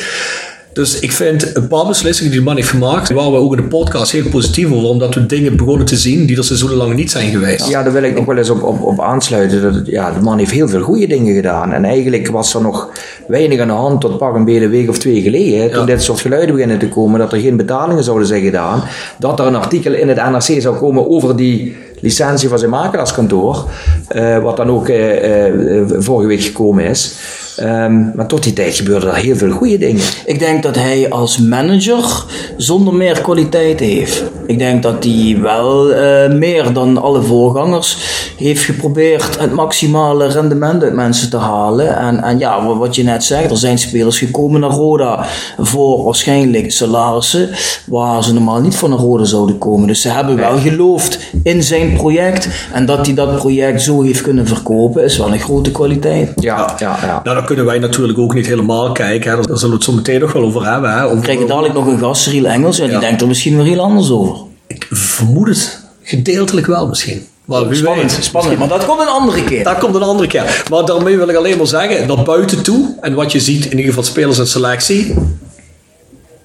[0.73, 3.61] Dus ik vind een paar beslissingen die de man heeft gemaakt, waar we ook in
[3.61, 7.11] de podcast heel positief over, omdat we dingen begonnen te zien die er seizoenenlang niet
[7.11, 7.67] zijn geweest.
[7.69, 9.61] Ja, daar wil ik nog wel eens op, op, op aansluiten.
[9.61, 11.73] Dat, ja, de man heeft heel veel goede dingen gedaan.
[11.73, 12.89] En eigenlijk was er nog
[13.27, 15.61] weinig aan de hand tot pak een beetje een week of twee geleden.
[15.61, 15.85] hè, Toen Ja.
[15.85, 18.83] dit soort geluiden beginnen te komen, dat er geen betalingen zouden zijn gedaan.
[19.19, 23.65] Dat er een artikel in het NRC zou komen over die licentie van zijn makelaarskantoor.
[24.07, 27.15] eh, wat dan ook eh, eh, vorige week gekomen is.
[27.59, 30.03] Ehm, maar tot die tijd gebeurden er heel veel goede dingen.
[30.25, 32.23] Ik denk dat hij als manager
[32.57, 34.23] zonder meer kwaliteit heeft.
[34.45, 37.97] Ik denk dat hij wel eh, meer dan alle voorgangers
[38.37, 41.97] heeft geprobeerd het maximale rendement uit mensen te halen.
[41.97, 45.25] En, en ja, wa- wat je net zegt, er zijn spelers gekomen naar Roda
[45.57, 47.49] voor waarschijnlijk salarissen
[47.85, 49.87] waar ze normaal niet van naar Roda zouden komen.
[49.87, 52.47] Dus ze hebben wel geloofd in zijn project.
[52.73, 56.31] En dat hij dat project zo heeft kunnen verkopen, is wel een grote kwaliteit.
[56.35, 57.21] Ja, ja, ja.
[57.23, 59.29] Nou, dan kunnen wij natuurlijk ook niet helemaal kijken.
[59.31, 59.35] Hè.
[59.35, 60.91] Daar zullen we het zo meteen nog wel over hebben.
[60.93, 61.03] Hè.
[61.03, 62.99] Over, We krijgen dadelijk nog een gast, Cyril Engels, en die Ja.
[62.99, 64.35] denkt er misschien weer heel anders over.
[64.67, 65.79] Ik vermoed het.
[66.03, 67.25] Gedeeltelijk wel misschien.
[67.45, 68.23] Maar wie Spannend, weet.
[68.23, 68.57] spannend.
[68.59, 69.63] Maar dat komt een andere keer.
[69.63, 70.63] Dat komt een andere keer.
[70.69, 73.69] Maar daarmee wil ik alleen maar zeggen, naar buiten toe, en wat je ziet in
[73.71, 75.13] ieder geval spelers en selectie,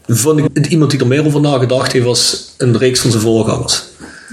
[0.06, 3.22] vond ik het iemand die er meer over nagedacht heeft was een reeks van zijn
[3.22, 3.82] voorgangers.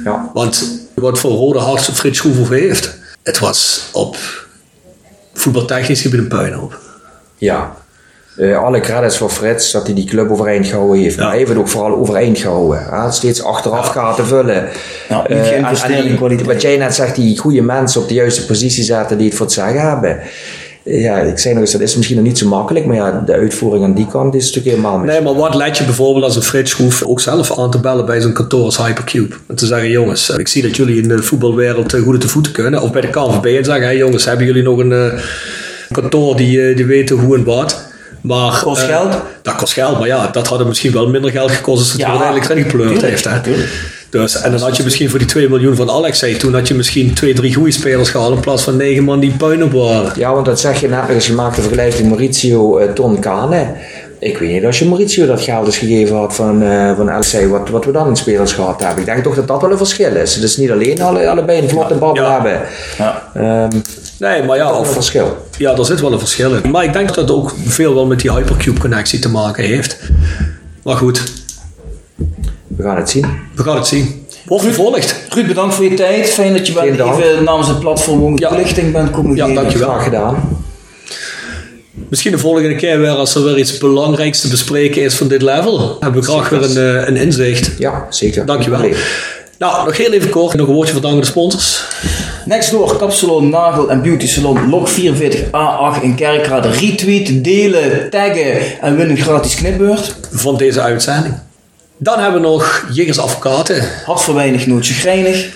[0.04, 0.30] ja.
[0.34, 4.18] Want wat voor rode hart Frits Schroever heeft, het was op
[5.42, 6.80] voetbaltechnisch gebied een puinhoop.
[7.38, 7.76] Ja.
[8.38, 11.18] Eh, alle credits voor Frits dat hij die club overeind gehouden heeft.
[11.18, 12.86] Maar hij heeft ook vooral overeind gehouden.
[12.90, 13.12] Hè?
[13.12, 14.70] Steeds achteraf gaat te vullen.
[15.10, 16.04] Ja, niet Eh, en-
[16.38, 16.46] die-.
[16.46, 19.46] Wat jij net zegt, die goede mensen op de juiste positie zetten die het voor
[19.46, 20.20] het zeggen hebben.
[20.84, 22.86] Eh, Ja, ik zei nog eens, dat is misschien nog niet zo makkelijk.
[22.86, 25.12] Maar ja, de uitvoering aan die kant is natuurlijk helemaal mis.
[25.12, 28.06] Nee, maar wat let je bijvoorbeeld als een Frits Schroef ook zelf aan te bellen
[28.06, 29.36] bij zo'n kantoor als Hypercube?
[29.48, 32.52] En te zeggen, jongens, ik zie dat jullie in de voetbalwereld eh, goed te voeten
[32.52, 32.82] kunnen.
[32.82, 35.20] Of bij de KNVB en zeggen, hey jongens, hebben jullie nog een eh,
[35.92, 37.90] kantoor die, eh, die weten hoe en wat?
[38.22, 39.16] Maar, Kost eh, geld?
[39.42, 42.06] Dat kost geld, maar ja, dat had misschien wel minder geld gekost als het Ja,
[42.08, 43.24] er uiteindelijk erin gepleurd heeft.
[43.26, 43.40] Hè?
[44.12, 46.68] Dus, en dan had je misschien voor die 2 miljoen van Alex zei, toen had
[46.68, 49.72] je misschien twee, drie goede spelers gehaald in plaats van negen man die puin op
[49.72, 50.12] waren.
[50.16, 51.28] Ja, want dat zeg je net nog eens.
[51.28, 53.74] Je maakt de vergelijking Maurizio uh, Ton Kane.
[54.20, 57.50] Ik weet niet als je Maurizio dat geld eens gegeven had van, uh, van LC,
[57.50, 59.00] wat, wat we dan in spelers gehad hebben.
[59.00, 60.40] Ik denk toch dat dat wel een verschil is.
[60.40, 62.32] Is niet alleen alle, allebei een vlotte Ja.
[62.34, 62.62] hebben.
[62.98, 63.30] Ja.
[63.34, 63.80] Ehm,
[64.20, 65.38] Nee, maar ja, is een of, verschil.
[65.58, 66.72] Ja, daar zit wel een verschil in.
[66.72, 69.98] Maar ik denk dat het ook veel wel met die Hypercube-connectie te maken heeft.
[70.84, 71.24] Maar goed,
[72.82, 73.26] We gaan het zien.
[73.56, 74.26] we gaan het zien.
[74.46, 75.16] Wordt vervolgd.
[75.30, 76.30] Ruud, bedankt voor je tijd.
[76.30, 78.48] Fijn dat je wel Geen even namens het platform ook Ja.
[78.50, 79.90] toelichting bent komen Ja, dankjewel.
[79.90, 80.60] Graag gedaan.
[82.10, 85.42] Misschien de volgende keer weer als er weer iets belangrijks te bespreken is van dit
[85.42, 85.98] level.
[86.00, 87.72] Hebben we graag weer een, eh, een inzicht.
[87.78, 88.46] Ja, zeker.
[88.46, 88.80] Dankjewel.
[88.80, 88.96] Allee.
[89.58, 90.56] Nou, nog heel even kort.
[90.56, 91.84] Nog een woordje van dank aan de sponsors.
[92.46, 96.70] Next door Kapsalon, Nagel en Beauty Salon Log 44A8 in Kerkrade.
[96.70, 100.16] Retweet, delen, taggen en win een gratis knipbeurt.
[100.32, 101.34] van deze uitzending.
[102.04, 105.50] Dan hebben we nog Jiggers Advocaten, Hart voor weinig, nootje grijnig.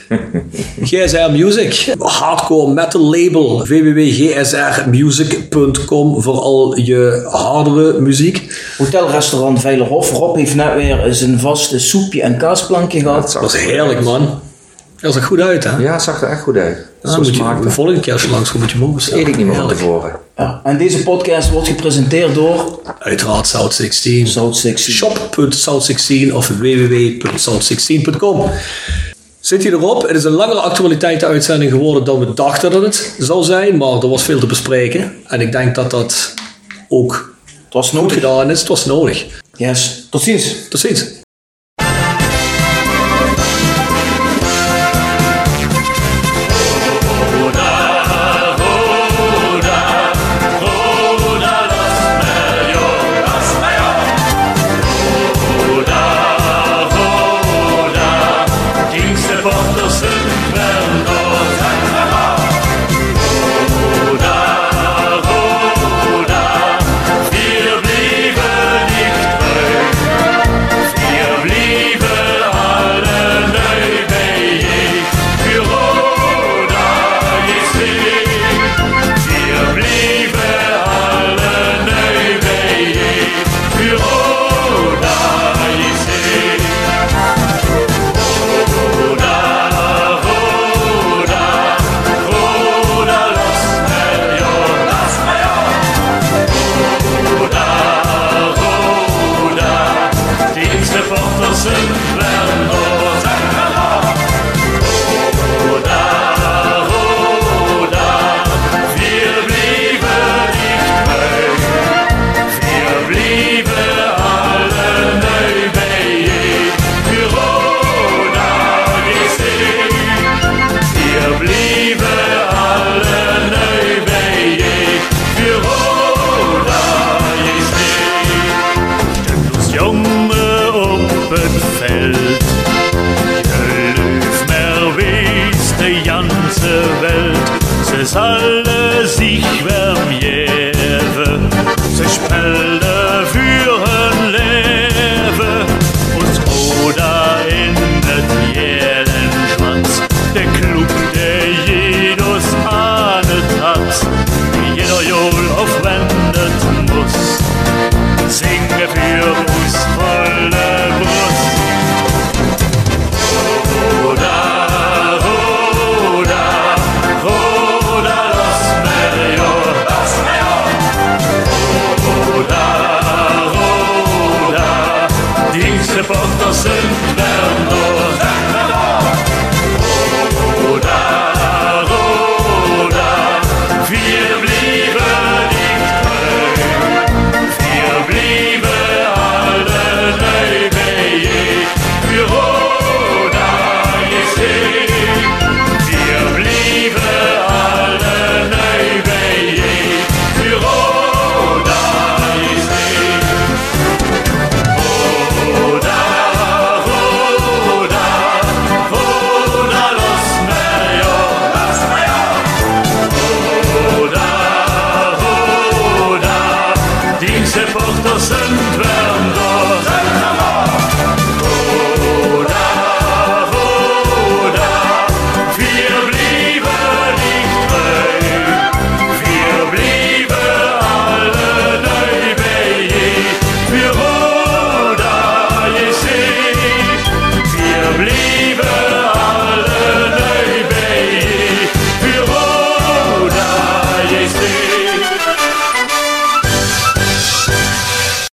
[0.81, 8.63] GSR Music, hardcore metal label, www.gsrmusic.com voor al je hardere muziek.
[8.77, 10.11] Hotelrestaurant Veilerhof.
[10.11, 13.31] Rob heeft net weer zijn vaste soepje en kaasplankje gehad.
[13.31, 14.39] Dat was heerlijk, man.
[14.99, 15.77] Dat zag goed uit, hè?
[15.77, 16.85] Ja, het zag er echt goed uit.
[17.05, 19.21] Dan moet je, de volgende keer als je langs komt, moet je mogen bestellen.
[19.21, 20.11] Eet ik niet meer van tevoren.
[20.37, 20.61] Ja.
[20.63, 24.27] En deze podcast wordt gepresenteerd door Uiteraard South 16.
[24.27, 24.93] South 16.
[24.93, 28.49] Shop.south16 of www.south16.com.
[29.39, 30.01] Zit hij erop?
[30.01, 34.09] Het is een langere actualiteitenuitzending geworden dan we dachten dat het zou zijn, maar er
[34.09, 35.13] was veel te bespreken.
[35.27, 36.33] En ik denk dat dat
[36.89, 37.33] ook
[37.65, 38.13] Het was goed nodig.
[38.13, 38.59] gedaan is.
[38.59, 39.25] Het was nodig.
[39.57, 40.07] Yes.
[40.09, 40.55] Tot ziens.
[40.69, 41.05] Tot ziens.